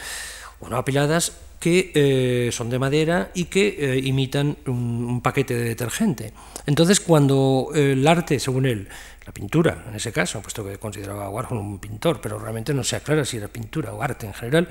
o 0.61 0.69
no 0.69 0.77
apiladas, 0.77 1.33
que 1.61 1.91
eh, 1.95 2.53
son 2.53 2.69
de 2.69 2.79
madera 2.79 3.31
y 3.35 3.45
que 3.45 3.77
eh, 3.79 4.01
imitan 4.05 4.57
un, 4.67 5.21
paquete 5.23 5.55
de 5.55 5.65
detergente. 5.65 6.33
Entonces, 6.67 7.01
cuando 7.01 7.71
el 7.75 8.07
arte, 8.07 8.39
según 8.39 8.67
él, 8.67 8.89
la 9.27 9.33
pintura, 9.33 9.85
en 9.89 9.95
ese 9.97 10.13
caso, 10.13 10.41
puesto 10.41 10.65
que 10.65 10.79
consideraba 10.79 11.27
a 11.27 11.31
Warhol 11.31 11.59
un 11.59 11.79
pintor, 11.79 12.21
pero 12.21 12.39
realmente 12.39 12.73
no 12.73 12.85
se 12.85 12.97
aclara 12.97 13.25
si 13.25 13.39
era 13.39 13.49
pintura 13.49 13.93
o 13.93 14.03
arte 14.03 14.27
en 14.27 14.35
general, 14.35 14.69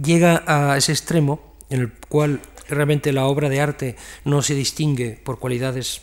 llega 0.00 0.44
a 0.46 0.76
ese 0.76 0.92
extremo 0.92 1.56
en 1.70 1.80
el 1.80 1.92
cual 2.08 2.40
realmente 2.68 3.12
la 3.12 3.26
obra 3.26 3.48
de 3.48 3.60
arte 3.60 3.96
no 4.24 4.42
se 4.42 4.54
distingue 4.54 5.18
por 5.22 5.38
cualidades 5.38 6.02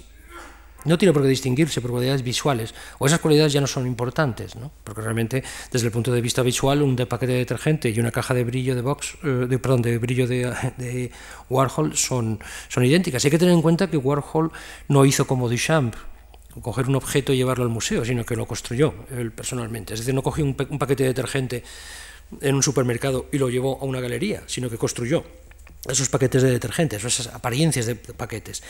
no 0.86 0.98
tiene 0.98 1.14
por 1.14 1.22
qué 1.22 1.28
distinguirse 1.28 1.82
por 1.82 1.92
cualidades 1.92 2.24
visuales, 2.24 2.74
o 3.00 3.08
esas 3.08 3.20
cualidades 3.20 3.54
ya 3.54 3.62
no 3.62 3.68
son 3.68 3.86
importantes, 3.86 4.56
¿no? 4.56 4.72
porque 4.84 5.02
realmente 5.02 5.44
desde 5.72 5.88
el 5.88 5.92
punto 5.92 6.12
de 6.12 6.22
vista 6.22 6.42
visual 6.42 6.82
un 6.82 6.96
paquete 6.96 7.34
de 7.34 7.40
detergente 7.40 7.90
y 7.90 8.00
una 8.00 8.12
caja 8.12 8.34
de 8.34 8.44
brillo 8.44 8.76
de 8.76 8.82
box, 8.82 9.18
eh, 9.24 9.28
de, 9.50 9.60
perdón, 9.60 9.82
de 9.82 9.98
brillo 9.98 10.28
de, 10.28 11.12
Warhol 11.50 11.96
son, 11.96 12.40
son 12.70 12.86
idénticas. 12.86 13.24
hay 13.26 13.32
que 13.32 13.40
tener 13.40 13.54
en 13.54 13.62
cuenta 13.62 13.90
que 13.90 13.98
Warhol 13.98 14.52
no 14.88 15.06
hizo 15.06 15.28
como 15.28 15.50
Duchamp, 15.50 15.96
coger 16.62 16.88
un 16.88 16.96
objeto 16.96 17.34
y 17.34 17.38
llevarlo 17.38 17.66
al 17.66 17.70
museo, 17.70 18.06
sino 18.06 18.26
que 18.26 18.36
lo 18.36 18.46
construyó 18.46 18.94
él 19.12 19.32
personalmente. 19.32 19.94
Es 19.94 20.00
decir, 20.00 20.14
no 20.14 20.24
cogió 20.24 20.46
un, 20.46 20.56
un 20.70 20.80
paquete 20.80 21.04
de 21.04 21.10
detergente 21.10 21.64
en 22.42 22.56
un 22.56 22.64
supermercado 22.64 23.28
y 23.32 23.38
lo 23.38 23.50
llevó 23.50 23.78
a 23.82 23.86
una 23.86 24.00
galería, 24.00 24.44
sino 24.48 24.70
que 24.70 24.78
construyó 24.78 25.24
esos 25.88 26.10
paquetes 26.10 26.42
de 26.42 26.52
detergentes, 26.52 27.04
esas 27.04 27.28
apariencias 27.28 27.86
de 27.86 27.96
paquetes. 27.96 28.64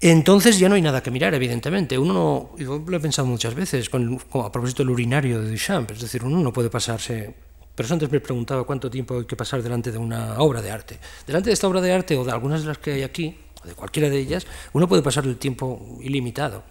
Entonces 0.00 0.58
ya 0.58 0.68
no 0.68 0.74
hay 0.74 0.82
nada 0.82 1.02
que 1.02 1.10
mirar, 1.10 1.34
evidentemente. 1.34 1.98
Uno 1.98 2.12
no, 2.12 2.58
yo 2.58 2.82
lo 2.86 2.96
he 2.96 3.00
pensado 3.00 3.26
muchas 3.26 3.54
veces, 3.54 3.88
con, 3.88 4.20
a 4.34 4.52
propósito 4.52 4.82
del 4.82 4.90
urinario 4.90 5.40
de 5.40 5.50
Duchamp, 5.50 5.90
es 5.92 6.00
decir, 6.00 6.22
uno 6.24 6.38
no 6.40 6.52
puede 6.52 6.68
pasarse. 6.68 7.34
Pero 7.74 7.92
antes 7.92 8.10
me 8.10 8.20
preguntaba 8.20 8.64
cuánto 8.64 8.90
tiempo 8.90 9.18
hay 9.18 9.24
que 9.24 9.36
pasar 9.36 9.62
delante 9.62 9.92
de 9.92 9.98
una 9.98 10.38
obra 10.38 10.62
de 10.62 10.70
arte. 10.70 10.98
Delante 11.26 11.50
de 11.50 11.54
esta 11.54 11.68
obra 11.68 11.80
de 11.80 11.92
arte 11.92 12.16
o 12.16 12.24
de 12.24 12.32
algunas 12.32 12.62
de 12.62 12.68
las 12.68 12.78
que 12.78 12.92
hay 12.92 13.02
aquí, 13.02 13.36
o 13.62 13.66
de 13.66 13.74
cualquiera 13.74 14.08
de 14.08 14.18
ellas, 14.18 14.46
uno 14.72 14.88
puede 14.88 15.02
pasar 15.02 15.24
el 15.24 15.36
tiempo 15.36 15.98
ilimitado. 16.00 16.62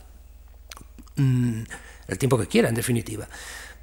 Mm, 1.15 1.63
el 2.07 2.17
tiempo 2.17 2.37
que 2.37 2.47
quiera, 2.47 2.69
en 2.69 2.75
definitiva. 2.75 3.27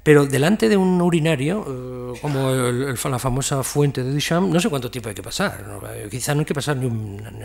Pero 0.03 0.25
delante 0.25 0.67
de 0.67 0.75
un 0.75 1.01
urinario, 1.01 1.65
eh, 2.13 2.19
como 2.21 2.51
la 2.51 3.19
famosa 3.19 3.63
fuente 3.63 4.03
de 4.03 4.11
Duchamp, 4.11 4.53
no 4.53 4.59
sé 4.59 4.69
cuánto 4.69 4.91
tiempo 4.91 5.07
hay 5.07 5.15
que 5.15 5.23
pasar. 5.23 5.63
Eh, 5.95 6.09
quizá 6.11 6.33
no 6.35 6.41
hay 6.41 6.45
que 6.45 6.53
pasar 6.53 6.75
ni 6.75 6.89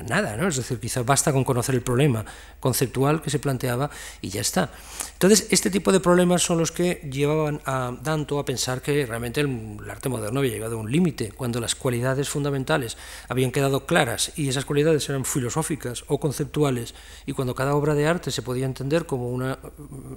nada, 0.08 0.36
¿no? 0.36 0.48
es 0.48 0.56
decir, 0.56 0.80
quizá 0.80 1.02
basta 1.02 1.32
con 1.32 1.44
conocer 1.44 1.76
el 1.76 1.82
problema 1.82 2.24
conceptual 2.58 3.22
que 3.22 3.30
se 3.30 3.38
planteaba 3.38 3.90
y 4.20 4.30
ya 4.30 4.40
está. 4.40 4.70
Entonces, 5.12 5.48
este 5.50 5.70
tipo 5.70 5.92
de 5.92 6.00
problemas 6.00 6.42
son 6.42 6.58
los 6.58 6.72
que 6.72 7.08
llevaban 7.10 7.60
a 7.64 7.92
Danto 8.02 8.38
a 8.38 8.44
pensar 8.44 8.82
que 8.82 9.06
realmente 9.06 9.40
el, 9.40 9.78
arte 9.88 10.08
moderno 10.08 10.40
había 10.40 10.52
llegado 10.52 10.76
a 10.76 10.80
un 10.80 10.90
límite, 10.90 11.32
cuando 11.32 11.60
las 11.60 11.74
cualidades 11.74 12.28
fundamentales 12.28 12.96
habían 13.28 13.50
quedado 13.50 13.86
claras 13.86 14.32
y 14.36 14.48
esas 14.48 14.64
cualidades 14.64 15.08
eran 15.08 15.24
filosóficas 15.24 16.04
o 16.08 16.20
conceptuales, 16.20 16.94
y 17.26 17.32
cuando 17.32 17.54
cada 17.54 17.74
obra 17.74 17.94
de 17.94 18.06
arte 18.06 18.30
se 18.30 18.42
podía 18.42 18.66
entender 18.66 19.06
como 19.06 19.30
una 19.30 19.58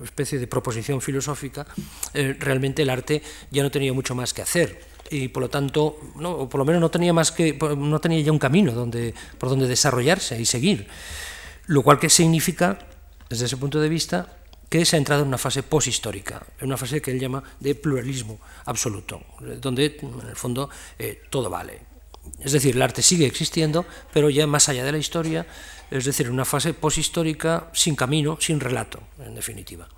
especie 0.03 0.39
de 0.39 0.47
proposición 0.47 1.01
filosófica, 1.01 1.65
eh, 2.13 2.30
realmente 2.39 2.82
el 2.82 2.89
arte 2.89 3.21
ya 3.51 3.63
no 3.63 3.71
tenía 3.71 3.93
mucho 3.93 4.15
más 4.15 4.34
que 4.34 4.41
hacer 4.41 4.91
y 5.11 5.27
por 5.27 5.43
lo 5.43 5.49
tanto, 5.49 5.99
no, 6.15 6.47
por 6.47 6.59
lo 6.59 6.65
menos 6.65 6.79
no 6.79 6.89
tenía 6.89 7.11
más 7.11 7.32
que 7.32 7.53
no 7.77 7.99
tenía 7.99 8.21
ya 8.21 8.32
un 8.32 8.39
camino 8.39 8.71
donde, 8.71 9.13
por 9.38 9.49
donde 9.49 9.67
desarrollarse 9.67 10.39
y 10.39 10.45
seguir. 10.45 10.88
Lo 11.67 11.84
cual 11.84 11.99
que 11.99 12.09
significa, 12.09 12.79
desde 13.29 13.45
ese 13.45 13.57
punto 13.57 13.79
de 13.82 13.89
vista, 13.89 14.38
que 14.69 14.86
se 14.86 14.95
ha 14.95 14.99
entrado 14.99 15.23
en 15.23 15.27
una 15.27 15.38
fase 15.38 15.63
poshistórica, 15.63 16.41
en 16.59 16.67
una 16.67 16.77
fase 16.77 17.01
que 17.01 17.11
él 17.11 17.19
llama 17.19 17.43
de 17.59 17.75
pluralismo 17.75 18.39
absoluto, 18.65 19.21
donde 19.59 19.97
en 20.01 20.29
el 20.29 20.36
fondo 20.38 20.69
eh, 20.97 21.23
todo 21.29 21.49
vale. 21.49 21.82
Es 22.39 22.53
decir, 22.53 22.75
el 22.75 22.82
arte 22.82 23.01
sigue 23.01 23.25
existiendo, 23.25 23.86
pero 24.13 24.29
ya 24.29 24.47
más 24.47 24.69
allá 24.69 24.86
de 24.86 24.93
la 24.93 24.97
historia, 24.97 25.45
es 25.89 26.05
decir, 26.05 26.27
en 26.27 26.32
una 26.32 26.45
fase 26.45 26.73
poshistórica 26.73 27.69
sin 27.73 27.95
camino, 27.97 28.38
sin 28.39 28.61
relato, 28.61 29.01
en 29.19 29.36
definitiva. 29.36 29.89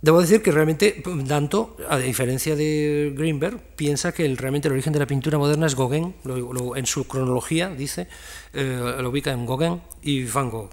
Debo 0.00 0.20
decir 0.20 0.42
que 0.42 0.52
realmente 0.52 1.02
Danto, 1.26 1.76
a 1.88 1.98
diferencia 1.98 2.54
de 2.54 3.12
Greenberg, 3.16 3.58
piensa 3.74 4.12
que 4.12 4.24
el, 4.24 4.36
realmente 4.36 4.68
el 4.68 4.74
origen 4.74 4.92
de 4.92 5.00
la 5.00 5.06
pintura 5.06 5.38
moderna 5.38 5.66
es 5.66 5.74
Gauguin, 5.74 6.14
en 6.24 6.86
su 6.86 7.08
cronología 7.08 7.68
dice, 7.70 8.06
eh, 8.52 8.96
lo 9.00 9.10
ubica 9.10 9.32
en 9.32 9.44
Gauguin 9.44 9.80
y 10.02 10.22
Van 10.24 10.50
Gogh. 10.50 10.70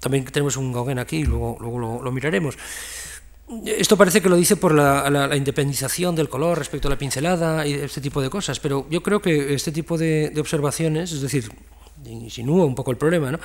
También 0.00 0.26
tenemos 0.26 0.58
un 0.58 0.70
Gauguin 0.70 0.98
aquí, 0.98 1.24
luego, 1.24 1.56
luego 1.60 2.02
lo, 2.02 2.12
miraremos. 2.12 2.58
Esto 3.64 3.96
parece 3.96 4.20
que 4.20 4.28
lo 4.28 4.36
dice 4.36 4.56
por 4.56 4.74
la, 4.74 5.34
independización 5.34 6.14
del 6.14 6.28
color 6.28 6.58
respecto 6.58 6.88
a 6.88 6.90
la 6.90 6.98
pincelada 6.98 7.66
y 7.66 7.72
este 7.72 8.02
tipo 8.02 8.20
de 8.20 8.28
cosas, 8.28 8.60
pero 8.60 8.86
yo 8.90 9.02
creo 9.02 9.22
que 9.22 9.54
este 9.54 9.72
tipo 9.72 9.96
de, 9.96 10.28
de 10.28 10.40
observaciones, 10.42 11.12
es 11.12 11.22
decir, 11.22 11.50
insinúa 12.04 12.66
un 12.66 12.74
poco 12.74 12.90
el 12.90 12.98
problema, 12.98 13.32
¿no? 13.32 13.40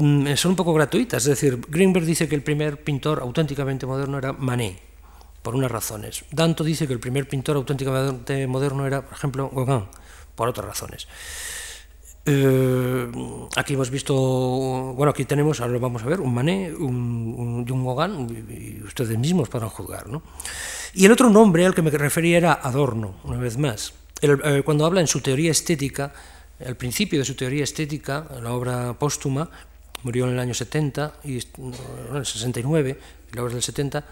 Mm, 0.00 0.34
son 0.34 0.52
un 0.52 0.56
poco 0.56 0.72
gratuitas. 0.72 1.22
Es 1.24 1.28
decir, 1.28 1.60
Greenberg 1.68 2.06
dice 2.06 2.26
que 2.28 2.34
el 2.34 2.42
primer 2.42 2.82
pintor 2.82 3.20
auténticamente 3.20 3.84
moderno 3.84 4.16
era 4.16 4.32
Manet, 4.32 4.80
por 5.42 5.54
unas 5.54 5.70
razones. 5.70 6.24
Danto 6.32 6.64
dice 6.64 6.86
que 6.86 6.94
el 6.94 7.00
primer 7.00 7.28
pintor 7.28 7.56
auténticamente 7.56 8.46
moderno 8.46 8.86
era, 8.86 9.02
por 9.02 9.12
ejemplo, 9.12 9.50
Gauguin, 9.50 9.84
por 10.34 10.48
otras 10.48 10.66
razones. 10.66 11.06
Eh, 12.24 13.10
aquí 13.56 13.74
hemos 13.74 13.90
visto, 13.90 14.14
bueno, 14.14 15.10
aquí 15.10 15.24
tenemos, 15.24 15.60
ahora 15.60 15.74
lo 15.74 15.80
vamos 15.80 16.02
a 16.02 16.06
ver, 16.06 16.20
un 16.20 16.32
Manet 16.32 16.74
un, 16.74 17.34
un, 17.36 17.70
un 17.70 17.84
Gauguin, 17.84 18.80
y 18.80 18.82
ustedes 18.82 19.18
mismos 19.18 19.50
podrán 19.50 19.68
juzgar. 19.68 20.08
¿no? 20.08 20.22
Y 20.94 21.04
el 21.04 21.12
otro 21.12 21.28
nombre 21.28 21.66
al 21.66 21.74
que 21.74 21.82
me 21.82 21.90
refería 21.90 22.38
era 22.38 22.52
Adorno, 22.54 23.16
una 23.24 23.36
vez 23.36 23.58
más. 23.58 23.92
Eh, 24.22 24.62
cuando 24.64 24.86
habla 24.86 25.00
en 25.02 25.06
su 25.06 25.20
teoría 25.20 25.50
estética, 25.50 26.12
al 26.64 26.76
principio 26.76 27.18
de 27.18 27.24
su 27.24 27.34
teoría 27.34 27.64
estética, 27.64 28.26
la 28.42 28.52
obra 28.52 28.92
póstuma, 28.98 29.50
murió 30.02 30.26
en 30.26 30.32
el 30.32 30.38
año 30.38 30.54
70, 30.54 31.14
y, 31.24 31.38
en 31.38 32.16
el 32.16 32.26
69, 32.26 32.98
la 33.32 33.42
obra 33.42 33.54
del 33.54 33.62
70, 33.62 34.04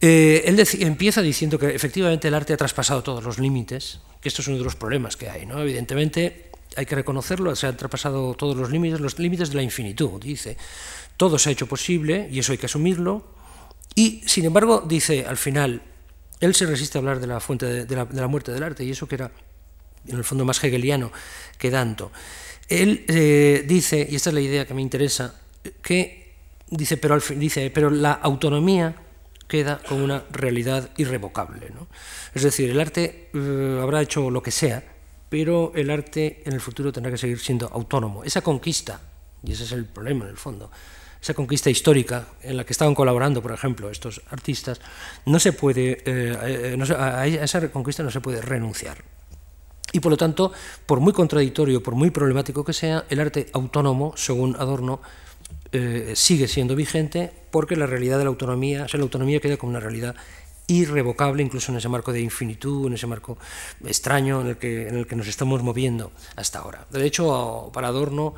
eh, 0.00 0.44
él 0.46 0.66
empieza 0.80 1.20
diciendo 1.20 1.58
que 1.58 1.74
efectivamente 1.74 2.28
el 2.28 2.34
arte 2.34 2.54
ha 2.54 2.56
traspasado 2.56 3.02
todos 3.02 3.22
los 3.22 3.38
límites, 3.38 4.00
que 4.20 4.28
esto 4.28 4.40
es 4.42 4.48
uno 4.48 4.58
de 4.58 4.64
los 4.64 4.76
problemas 4.76 5.16
que 5.16 5.28
hay. 5.28 5.46
¿no? 5.46 5.60
Evidentemente 5.60 6.50
hay 6.76 6.86
que 6.86 6.94
reconocerlo, 6.94 7.54
se 7.54 7.66
han 7.66 7.76
traspasado 7.76 8.34
todos 8.34 8.56
los 8.56 8.70
límites, 8.70 9.00
los 9.00 9.18
límites 9.18 9.50
de 9.50 9.56
la 9.56 9.62
infinitud, 9.62 10.20
dice. 10.20 10.56
Todo 11.16 11.38
se 11.38 11.50
ha 11.50 11.52
hecho 11.52 11.66
posible 11.66 12.28
y 12.30 12.38
eso 12.38 12.52
hay 12.52 12.58
que 12.58 12.66
asumirlo. 12.66 13.24
Y, 13.94 14.22
sin 14.26 14.46
embargo, 14.46 14.84
dice 14.86 15.26
al 15.26 15.36
final, 15.36 15.82
él 16.40 16.54
se 16.54 16.64
resiste 16.64 16.96
a 16.96 17.00
hablar 17.00 17.20
de 17.20 17.26
la 17.26 17.40
fuente 17.40 17.84
de, 17.84 17.96
la, 17.96 18.06
de 18.06 18.20
la 18.20 18.28
muerte 18.28 18.52
del 18.52 18.62
arte 18.62 18.84
y 18.84 18.90
eso 18.90 19.06
que 19.06 19.16
era, 19.16 19.30
en 20.06 20.16
el 20.16 20.24
fondo, 20.24 20.46
más 20.46 20.62
hegeliano 20.64 21.12
que 21.58 21.70
Danto. 21.70 22.10
Él 22.70 23.04
eh, 23.08 23.64
dice, 23.66 24.06
y 24.08 24.14
esta 24.14 24.30
es 24.30 24.34
la 24.34 24.40
idea 24.40 24.64
que 24.64 24.74
me 24.74 24.80
interesa, 24.80 25.34
que 25.82 26.34
dice, 26.70 26.96
pero, 26.96 27.14
al 27.14 27.22
dice, 27.36 27.70
pero 27.70 27.90
la 27.90 28.12
autonomía 28.12 28.94
queda 29.48 29.80
como 29.86 30.04
una 30.04 30.22
realidad 30.30 30.90
irrevocable. 30.96 31.70
¿no? 31.74 31.88
Es 32.32 32.44
decir, 32.44 32.70
el 32.70 32.80
arte 32.80 33.28
eh, 33.34 33.78
habrá 33.82 34.00
hecho 34.00 34.30
lo 34.30 34.40
que 34.40 34.52
sea, 34.52 34.84
pero 35.28 35.72
el 35.74 35.90
arte 35.90 36.42
en 36.46 36.52
el 36.52 36.60
futuro 36.60 36.92
tendrá 36.92 37.10
que 37.10 37.18
seguir 37.18 37.40
siendo 37.40 37.66
autónomo. 37.66 38.22
Esa 38.22 38.40
conquista, 38.40 39.00
y 39.42 39.50
ese 39.50 39.64
es 39.64 39.72
el 39.72 39.86
problema 39.86 40.24
en 40.26 40.30
el 40.30 40.36
fondo, 40.36 40.70
esa 41.20 41.34
conquista 41.34 41.68
histórica 41.70 42.28
en 42.40 42.56
la 42.56 42.64
que 42.64 42.72
estaban 42.72 42.94
colaborando, 42.94 43.42
por 43.42 43.52
ejemplo, 43.52 43.90
estos 43.90 44.22
artistas, 44.30 44.80
no 45.26 45.40
se 45.40 45.52
puede, 45.52 46.02
eh, 46.06 46.78
a 46.96 47.26
esa 47.26 47.68
conquista 47.70 48.04
no 48.04 48.12
se 48.12 48.20
puede 48.20 48.40
renunciar. 48.40 49.19
Y 49.92 50.00
por 50.00 50.10
lo 50.10 50.16
tanto, 50.16 50.52
por 50.86 51.00
muy 51.00 51.12
contradictorio, 51.12 51.82
por 51.82 51.94
muy 51.94 52.10
problemático 52.10 52.64
que 52.64 52.72
sea, 52.72 53.04
el 53.10 53.20
arte 53.20 53.48
autónomo, 53.52 54.12
según 54.16 54.56
Adorno, 54.56 55.00
eh, 55.72 56.14
sigue 56.16 56.48
siendo 56.48 56.74
vigente 56.74 57.32
porque 57.50 57.76
la 57.76 57.86
realidad 57.86 58.18
de 58.18 58.24
la 58.24 58.30
autonomía, 58.30 58.86
la 58.92 59.02
autonomía 59.02 59.40
queda 59.40 59.56
como 59.56 59.70
una 59.70 59.80
realidad 59.80 60.16
irrevocable, 60.66 61.42
incluso 61.42 61.72
en 61.72 61.78
ese 61.78 61.88
marco 61.88 62.12
de 62.12 62.20
infinitud, 62.20 62.86
en 62.86 62.94
ese 62.94 63.06
marco 63.06 63.38
extraño 63.84 64.40
en 64.40 64.48
el 64.48 64.56
que, 64.56 64.88
en 64.88 64.96
el 64.96 65.06
que 65.06 65.16
nos 65.16 65.26
estamos 65.26 65.62
moviendo 65.62 66.12
hasta 66.36 66.60
ahora. 66.60 66.86
De 66.90 67.04
hecho, 67.04 67.70
para 67.72 67.88
Adorno, 67.88 68.34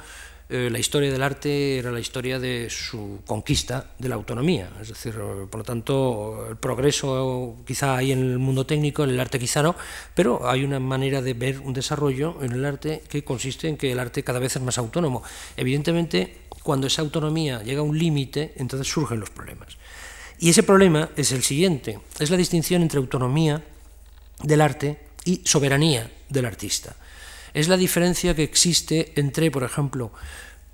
eh, 0.54 0.68
la 0.68 0.78
historia 0.78 1.10
del 1.10 1.22
arte 1.22 1.78
era 1.78 1.90
la 1.90 1.98
historia 1.98 2.38
de 2.38 2.68
su 2.68 3.22
conquista 3.26 3.86
de 3.98 4.10
la 4.10 4.16
autonomía. 4.16 4.68
Es 4.82 4.88
decir, 4.88 5.14
por 5.48 5.60
lo 5.60 5.64
tanto, 5.64 6.46
el 6.50 6.56
progreso 6.58 7.56
quizá 7.66 7.96
hay 7.96 8.12
en 8.12 8.18
el 8.18 8.38
mundo 8.38 8.66
técnico, 8.66 9.02
en 9.02 9.10
el 9.10 9.20
arte 9.20 9.38
quizá 9.38 9.62
no, 9.62 9.74
pero 10.14 10.46
hay 10.46 10.62
una 10.62 10.78
manera 10.78 11.22
de 11.22 11.32
ver 11.32 11.58
un 11.60 11.72
desarrollo 11.72 12.36
en 12.42 12.52
el 12.52 12.66
arte 12.66 13.02
que 13.08 13.24
consiste 13.24 13.66
en 13.66 13.78
que 13.78 13.92
el 13.92 13.98
arte 13.98 14.22
cada 14.22 14.40
vez 14.40 14.54
es 14.54 14.60
más 14.60 14.76
autónomo. 14.76 15.22
Evidentemente, 15.56 16.42
cuando 16.62 16.86
esa 16.86 17.00
autonomía 17.00 17.62
llega 17.62 17.80
a 17.80 17.84
un 17.84 17.98
límite, 17.98 18.52
entonces 18.56 18.86
surgen 18.86 19.20
los 19.20 19.30
problemas. 19.30 19.78
Y 20.38 20.50
ese 20.50 20.62
problema 20.62 21.08
es 21.16 21.32
el 21.32 21.42
siguiente, 21.42 21.98
es 22.18 22.28
la 22.28 22.36
distinción 22.36 22.82
entre 22.82 22.98
autonomía 22.98 23.64
del 24.42 24.60
arte 24.60 24.98
y 25.24 25.40
soberanía 25.44 26.10
del 26.28 26.44
artista. 26.44 26.94
Es 27.54 27.68
la 27.68 27.76
diferencia 27.76 28.34
que 28.34 28.42
existe 28.42 29.12
entre, 29.16 29.50
por 29.50 29.62
ejemplo, 29.62 30.12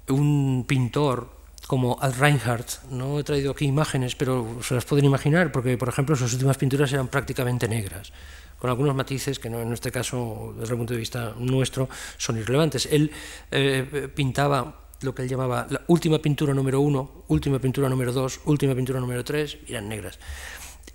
un 0.08 0.64
pintor 0.66 1.38
como 1.66 1.98
Ad 2.00 2.14
Reinhardt, 2.18 2.84
no 2.90 3.18
he 3.18 3.24
traído 3.24 3.52
aquí 3.52 3.66
imágenes, 3.66 4.14
pero 4.14 4.58
se 4.62 4.74
las 4.74 4.86
pueden 4.86 5.04
imaginar, 5.04 5.52
porque, 5.52 5.76
por 5.76 5.88
ejemplo, 5.90 6.16
sus 6.16 6.32
últimas 6.32 6.56
pinturas 6.56 6.90
eran 6.92 7.08
prácticamente 7.08 7.68
negras, 7.68 8.10
con 8.58 8.70
algunos 8.70 8.94
matices 8.94 9.38
que 9.38 9.50
no, 9.50 9.60
en 9.60 9.72
este 9.72 9.92
caso, 9.92 10.54
desde 10.58 10.72
el 10.72 10.78
punto 10.78 10.94
de 10.94 11.00
vista 11.00 11.34
nuestro, 11.38 11.88
son 12.16 12.38
irrelevantes. 12.38 12.88
Él 12.90 13.10
eh, 13.50 14.08
pintaba 14.14 14.88
lo 15.02 15.14
que 15.14 15.22
él 15.22 15.28
llamaba 15.28 15.66
la 15.68 15.82
última 15.88 16.18
pintura 16.18 16.54
número 16.54 16.80
uno, 16.80 17.24
última 17.28 17.58
pintura 17.58 17.88
número 17.88 18.12
dos, 18.12 18.40
última 18.46 18.74
pintura 18.74 18.98
número 18.98 19.22
tres, 19.22 19.58
eran 19.68 19.88
negras. 19.88 20.18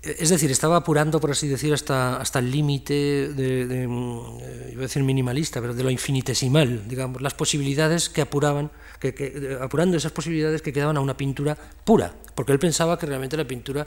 Es 0.04 0.28
decir, 0.28 0.50
estaba 0.50 0.76
apurando, 0.76 1.18
por 1.18 1.30
así 1.30 1.48
decir, 1.48 1.72
hasta, 1.72 2.18
hasta 2.18 2.38
el 2.38 2.50
límite 2.50 3.32
de, 3.32 3.86
mm, 3.88 4.72
iba 4.72 4.80
a 4.80 4.82
decir 4.82 5.02
minimalista, 5.02 5.60
pero 5.62 5.72
de 5.72 5.82
lo 5.82 5.90
infinitesimal, 5.90 6.86
digamos, 6.86 7.22
las 7.22 7.32
posibilidades 7.32 8.10
que 8.10 8.20
apuraban, 8.20 8.70
que, 9.00 9.58
apurando 9.60 9.96
esas 9.96 10.12
posibilidades 10.12 10.60
que 10.60 10.72
quedaban 10.72 10.98
a 10.98 11.00
una 11.00 11.16
pintura 11.16 11.56
pura, 11.84 12.14
porque 12.34 12.52
él 12.52 12.58
pensaba 12.58 12.98
que 12.98 13.06
realmente 13.06 13.36
la 13.36 13.46
pintura 13.46 13.86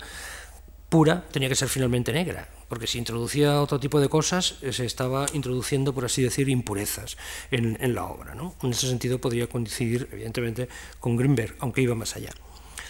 pura 0.90 1.24
tenía 1.32 1.50
que 1.50 1.56
ser 1.56 1.70
finalmente 1.70 2.12
negra, 2.12 2.48
porque 2.68 2.88
si 2.88 2.98
introducía 2.98 3.62
otro 3.62 3.80
tipo 3.80 4.00
de 4.00 4.10
cosas, 4.10 4.56
eh, 4.64 4.74
se 4.74 4.86
estaba 4.86 5.28
introduciendo, 5.34 5.94
por 5.94 6.06
así 6.06 6.24
decir, 6.24 6.50
impurezas 6.50 7.18
en, 7.52 7.78
en 7.80 7.94
la 7.94 8.06
obra. 8.06 8.34
¿no? 8.34 8.56
En 8.64 8.72
ese 8.72 8.88
sentido 8.88 9.20
podría 9.20 9.48
coincidir, 9.48 10.10
evidentemente, 10.12 10.68
con 11.00 11.16
Greenberg, 11.16 11.56
aunque 11.60 11.82
iba 11.82 11.94
más 11.94 12.16
allá. 12.16 12.32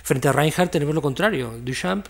Frente 0.03 0.29
a 0.29 0.31
Reinhardt 0.31 0.71
tenemos 0.71 0.95
lo 0.95 1.01
contrario, 1.01 1.59
Duchamp, 1.61 2.07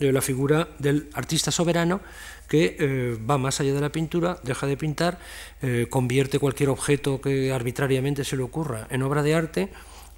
eh, 0.00 0.12
la 0.12 0.20
figura 0.20 0.68
del 0.78 1.08
artista 1.14 1.50
soberano 1.50 2.00
que 2.48 2.76
eh, 2.78 3.18
va 3.28 3.36
más 3.36 3.60
allá 3.60 3.74
de 3.74 3.80
la 3.80 3.92
pintura, 3.92 4.38
deja 4.42 4.66
de 4.66 4.76
pintar, 4.76 5.18
convierte 5.90 6.38
cualquier 6.38 6.70
objeto 6.70 7.20
que 7.20 7.52
arbitrariamente 7.52 8.24
se 8.24 8.36
le 8.36 8.42
ocurra 8.42 8.86
en 8.90 9.02
obra 9.02 9.22
de 9.22 9.34
arte, 9.34 9.68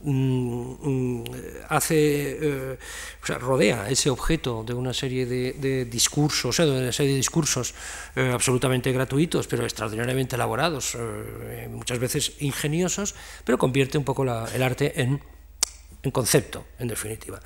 Mm, 0.03 0.77
mm, 0.81 1.25
hace, 1.69 2.39
eh, 2.41 2.79
o 3.23 3.27
sea, 3.27 3.37
rodea 3.37 3.91
ese 3.91 4.09
objeto 4.09 4.65
de 4.65 4.73
una 4.73 4.95
serie 4.95 5.27
de, 5.27 5.85
discursos, 5.85 6.57
de 6.57 6.71
una 6.71 6.93
serie 6.93 7.13
de 7.13 7.19
discursos 7.19 7.75
eh, 8.17 8.31
absolutamente 8.33 8.93
gratuitos, 8.93 9.47
pero 9.47 9.65
extraordinariamente 9.65 10.37
elaborados, 10.37 10.97
eh, 10.99 11.69
muchas 11.71 11.99
veces 11.99 12.33
ingeniosos, 12.41 13.15
pero 13.45 13.59
convierte 13.59 13.99
un 13.99 14.05
poco 14.05 14.23
el 14.23 14.63
arte 14.63 15.03
en, 15.03 15.21
en, 16.03 16.11
concepto, 16.11 16.65
en 16.79 16.89
definitiva. 16.89 17.39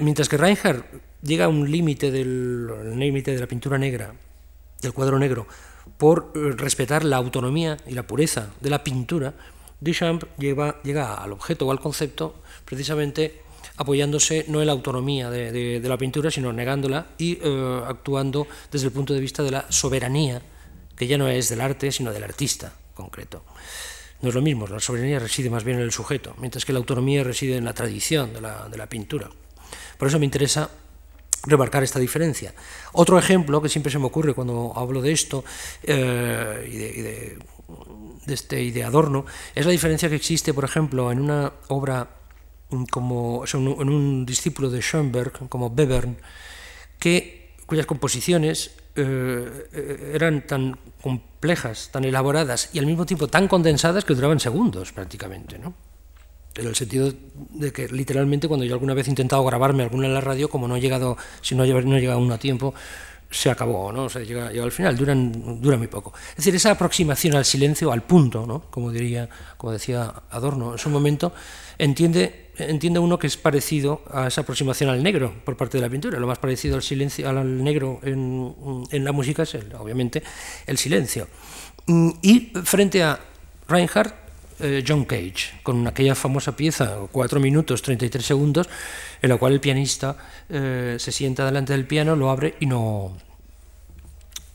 Mientras 0.00 0.28
que 0.28 0.36
Reinhardt 0.36 0.84
llega 1.22 1.46
a 1.46 1.48
un 1.48 1.70
límite 1.70 2.10
del 2.10 2.98
límite 2.98 3.32
de 3.32 3.40
la 3.40 3.46
pintura 3.46 3.78
negra, 3.78 4.14
del 4.80 4.92
cuadro 4.92 5.18
negro, 5.18 5.46
por 5.98 6.32
respetar 6.34 7.04
la 7.04 7.16
autonomía 7.16 7.76
y 7.86 7.92
la 7.92 8.06
pureza 8.06 8.50
de 8.60 8.70
la 8.70 8.84
pintura, 8.84 9.34
Duchamp 9.80 10.24
llega 10.38 11.14
al 11.14 11.32
objeto 11.32 11.66
o 11.66 11.70
al 11.70 11.80
concepto 11.80 12.42
precisamente 12.64 13.42
apoyándose 13.76 14.44
no 14.48 14.60
en 14.60 14.66
la 14.66 14.72
autonomía 14.72 15.30
de, 15.30 15.80
la 15.82 15.96
pintura, 15.96 16.30
sino 16.30 16.52
negándola 16.52 17.06
y 17.16 17.38
eh, 17.42 17.82
actuando 17.86 18.46
desde 18.70 18.88
el 18.88 18.92
punto 18.92 19.14
de 19.14 19.20
vista 19.20 19.42
de 19.42 19.50
la 19.50 19.64
soberanía, 19.70 20.42
que 20.94 21.06
ya 21.06 21.16
no 21.16 21.28
es 21.28 21.48
del 21.48 21.62
arte, 21.62 21.90
sino 21.90 22.12
del 22.12 22.24
artista 22.24 22.74
concreto. 22.94 23.42
No 24.22 24.28
es 24.28 24.34
lo 24.34 24.42
mismo, 24.42 24.66
la 24.66 24.80
soberanía 24.80 25.18
reside 25.18 25.48
más 25.50 25.64
bien 25.64 25.78
en 25.78 25.84
el 25.84 25.92
sujeto, 25.92 26.34
mientras 26.38 26.64
que 26.64 26.72
la 26.72 26.78
autonomía 26.78 27.24
reside 27.24 27.56
en 27.56 27.64
la 27.64 27.72
tradición 27.72 28.32
de 28.34 28.40
la, 28.40 28.86
pintura. 28.88 29.30
Por 29.98 30.08
eso 30.08 30.18
me 30.18 30.26
interesa 30.26 30.70
remarcar 31.44 31.82
esta 31.82 31.98
diferencia. 31.98 32.54
Otro 32.92 33.18
ejemplo 33.18 33.62
que 33.62 33.68
siempre 33.68 33.90
se 33.90 33.98
me 33.98 34.06
ocurre 34.06 34.34
cuando 34.34 34.74
hablo 34.76 35.00
de 35.00 35.12
esto 35.12 35.42
eh, 35.82 36.68
y 36.70 36.76
de 36.76 37.38
de 38.26 38.34
este, 38.34 38.62
y 38.62 38.70
de 38.70 38.84
Adorno 38.84 39.26
es 39.54 39.66
la 39.66 39.72
diferencia 39.72 40.08
que 40.08 40.16
existe, 40.16 40.54
por 40.54 40.64
ejemplo, 40.64 41.10
en 41.12 41.20
una 41.20 41.52
obra 41.68 42.16
como 42.90 43.44
en 43.52 43.88
un 43.88 44.24
discípulo 44.24 44.70
de 44.70 44.80
Schoenberg 44.80 45.48
como 45.48 45.70
Bevern, 45.70 46.16
que, 46.98 47.54
cuyas 47.66 47.86
composiciones 47.86 48.70
eh, 48.96 50.10
eran 50.14 50.46
tan 50.46 50.78
complejas, 51.00 51.90
tan 51.92 52.04
elaboradas 52.04 52.70
y 52.72 52.78
al 52.78 52.86
mismo 52.86 53.06
tiempo 53.06 53.28
tan 53.28 53.48
condensadas 53.48 54.04
que 54.04 54.14
duraban 54.14 54.40
segundos 54.40 54.92
prácticamente, 54.92 55.58
¿no? 55.58 55.74
En 56.54 56.66
el 56.66 56.74
sentido 56.74 57.12
de 57.50 57.72
que 57.72 57.88
literalmente 57.88 58.48
cuando 58.48 58.66
yo 58.66 58.74
alguna 58.74 58.92
vez 58.94 59.06
he 59.06 59.10
intentado 59.10 59.44
grabarme 59.44 59.84
alguna 59.84 60.08
en 60.08 60.14
la 60.14 60.20
radio, 60.20 60.50
como 60.50 60.66
no 60.66 60.76
he 60.76 60.80
llegado, 60.80 61.16
si 61.40 61.54
no 61.54 61.64
he 61.64 61.66
llegado 61.68 62.18
aún 62.18 62.32
a 62.32 62.38
tiempo, 62.38 62.74
se 63.30 63.48
acabó, 63.48 63.92
¿no? 63.92 64.04
O 64.04 64.08
sea, 64.08 64.22
llega, 64.22 64.48
al 64.48 64.72
final, 64.72 64.96
duran, 64.96 65.60
dura 65.60 65.76
muy 65.76 65.86
poco. 65.86 66.12
Es 66.30 66.36
decir, 66.36 66.54
esa 66.54 66.72
aproximación 66.72 67.36
al 67.36 67.44
silencio, 67.44 67.92
al 67.92 68.02
punto, 68.02 68.44
¿no? 68.46 68.62
Como, 68.70 68.90
diría, 68.90 69.28
como 69.56 69.72
decía 69.72 70.12
Adorno 70.30 70.72
en 70.72 70.78
su 70.78 70.90
momento, 70.90 71.32
entiende, 71.78 72.49
entiende 72.68 72.98
uno 72.98 73.18
que 73.18 73.26
es 73.26 73.36
parecido 73.36 74.02
a 74.10 74.28
esa 74.28 74.42
aproximación 74.42 74.90
al 74.90 75.02
negro 75.02 75.32
por 75.44 75.56
parte 75.56 75.78
de 75.78 75.82
la 75.82 75.88
pintura. 75.88 76.18
Lo 76.18 76.26
más 76.26 76.38
parecido 76.38 76.76
al, 76.76 76.82
silencio, 76.82 77.28
al 77.28 77.62
negro 77.62 78.00
en, 78.02 78.86
en 78.90 79.04
la 79.04 79.12
música 79.12 79.42
es, 79.44 79.56
obviamente, 79.78 80.22
el 80.66 80.78
silencio. 80.78 81.28
Mm, 81.86 82.10
y 82.22 82.52
frente 82.64 83.02
a 83.02 83.18
Reinhardt, 83.68 84.14
eh, 84.60 84.84
John 84.86 85.06
Cage, 85.06 85.60
con 85.62 85.86
aquella 85.86 86.14
famosa 86.14 86.54
pieza, 86.54 86.98
4 87.10 87.40
minutos 87.40 87.80
33 87.82 88.24
segundos, 88.24 88.68
en 89.22 89.30
la 89.30 89.38
cual 89.38 89.54
el 89.54 89.60
pianista 89.60 90.16
eh, 90.48 90.96
se 90.98 91.12
sienta 91.12 91.46
delante 91.46 91.72
del 91.72 91.86
piano, 91.86 92.14
lo 92.14 92.30
abre 92.30 92.56
y 92.60 92.66
no, 92.66 93.16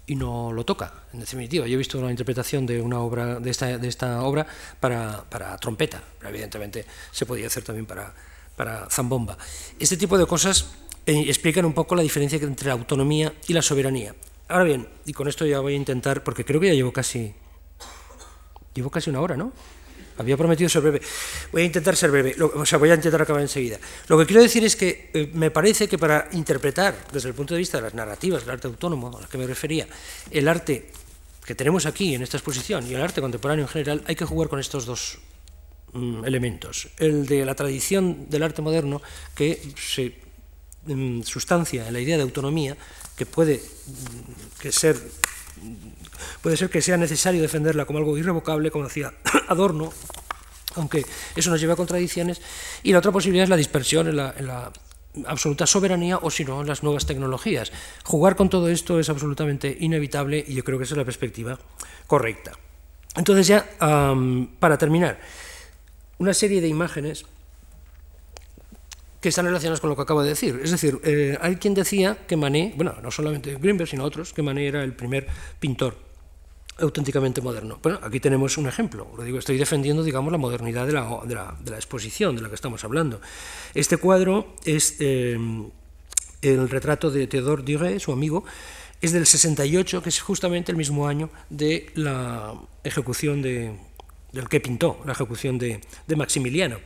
y 0.08 0.16
no 0.16 0.51
lo 0.51 0.64
toca. 0.64 0.93
En 1.14 1.20
definitiva, 1.20 1.68
yo 1.68 1.74
he 1.74 1.78
visto 1.78 1.97
una 1.97 2.12
interpretación 2.12 2.66
de 2.66 2.82
una 2.82 2.99
obra 2.99 3.39
de 3.39 3.49
esta, 3.49 3.78
de 3.78 3.88
esta 3.88 4.24
obra 4.24 4.45
para, 4.80 5.24
para 5.30 5.58
trompeta, 5.58 6.01
pero 6.20 6.30
evidentemente 6.30 6.86
se 7.12 7.26
podía 7.26 7.47
hacer 7.47 7.64
también 7.64 7.86
para, 7.86 8.14
para 8.56 8.88
zambomba. 8.89 9.38
Este 9.80 9.97
tipo 9.97 10.18
de 10.18 10.26
cosas 10.26 10.68
eh, 11.06 11.26
explican 11.28 11.66
un 11.66 11.74
poco 11.74 11.95
la 11.95 12.03
diferencia 12.03 12.39
entre 12.41 12.68
la 12.68 12.74
autonomía 12.74 13.34
y 13.47 13.53
la 13.53 13.62
soberanía. 13.62 14.16
Ahora 14.47 14.64
bien, 14.64 14.88
y 15.06 15.14
con 15.14 15.28
esto 15.28 15.45
ya 15.45 15.60
voy 15.60 15.74
a 15.74 15.78
intentar, 15.78 16.24
porque 16.24 16.45
creo 16.45 16.62
que 16.62 16.68
ya 16.68 16.74
llevo 16.74 16.93
casi, 16.93 17.34
llevo 18.74 18.91
casi 18.91 19.10
una 19.10 19.22
hora, 19.22 19.36
¿no? 19.36 19.53
Había 20.18 20.38
prometido 20.38 20.70
ser 20.70 20.82
breve. 20.82 21.01
Voy 21.51 21.63
a 21.63 21.66
intentar 21.66 21.95
ser 21.95 22.11
breve, 22.11 22.36
o 22.41 22.66
sea, 22.66 22.78
voy 22.78 22.89
a 22.91 22.95
intentar 22.95 23.22
acabar 23.22 23.41
enseguida. 23.41 23.78
Lo 24.07 24.18
que 24.18 24.26
quiero 24.26 24.41
decir 24.41 24.63
es 24.63 24.76
que 24.76 25.09
eh, 25.13 25.30
me 25.34 25.51
parece 25.51 25.88
que 25.88 25.97
para 25.97 26.30
interpretar, 26.32 26.95
desde 27.11 27.30
el 27.30 27.36
punto 27.36 27.53
de 27.53 27.59
vista 27.59 27.78
de 27.78 27.84
las 27.84 27.93
narrativas, 27.93 28.41
del 28.43 28.51
arte 28.51 28.68
autónomo, 28.68 29.18
a 29.18 29.22
las 29.22 29.30
que 29.30 29.38
me 29.38 29.45
refería, 29.45 29.88
el 30.32 30.47
arte 30.47 30.89
que 31.45 31.55
tenemos 31.55 31.86
aquí 31.86 32.16
en 32.16 32.24
esta 32.24 32.38
exposición 32.38 32.89
y 32.89 32.93
el 32.93 33.01
arte 33.01 33.22
contemporáneo 33.22 33.66
en 33.66 33.70
general, 33.70 34.03
hay 34.07 34.16
que 34.16 34.26
jugar 34.26 34.49
con 34.49 34.59
estos 34.59 34.86
dos 34.86 35.20
mm, 35.93 36.26
elementos. 36.26 36.88
El 36.97 37.26
de 37.26 37.45
la 37.45 37.53
tradición 37.53 38.30
del 38.30 38.43
arte 38.43 38.61
moderno, 38.61 39.01
que 39.36 39.61
se 39.78 40.24
sustancia 41.23 41.88
en 41.88 41.93
la 41.93 41.99
idea 41.99 42.17
de 42.17 42.23
autonomía, 42.23 42.77
que 43.15 43.25
puede 43.25 43.57
mm, 43.57 44.61
que 44.61 44.71
ser 44.71 44.97
Puede 46.41 46.57
ser 46.57 46.69
que 46.69 46.81
sea 46.81 46.97
necesario 46.97 47.41
defenderla 47.41 47.86
como 47.86 47.99
algo 47.99 48.17
irrevocable, 48.17 48.71
como 48.71 48.86
decía 48.86 49.13
Adorno, 49.47 49.91
aunque 50.75 51.05
eso 51.36 51.49
nos 51.49 51.59
lleva 51.59 51.73
a 51.73 51.75
contradicciones, 51.75 52.41
y 52.83 52.91
la 52.91 52.99
otra 52.99 53.11
posibilidad 53.11 53.43
es 53.43 53.49
la 53.49 53.57
dispersión 53.57 54.07
en 54.07 54.17
la, 54.17 54.71
absoluta 55.27 55.65
soberanía 55.65 56.17
o 56.17 56.29
si 56.29 56.43
no 56.43 56.63
las 56.63 56.83
nuevas 56.83 57.05
tecnologías. 57.05 57.71
Jugar 58.03 58.36
con 58.36 58.49
todo 58.49 58.67
esto 58.67 58.99
es 58.99 59.09
absolutamente 59.09 59.77
inevitable 59.79 60.43
y 60.45 60.53
yo 60.53 60.63
creo 60.65 60.77
que 60.77 60.83
esa 60.83 60.93
es 60.93 60.97
la 60.97 61.05
perspectiva 61.05 61.57
correcta. 62.05 62.51
Entonces 63.15 63.47
ya, 63.47 63.65
para 64.59 64.77
terminar, 64.77 65.19
una 66.17 66.33
serie 66.33 66.59
de 66.59 66.67
imágenes 66.67 67.25
que 69.26 69.30
están 69.30 69.47
relacionadas 69.47 69.82
con 69.82 69.89
lo 69.89 69.95
que 69.95 70.03
acabo 70.03 70.21
de 70.21 70.30
decir. 70.30 70.61
Es 70.63 70.69
decir, 70.69 70.99
eh, 71.03 71.36
hay 71.41 71.55
quien 71.55 71.73
decía 71.73 72.15
que 72.28 72.38
Manet, 72.38 72.76
bueno, 72.76 72.93
no 73.01 73.09
solamente 73.09 73.55
Greenberg, 73.55 73.89
sino 73.89 74.03
otros, 74.03 74.34
que 74.34 74.43
Manet 74.43 74.67
era 74.67 74.84
el 74.84 74.93
primer 74.93 75.26
pintor 75.59 75.97
auténticamente 76.78 77.41
moderno. 77.41 77.80
Bueno, 77.82 77.97
aquí 78.03 78.19
tenemos 78.19 78.55
un 78.59 78.67
ejemplo. 78.67 79.07
Lo 79.17 79.23
digo, 79.23 79.39
estoy 79.39 79.57
defendiendo, 79.57 80.03
digamos, 80.03 80.32
la 80.32 80.38
modernidad 80.38 80.86
de 80.86 80.93
la, 80.93 81.21
de 81.26 81.34
la, 81.34 81.57
de 81.59 81.71
la 81.71 81.78
exposición 81.78 82.36
de 82.36 82.43
la 82.43 82.49
que 82.49 82.53
estamos 82.53 82.84
hablando. 82.84 83.19
Este 83.73 83.97
cuadro 83.97 84.53
es 84.63 84.97
eh, 84.99 85.39
el 86.43 86.69
retrato 86.69 87.09
de 87.09 87.26
Theodore 87.26 87.63
Duret, 87.63 87.99
su 87.99 88.11
amigo, 88.11 88.45
es 89.01 89.11
del 89.11 89.26
68, 89.26 90.03
que 90.03 90.09
es 90.09 90.21
justamente 90.21 90.71
el 90.71 90.78
mismo 90.78 91.07
año 91.07 91.32
de 91.49 91.88
la 91.95 92.53
ejecución 92.84 93.41
de, 93.41 93.76
del 94.34 94.47
que 94.49 94.59
pintó 94.59 95.01
la 95.03 95.13
ejecución 95.13 95.57
de, 95.57 95.82
de 96.05 96.15
Maximiliano. 96.15 96.78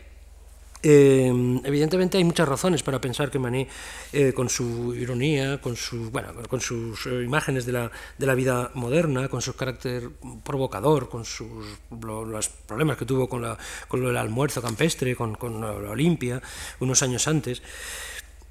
Eh, 0.82 1.28
evidentemente 1.66 2.18
hay 2.18 2.24
muchas 2.24 2.48
razones 2.48 2.84
para 2.84 3.02
pensar 3.02 3.30
que 3.30 3.38
Manet, 3.38 3.68
eh, 4.14 4.32
con 4.34 4.48
su 4.50 4.96
ironía, 4.96 5.60
con, 5.60 5.76
su, 5.76 6.10
bueno, 6.10 6.30
con 6.48 6.62
sus 6.62 7.06
eh, 7.06 7.24
imágenes 7.24 7.66
de 7.66 7.74
la, 7.74 7.92
de 8.18 8.26
la, 8.26 8.34
vida 8.34 8.72
moderna, 8.76 9.28
con 9.28 9.42
su 9.42 9.56
carácter 9.56 10.10
provocador, 10.44 11.10
con 11.10 11.26
sus, 11.26 11.66
lo, 12.02 12.24
los 12.24 12.48
problemas 12.48 12.96
que 12.96 13.06
tuvo 13.06 13.28
con, 13.28 13.42
la, 13.42 13.58
con 13.90 14.06
el 14.06 14.16
almuerzo 14.16 14.62
campestre, 14.62 15.18
con, 15.18 15.36
con 15.36 15.60
la 15.60 15.74
Olimpia, 15.92 16.42
unos 16.80 17.04
años 17.04 17.28
antes, 17.28 17.62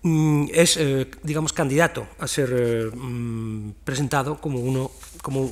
mm, 0.03 0.49
es, 0.53 0.79
digamos, 1.23 1.55
candidato 1.55 2.09
a 2.19 2.27
ser 2.29 2.93
mm, 2.95 3.73
presentado 3.85 4.39
como, 4.39 4.61
uno, 4.61 4.91
como, 5.23 5.51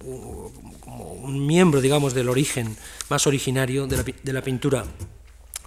como, 0.00 1.12
un 1.22 1.46
miembro, 1.46 1.82
digamos, 1.82 2.14
del 2.14 2.30
origen 2.30 2.76
más 3.10 3.26
originario 3.26 3.86
de 3.86 3.96
la, 3.98 4.04
de 4.04 4.32
la 4.32 4.42
pintura 4.42 4.84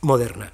moderna. 0.05 0.51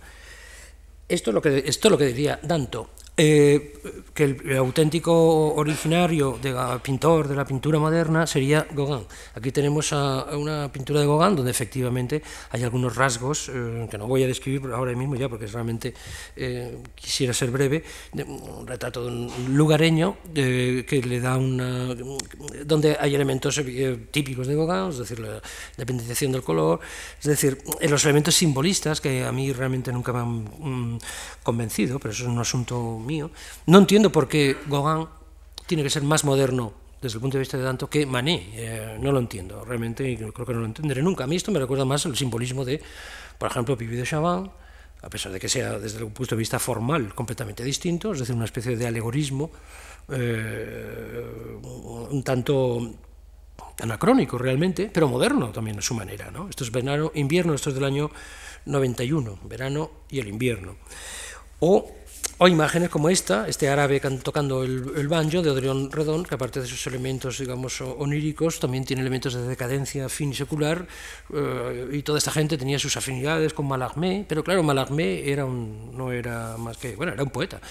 Esto 1.07 1.29
es 1.29 1.33
lo 1.33 1.41
que, 1.41 1.63
esto 1.65 1.87
es 1.87 1.91
lo 1.91 1.97
que 1.97 2.05
diría 2.07 2.39
Danto. 2.41 2.89
Eh, 3.18 3.74
que 4.14 4.24
el, 4.24 4.57
auténtico 4.57 5.53
originario 5.55 6.38
de 6.41 6.53
pintor 6.84 7.28
de 7.28 7.36
la 7.36 7.45
pintura 7.45 7.80
moderna 7.80 8.28
sería 8.28 8.68
Gauguin. 8.72 9.05
Aquí 9.36 9.51
tenemos 9.51 9.93
a, 9.93 10.36
una 10.36 10.72
pintura 10.72 10.99
de 10.99 11.07
Gauguin 11.07 11.36
donde 11.36 11.51
efectivamente 11.51 12.22
hay 12.49 12.64
algunos 12.64 12.95
rasgos 12.95 13.49
eh, 13.49 13.88
que 13.89 13.97
no 13.97 14.07
voy 14.07 14.24
a 14.24 14.28
describir 14.28 14.62
ahora 14.74 14.93
mismo 14.93 15.16
ya 15.16 15.30
porque 15.30 15.47
realmente 15.47 15.93
eh, 16.36 16.78
quisiera 16.95 17.34
ser 17.34 17.51
breve, 17.51 17.84
de, 18.14 18.24
un 18.24 18.68
retrato 18.68 19.05
de 19.05 19.12
un 19.12 19.55
lugareño 19.55 20.18
eh, 20.36 20.86
que 20.88 21.01
le 21.01 21.20
da 21.20 21.38
una... 21.38 21.95
donde 22.66 22.97
hay 22.99 23.16
elementos 23.16 23.57
eh, 23.59 24.07
típicos 24.12 24.47
de 24.47 24.55
Gauguin, 24.55 24.89
es 24.89 24.97
decir, 24.97 25.20
la 25.20 25.41
independización 25.78 26.32
del 26.32 26.43
color, 26.43 26.80
es 27.20 27.28
decir, 27.28 27.57
los 27.82 28.03
elementos 28.03 28.36
simbolistas 28.36 28.99
que 28.99 29.24
a 29.24 29.32
mí 29.32 29.53
realmente 29.53 29.91
nunca 29.91 30.12
me 30.12 30.20
han 30.20 30.43
mm, 30.43 30.99
convencido, 31.43 31.99
pero 31.99 32.12
eso 32.14 32.24
es 32.24 32.30
un 32.30 32.39
asunto 32.39 33.00
mío. 33.01 33.31
No 33.65 33.79
entiendo 33.79 34.11
por 34.11 34.27
qué 34.27 34.57
Gauguin 34.67 35.07
tiene 35.65 35.83
que 35.83 35.89
ser 35.89 36.03
más 36.03 36.23
moderno 36.23 36.73
desde 37.01 37.17
el 37.17 37.21
punto 37.21 37.37
de 37.37 37.39
vista 37.39 37.57
de 37.57 37.63
Danto 37.63 37.89
que 37.89 38.05
Manet. 38.05 38.43
Eh, 38.53 38.97
no 39.01 39.11
lo 39.11 39.19
entiendo, 39.19 39.65
realmente, 39.65 40.15
creo 40.33 40.45
que 40.45 40.53
no 40.53 40.59
lo 40.59 40.65
entenderé 40.65 41.01
nunca. 41.01 41.23
A 41.23 41.27
mí 41.27 41.35
esto 41.35 41.51
me 41.51 41.59
recuerda 41.59 41.85
más 41.85 42.05
al 42.05 42.15
simbolismo 42.15 42.63
de, 42.63 42.81
por 43.37 43.49
ejemplo, 43.49 43.77
Pipi 43.77 43.95
de 43.95 44.03
Chavannes, 44.03 44.51
a 45.01 45.09
pesar 45.09 45.31
de 45.31 45.39
que 45.39 45.49
sea 45.49 45.79
desde 45.79 46.03
un 46.03 46.11
punto 46.11 46.35
de 46.35 46.39
vista 46.39 46.59
formal 46.59 47.13
completamente 47.15 47.63
distinto, 47.63 48.13
es 48.13 48.19
decir, 48.19 48.35
una 48.35 48.45
especie 48.45 48.75
de 48.77 48.85
alegorismo 48.85 49.49
eh, 50.09 51.57
un 51.63 52.23
tanto 52.23 52.93
anacrónico 53.81 54.37
realmente, 54.37 54.89
pero 54.93 55.07
moderno 55.07 55.51
también 55.51 55.79
a 55.79 55.81
su 55.81 55.93
manera. 55.93 56.29
¿no? 56.31 56.49
Esto 56.49 56.63
es 56.63 56.71
verano, 56.71 57.11
invierno, 57.15 57.53
esto 57.53 57.69
es 57.69 57.75
del 57.75 57.85
año 57.85 58.11
91, 58.65 59.39
verano 59.45 59.91
y 60.09 60.19
el 60.19 60.27
invierno. 60.27 60.75
O 61.59 61.89
o 62.43 62.47
imágenes 62.47 62.89
como 62.89 63.07
esta, 63.09 63.47
este 63.47 63.69
árabe 63.69 64.01
tocando 64.23 64.63
el, 64.63 65.07
banjo 65.07 65.43
de 65.43 65.51
Odrión 65.51 65.91
Redón, 65.91 66.23
que 66.23 66.33
aparte 66.33 66.59
de 66.59 66.65
sus 66.65 66.87
elementos, 66.87 67.37
digamos, 67.37 67.81
oníricos, 67.81 68.59
también 68.59 68.83
tiene 68.83 69.03
elementos 69.03 69.35
de 69.35 69.45
decadencia 69.45 70.09
fin 70.09 70.31
y 70.31 70.33
secular, 70.33 70.87
eh, 71.31 71.89
y 71.93 72.01
toda 72.01 72.17
esta 72.17 72.31
gente 72.31 72.57
tenía 72.57 72.79
sus 72.79 72.97
afinidades 72.97 73.53
con 73.53 73.67
Mallarmé, 73.67 74.25
pero 74.27 74.43
claro, 74.43 74.63
Mallarmé 74.63 75.29
era 75.29 75.45
un, 75.45 75.95
no 75.95 76.11
era 76.11 76.57
más 76.57 76.77
que, 76.77 76.95
bueno, 76.95 77.13
era 77.13 77.21
un 77.21 77.29
poeta. 77.29 77.61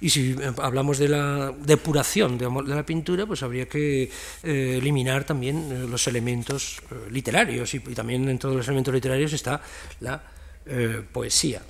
Y 0.00 0.08
si 0.10 0.36
hablamos 0.58 0.98
de 0.98 1.08
la 1.08 1.52
depuración 1.58 2.38
de, 2.38 2.48
la 2.66 2.86
pintura, 2.86 3.26
pues 3.26 3.42
habría 3.42 3.66
que 3.66 4.04
eh, 4.44 4.78
eliminar 4.78 5.24
también 5.24 5.68
eh, 5.72 5.86
los 5.88 6.06
elementos 6.06 6.80
eh, 6.92 7.10
literarios, 7.10 7.74
y, 7.74 7.78
y, 7.78 7.94
también 7.94 8.24
dentro 8.24 8.50
de 8.50 8.56
los 8.58 8.68
elementos 8.68 8.94
literarios 8.94 9.32
está 9.32 9.60
la 9.98 10.22
eh, 10.64 11.02
poesía. 11.10 11.60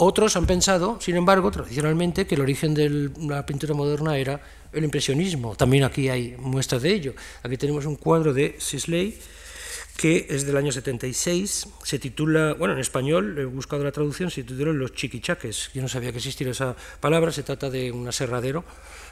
Otros 0.00 0.36
han 0.36 0.46
pensado, 0.46 1.00
sin 1.00 1.16
embargo, 1.16 1.50
tradicionalmente, 1.50 2.26
que 2.26 2.36
el 2.36 2.40
origen 2.40 2.72
de 2.72 3.10
la 3.20 3.44
pintura 3.44 3.74
moderna 3.74 4.16
era 4.16 4.40
el 4.72 4.84
impresionismo. 4.84 5.56
También 5.56 5.82
aquí 5.82 6.08
hay 6.08 6.36
muestras 6.38 6.82
de 6.82 6.94
ello. 6.94 7.14
Aquí 7.42 7.56
tenemos 7.56 7.84
un 7.84 7.96
cuadro 7.96 8.32
de 8.32 8.54
Sisley 8.58 9.18
que 9.98 10.28
es 10.30 10.46
del 10.46 10.56
año 10.56 10.70
76, 10.70 11.66
se 11.82 11.98
titula, 11.98 12.54
bueno, 12.54 12.74
en 12.74 12.78
español, 12.78 13.36
he 13.36 13.44
buscado 13.44 13.82
la 13.82 13.90
traducción, 13.90 14.30
se 14.30 14.44
titula 14.44 14.72
Los 14.72 14.94
chiquichaques. 14.94 15.70
Yo 15.74 15.82
no 15.82 15.88
sabía 15.88 16.12
que 16.12 16.18
existiera 16.18 16.52
esa 16.52 16.76
palabra, 17.00 17.32
se 17.32 17.42
trata 17.42 17.68
de 17.68 17.90
un 17.90 18.06
aserradero. 18.06 18.64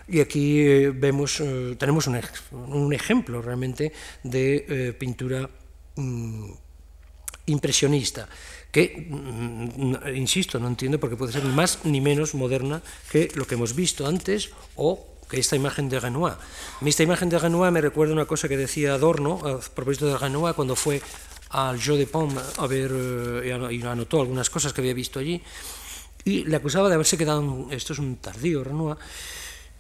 Y 0.07 0.21
aquí 0.21 0.61
eh, 0.61 0.93
vemos, 0.95 1.41
eh, 1.41 1.75
tenemos 1.77 2.07
un, 2.07 2.21
un, 2.53 2.93
ejemplo 2.93 3.43
realmente 3.43 3.93
de 4.23 4.65
eh, 4.69 4.93
pintura 4.93 5.51
mm, 5.97 6.53
impresionista 7.47 8.29
que, 8.77 9.09
mm, 9.09 10.13
insisto, 10.15 10.61
no 10.61 10.69
entiendo 10.69 11.01
por 11.01 11.09
qué 11.09 11.17
puede 11.17 11.33
ser 11.33 11.43
ni 11.49 11.55
más 11.55 11.79
ni 11.85 12.03
menos 12.03 12.35
moderna 12.35 12.83
que 13.09 13.33
lo 13.35 13.47
que 13.47 13.55
hemos 13.55 13.73
visto 13.75 14.07
antes 14.07 14.51
o 14.77 15.17
que 15.31 15.41
esta 15.41 15.57
imagen 15.57 15.89
de 15.89 15.99
Renoir. 15.99 16.35
Esta 16.85 17.03
imagen 17.03 17.31
de 17.31 17.39
Renoir 17.39 17.73
me 17.73 17.81
recuerda 17.81 18.13
una 18.13 18.27
cosa 18.27 18.51
que 18.51 18.59
decía 18.59 18.93
Adorno 18.93 19.41
a 19.49 19.61
propósito 19.61 20.05
de 20.09 20.19
Renoir 20.19 20.55
cuando 20.55 20.77
fue 20.77 21.01
al 21.49 21.81
Jeu 21.81 21.97
de 21.97 22.07
Paume 22.07 22.37
a 22.37 22.67
ver 22.67 22.93
eh, 22.93 23.73
y 23.73 23.81
anotó 23.81 24.21
algunas 24.21 24.51
cosas 24.51 24.75
que 24.75 24.83
había 24.83 24.93
visto 24.93 25.21
allí 25.21 25.41
y 26.27 26.45
le 26.45 26.57
acusaba 26.57 26.91
de 26.91 26.97
haberse 26.97 27.17
quedado, 27.17 27.69
esto 27.71 27.95
es 27.95 27.99
un 27.99 28.17
tardío 28.17 28.63
Renoir, 28.63 28.99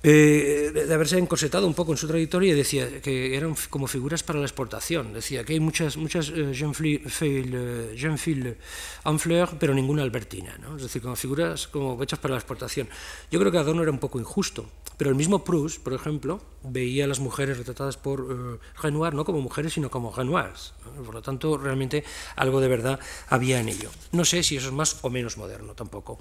eh, 0.08 0.70
de 0.72 0.94
haberse 0.94 1.18
encorsetado 1.18 1.66
un 1.66 1.74
poco 1.74 1.90
en 1.90 1.98
su 1.98 2.06
trayectoria 2.06 2.54
decía 2.54 3.02
que 3.02 3.36
eran 3.36 3.56
como 3.68 3.88
figuras 3.88 4.22
para 4.22 4.38
la 4.38 4.44
exportación. 4.44 5.12
Decía 5.12 5.42
que 5.42 5.54
hay 5.54 5.58
muchas, 5.58 5.96
muchas 5.96 6.28
eh, 6.30 6.54
jeune 6.54 6.74
filles 6.74 8.56
en 9.04 9.18
fleur, 9.18 9.50
pero 9.58 9.74
ninguna 9.74 10.04
albertina. 10.04 10.58
¿no? 10.58 10.76
Es 10.76 10.84
decir, 10.84 11.02
como 11.02 11.16
figuras 11.16 11.66
como 11.66 12.00
hechas 12.00 12.20
para 12.20 12.34
la 12.34 12.38
exportación. 12.38 12.88
Yo 13.32 13.40
creo 13.40 13.50
que 13.50 13.58
Adorno 13.58 13.82
era 13.82 13.90
un 13.90 13.98
poco 13.98 14.20
injusto, 14.20 14.70
pero 14.96 15.10
el 15.10 15.16
mismo 15.16 15.42
Proust, 15.42 15.82
por 15.82 15.92
ejemplo, 15.92 16.40
veía 16.62 17.02
a 17.02 17.08
las 17.08 17.18
mujeres 17.18 17.58
retratadas 17.58 17.96
por 17.96 18.28
eh, 18.30 18.64
Renoir 18.80 19.12
no 19.12 19.24
como 19.24 19.40
mujeres, 19.40 19.72
sino 19.72 19.90
como 19.90 20.14
Renoirs. 20.14 20.72
¿no? 20.84 21.02
Por 21.02 21.14
lo 21.16 21.22
tanto, 21.22 21.58
realmente 21.58 22.04
algo 22.36 22.60
de 22.60 22.68
verdad 22.68 23.00
había 23.28 23.58
en 23.58 23.70
ello. 23.70 23.90
No 24.12 24.24
sé 24.24 24.44
si 24.44 24.56
eso 24.56 24.68
es 24.68 24.72
más 24.72 24.98
o 25.02 25.10
menos 25.10 25.36
moderno 25.36 25.74
tampoco. 25.74 26.20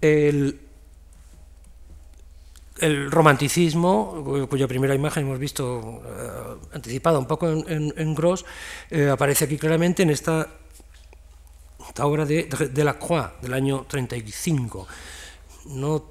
El, 0.00 0.71
el 2.82 3.10
romanticismo, 3.10 4.46
cuya 4.50 4.66
primera 4.66 4.94
imagen 4.94 5.24
hemos 5.24 5.38
visto 5.38 6.02
eh, 6.04 6.66
anticipada 6.74 7.18
un 7.18 7.26
poco 7.26 7.48
en, 7.48 7.94
en, 7.96 8.16
eh, 8.90 9.08
aparece 9.08 9.44
aquí 9.44 9.56
claramente 9.56 10.02
en 10.02 10.10
esta, 10.10 10.48
obra 12.00 12.26
de, 12.26 12.44
de, 12.44 12.84
del 13.40 13.54
año 13.54 13.86
35. 13.88 14.88
No 15.66 16.04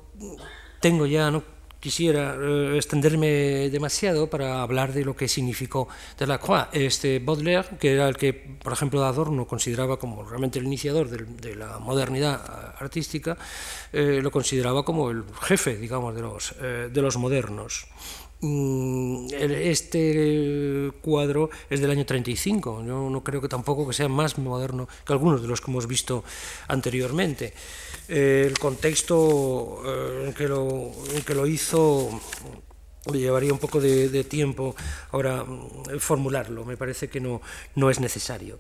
tengo 0.80 1.05
ya, 1.05 1.30
no 1.30 1.43
quisiera 1.82 2.38
eh, 2.40 2.78
extenderme 2.78 3.70
demasiado 3.70 4.30
para 4.30 4.62
hablar 4.62 4.94
de 4.94 5.04
lo 5.04 5.16
que 5.16 5.28
significó 5.28 5.90
Delacroix. 6.18 6.68
Este 6.72 7.20
Baudelaire, 7.20 7.78
que 7.78 7.92
era 7.92 8.08
el 8.08 8.16
que, 8.16 8.32
por 8.34 8.72
ejemplo, 8.72 9.04
Adorno 9.04 9.46
consideraba 9.46 9.98
como 9.98 10.24
realmente 10.24 10.60
el 10.60 10.66
iniciador 10.66 11.10
de, 11.10 11.26
de 11.26 11.56
la 11.56 11.80
modernidad 11.80 12.76
artística, 12.80 13.38
eh, 13.92 14.20
lo 14.22 14.32
consideraba 14.32 14.86
como 14.86 15.10
el 15.10 15.24
jefe, 15.42 15.76
digamos, 15.76 16.16
de 16.16 16.22
los, 16.22 16.56
eh, 16.62 16.90
de 16.94 17.02
los 17.02 17.18
modernos. 17.18 17.88
Mm, 18.44 19.28
este 19.32 20.92
cuadro 21.02 21.52
es 21.70 21.80
del 21.80 21.92
año 21.92 22.06
35, 22.06 22.84
yo 22.84 23.10
no 23.10 23.24
creo 23.24 23.40
que 23.40 23.48
tampoco 23.48 23.88
que 23.88 23.94
sea 23.94 24.10
más 24.10 24.40
moderno 24.40 24.88
que 25.06 25.14
algunos 25.14 25.44
de 25.44 25.48
los 25.48 25.62
que 25.62 25.70
hemos 25.70 25.86
visto 25.86 26.24
anteriormente. 26.68 27.54
Eh, 28.14 28.43
el 28.45 28.59
contexto 28.59 29.82
eh, 29.86 30.26
en, 30.28 30.34
que 30.34 30.45
lo, 30.45 30.91
en 31.16 31.22
que 31.22 31.34
lo 31.34 31.47
hizo 31.47 32.09
llevaría 33.09 33.53
un 33.53 33.57
poco 33.57 33.80
de, 33.80 34.09
de 34.09 34.26
tiempo 34.26 34.76
ahora 35.12 35.45
mm, 35.45 35.97
formularlo, 35.97 36.66
me 36.66 36.76
parece 36.76 37.07
que 37.07 37.22
no, 37.22 37.41
no 37.76 37.89
es 37.89 38.01
necesario. 38.01 38.59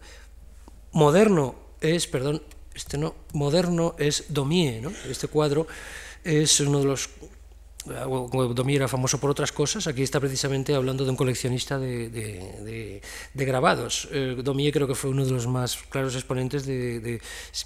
Moderno 0.93 1.55
es, 1.81 2.07
perdón, 2.07 2.41
este 2.73 2.97
no, 2.97 3.13
moderno 3.33 3.93
es 3.99 4.23
Daumier, 4.29 4.81
¿no? 4.81 4.93
este 5.09 5.27
cuadro 5.27 5.67
es 6.23 6.61
uno 6.61 6.79
de 6.79 6.85
los 6.85 7.09
Domier 7.85 8.81
era 8.81 8.87
famoso 8.87 9.19
por 9.19 9.29
otras 9.31 9.51
cosas, 9.51 9.87
aquí 9.87 10.03
está 10.03 10.19
precisamente 10.19 10.75
hablando 10.75 11.03
de 11.03 11.09
un 11.09 11.15
coleccionista 11.15 11.79
de, 11.79 12.09
de, 12.09 12.23
de, 12.63 13.01
de 13.33 13.45
grabados. 13.45 14.07
Eh, 14.11 14.37
creo 14.71 14.87
que 14.87 14.95
fue 14.95 15.09
uno 15.09 15.25
de 15.25 15.31
los 15.31 15.47
más 15.47 15.77
claros 15.89 16.15
exponentes 16.15 16.65
de, 16.65 17.21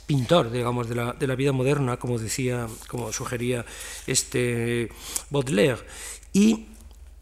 pintor, 0.05 0.51
digamos, 0.51 0.87
de 0.87 0.95
la, 0.95 1.13
de 1.13 1.27
la 1.27 1.35
vida 1.35 1.51
moderna, 1.51 1.97
como 1.97 2.17
decía, 2.17 2.67
como 2.87 3.11
sugería 3.11 3.65
este 4.07 4.89
Baudelaire. 5.29 5.83
Y 6.31 6.67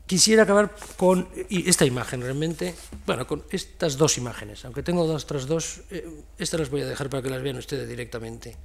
quisiera 0.06 0.44
acabar 0.44 0.76
con 0.98 1.28
esta 1.50 1.86
imagen, 1.86 2.22
realmente, 2.22 2.76
bueno, 3.08 3.26
con 3.26 3.44
estas 3.50 3.98
dos 3.98 4.18
imágenes, 4.18 4.66
aunque 4.66 4.84
tengo 4.84 5.02
otras 5.04 5.48
dos, 5.48 5.82
eh, 5.89 6.08
estas 6.38 6.60
las 6.60 6.70
voy 6.70 6.82
a 6.82 6.86
dejar 6.86 7.10
para 7.10 7.24
que 7.24 7.30
las 7.30 7.41
vean 7.41 7.58
ustedes 7.58 7.89
directamente, 7.89 8.56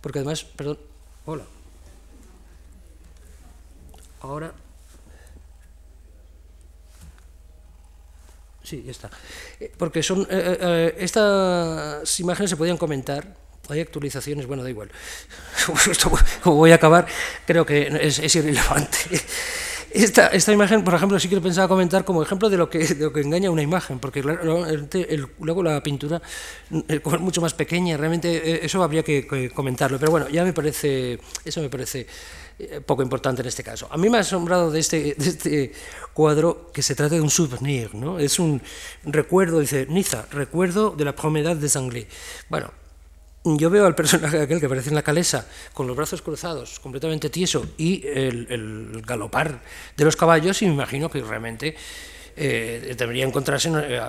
porque 0.00 0.18
además, 0.18 0.44
perdón, 0.44 0.78
hola. 1.26 1.44
Ahora, 4.20 4.52
Sí, 8.70 8.84
ya 8.84 8.92
está. 8.92 9.10
Eh, 9.58 9.72
porque 9.76 10.00
son, 10.00 10.22
eh, 10.30 10.58
eh, 10.60 10.94
estas 10.98 12.20
imágenes 12.20 12.50
se 12.50 12.56
podían 12.56 12.76
comentar, 12.76 13.34
hay 13.68 13.80
actualizaciones, 13.80 14.46
bueno, 14.46 14.62
da 14.62 14.70
igual. 14.70 14.90
Como 16.42 16.56
voy 16.56 16.70
a 16.70 16.76
acabar, 16.76 17.04
creo 17.46 17.66
que 17.66 17.88
es, 18.00 18.34
irrelevante. 18.36 18.98
Esta, 19.92 20.28
esta, 20.28 20.52
imagen, 20.52 20.84
por 20.84 20.94
ejemplo, 20.94 21.18
sí 21.18 21.28
que 21.28 21.34
lo 21.34 21.42
pensaba 21.42 21.66
comentar 21.66 22.04
como 22.04 22.22
ejemplo 22.22 22.48
de 22.48 22.56
lo 22.56 22.70
que, 22.70 22.78
de 22.78 23.06
lo 23.06 23.12
que 23.12 23.22
engaña 23.22 23.50
una 23.50 23.62
imagen, 23.62 23.98
porque 23.98 24.22
luego 24.22 25.62
la 25.64 25.82
pintura 25.82 26.22
es 26.86 27.02
mucho 27.18 27.40
más 27.40 27.54
pequeña, 27.54 27.96
realmente 27.96 28.64
eso 28.64 28.80
habría 28.84 29.02
que, 29.02 29.50
comentarlo, 29.52 29.98
pero 29.98 30.12
bueno, 30.12 30.28
ya 30.28 30.44
me 30.44 30.52
parece, 30.52 31.18
eso 31.44 31.60
me 31.60 31.68
parece 31.68 32.02
eh, 32.02 32.06
poco 32.86 33.02
importante 33.02 33.42
en 33.42 33.48
este 33.48 33.62
caso. 33.62 33.88
A 33.90 33.96
mí 33.96 34.08
me 34.08 34.18
ha 34.18 34.20
asombrado 34.20 34.70
de 34.70 34.80
este, 34.80 35.14
de 35.16 35.28
este 35.28 35.72
cuadro 36.12 36.70
que 36.72 36.82
se 36.82 36.94
trata 36.94 37.14
de 37.14 37.20
un 37.20 37.30
souvenir, 37.30 37.94
¿no? 37.94 38.18
es 38.18 38.38
un 38.38 38.60
recuerdo, 39.04 39.60
dice 39.60 39.86
Niza, 39.88 40.26
recuerdo 40.30 40.90
de 40.90 41.04
la 41.04 41.14
promenade 41.14 41.60
de 41.60 41.68
Sanglé. 41.68 42.06
Bueno, 42.48 42.72
yo 43.44 43.70
veo 43.70 43.86
al 43.86 43.94
personaje 43.94 44.40
aquel 44.40 44.60
que 44.60 44.66
aparece 44.66 44.90
en 44.90 44.94
la 44.94 45.02
calesa 45.02 45.46
con 45.72 45.86
los 45.86 45.96
brazos 45.96 46.22
cruzados, 46.22 46.78
completamente 46.80 47.30
tieso, 47.30 47.66
y 47.78 48.06
el 48.06 49.02
galopar 49.06 49.62
de 49.96 50.04
los 50.04 50.16
caballos, 50.16 50.60
y 50.62 50.66
me 50.66 50.74
imagino 50.74 51.10
que 51.10 51.22
realmente 51.22 51.74
eh, 52.42 52.94
debería 52.96 53.26
encontrarse, 53.26 53.68
eh, 53.68 54.00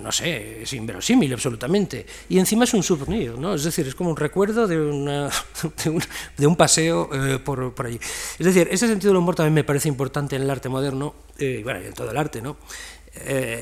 no 0.00 0.12
sé, 0.12 0.62
es 0.62 0.72
inverosímil 0.74 1.32
absolutamente. 1.32 2.06
Y 2.28 2.38
encima 2.38 2.62
es 2.62 2.72
un 2.72 2.84
souvenir, 2.84 3.36
¿no? 3.36 3.54
Es 3.54 3.64
decir, 3.64 3.88
es 3.88 3.96
como 3.96 4.10
un 4.10 4.16
recuerdo 4.16 4.68
de, 4.68 4.80
una, 4.80 5.28
de, 5.84 5.90
un, 5.90 6.00
de 6.38 6.46
un, 6.46 6.54
paseo 6.54 7.10
eh, 7.12 7.40
por, 7.40 7.74
por, 7.74 7.86
allí. 7.86 7.98
Es 8.38 8.46
decir, 8.46 8.68
ese 8.70 8.86
sentido 8.86 9.12
del 9.12 9.18
humor 9.18 9.34
también 9.34 9.54
me 9.54 9.64
parece 9.64 9.88
importante 9.88 10.36
en 10.36 10.42
el 10.42 10.50
arte 10.50 10.68
moderno, 10.68 11.16
eh, 11.36 11.62
bueno, 11.64 11.80
en 11.80 11.92
todo 11.94 12.12
el 12.12 12.16
arte, 12.16 12.40
¿no? 12.40 12.56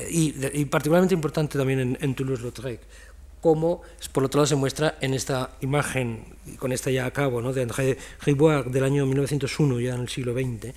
Y, 0.09 0.65
particularmente 0.65 1.13
importante 1.13 1.57
también 1.57 1.97
en 1.99 2.15
Toulouse-Lautrec 2.15 2.79
como 3.43 3.81
por 4.13 4.23
otro 4.23 4.39
lado 4.39 4.47
se 4.47 4.55
muestra 4.55 4.95
en 5.01 5.13
esta 5.13 5.51
imagen, 5.59 6.23
con 6.59 6.71
esta 6.71 6.89
ya 6.89 7.05
a 7.05 7.11
cabo, 7.11 7.41
¿no? 7.41 7.51
de 7.51 7.63
André 7.63 7.97
Riboire 8.21 8.69
del 8.69 8.85
año 8.85 9.05
1901, 9.05 9.81
ya 9.81 9.95
en 9.95 10.01
el 10.01 10.07
siglo 10.07 10.33
XX, 10.33 10.73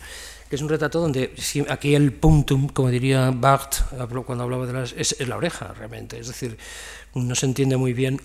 que 0.51 0.57
es 0.57 0.61
un 0.62 0.69
retrato 0.69 0.99
donde 0.99 1.33
aquí 1.69 1.95
el 1.95 2.12
puntum, 2.12 2.67
como 2.67 2.91
diría 2.91 3.31
Barthes 3.31 3.85
cuando 4.27 4.43
hablaba 4.43 4.67
de 4.67 4.73
las, 4.73 4.95
es 4.95 5.17
la 5.29 5.37
oreja 5.37 5.75
realmente, 5.75 6.19
es 6.19 6.27
decir, 6.27 6.59
no 7.14 7.37
se 7.37 7.47
entiende 7.47 7.77
muy 7.77 7.93
bien 7.93 8.21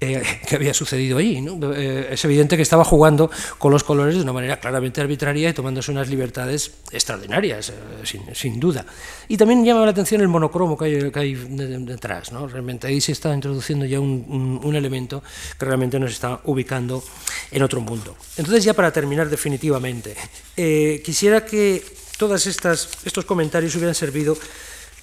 eh, 0.00 0.22
que 0.48 0.56
había 0.56 0.74
sucedido 0.74 1.18
ahí. 1.18 1.40
¿no? 1.40 1.72
Eh, 1.74 2.08
es 2.12 2.24
evidente 2.24 2.56
que 2.56 2.62
estaba 2.62 2.84
jugando 2.84 3.30
con 3.58 3.72
los 3.72 3.84
colores 3.84 4.16
de 4.16 4.22
una 4.22 4.32
manera 4.32 4.58
claramente 4.58 5.00
arbitraria 5.00 5.50
y 5.50 5.52
tomándose 5.52 5.90
unas 5.90 6.08
libertades 6.08 6.70
extraordinarias, 6.90 7.70
eh, 7.70 7.72
sin, 8.04 8.34
sin, 8.34 8.60
duda. 8.60 8.84
Y 9.28 9.36
también 9.36 9.64
llama 9.64 9.84
la 9.84 9.90
atención 9.90 10.20
el 10.20 10.28
monocromo 10.28 10.76
que 10.76 10.84
hay, 10.84 11.10
que 11.10 11.18
hay 11.18 11.34
detrás. 11.34 12.32
¿no? 12.32 12.46
Realmente 12.46 12.86
ahí 12.86 13.00
se 13.00 13.12
está 13.12 13.32
introduciendo 13.34 13.84
ya 13.84 14.00
un, 14.00 14.24
un, 14.28 14.60
un, 14.62 14.76
elemento 14.76 15.22
que 15.58 15.64
realmente 15.64 15.98
nos 15.98 16.12
está 16.12 16.40
ubicando 16.44 17.02
en 17.50 17.62
otro 17.62 17.80
mundo. 17.80 18.16
Entonces, 18.36 18.64
ya 18.64 18.74
para 18.74 18.92
terminar 18.92 19.28
definitivamente, 19.28 20.14
eh, 20.56 21.02
quisiera 21.04 21.44
que 21.44 21.82
todos 22.18 22.46
estos 22.46 23.24
comentarios 23.24 23.74
hubieran 23.74 23.94
servido, 23.94 24.36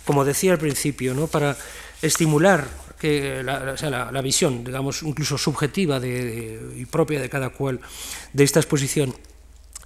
como 0.05 0.23
decía 0.23 0.53
al 0.53 0.57
principio, 0.57 1.13
¿no? 1.13 1.27
para 1.27 1.57
estimular 2.01 2.67
que 3.01 3.41
la, 3.41 4.21
visión, 4.21 4.63
digamos, 4.63 5.01
incluso 5.01 5.35
subjetiva 5.35 5.99
y 6.05 6.85
propia 6.85 7.19
de 7.19 7.29
cada 7.29 7.49
cual 7.49 7.81
de 8.31 8.43
esta 8.43 8.59
exposición, 8.59 9.15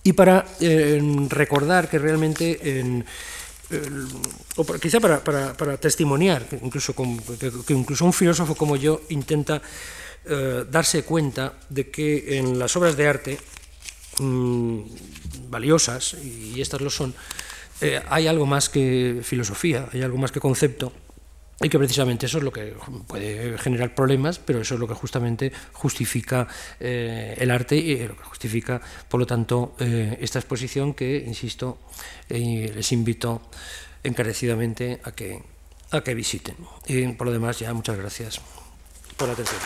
y 0.03 0.11
para 0.11 0.45
eh, 0.59 0.99
recordar 1.29 1.89
que 1.89 1.97
realmente, 1.97 2.59
en, 2.61 3.05
eh, 3.71 3.89
o 4.57 4.65
para, 4.65 4.79
quizá 4.79 4.99
para, 4.99 5.23
para, 5.23 5.77
testimoniar, 5.77 6.43
que 6.45 6.59
incluso, 6.61 6.93
que, 6.93 7.73
incluso 7.73 8.03
un 8.03 8.11
filósofo 8.11 8.53
como 8.53 8.75
yo 8.75 9.01
intenta 9.07 9.61
eh, 10.25 10.65
darse 10.69 11.03
cuenta 11.03 11.53
de 11.69 11.89
que 11.89 12.37
en 12.37 12.59
las 12.59 12.75
obras 12.75 12.97
de 12.97 13.07
arte 13.07 13.39
mmm, 14.19 14.81
valiosas, 15.47 16.17
y 16.21 16.59
estas 16.59 16.81
lo 16.81 16.89
son, 16.89 17.15
hay 18.09 18.27
algo 18.27 18.45
más 18.45 18.67
que 18.67 19.21
filosofía, 19.23 19.87
hay 19.93 20.01
algo 20.01 20.17
más 20.17 20.31
que 20.31 20.39
concepto, 20.39 20.91
y 21.61 21.69
que 21.69 21.77
precisamente 21.77 22.25
eso 22.25 22.39
es 22.39 22.43
lo 22.43 22.51
que 22.51 22.73
puede 23.07 23.57
generar 23.57 23.95
problemas, 23.95 24.39
pero 24.39 24.59
eso 24.61 24.73
es 24.73 24.79
lo 24.79 24.87
que 24.87 24.93
justamente 24.93 25.51
justifica 25.71 26.47
eh, 26.79 27.35
el 27.37 27.49
arte 27.49 27.77
y 27.77 28.07
lo 28.07 28.17
que 28.17 28.23
justifica, 28.23 28.81
por 29.07 29.19
lo 29.19 29.25
tanto, 29.25 29.75
eh, 29.79 30.17
esta 30.19 30.39
exposición 30.39 30.93
que, 30.93 31.23
insisto, 31.25 31.77
eh, 32.29 32.71
les 32.75 32.91
invito 32.91 33.41
encarecidamente 34.03 34.99
a 35.03 35.11
que, 35.11 35.41
a 35.91 36.01
que 36.01 36.13
visiten. 36.13 36.57
Y 36.87 37.07
por 37.13 37.27
lo 37.27 37.33
demás, 37.33 37.59
ya 37.59 37.73
muchas 37.73 37.97
gracias 37.97 38.41
por 39.17 39.27
la 39.27 39.33
atención. 39.33 39.61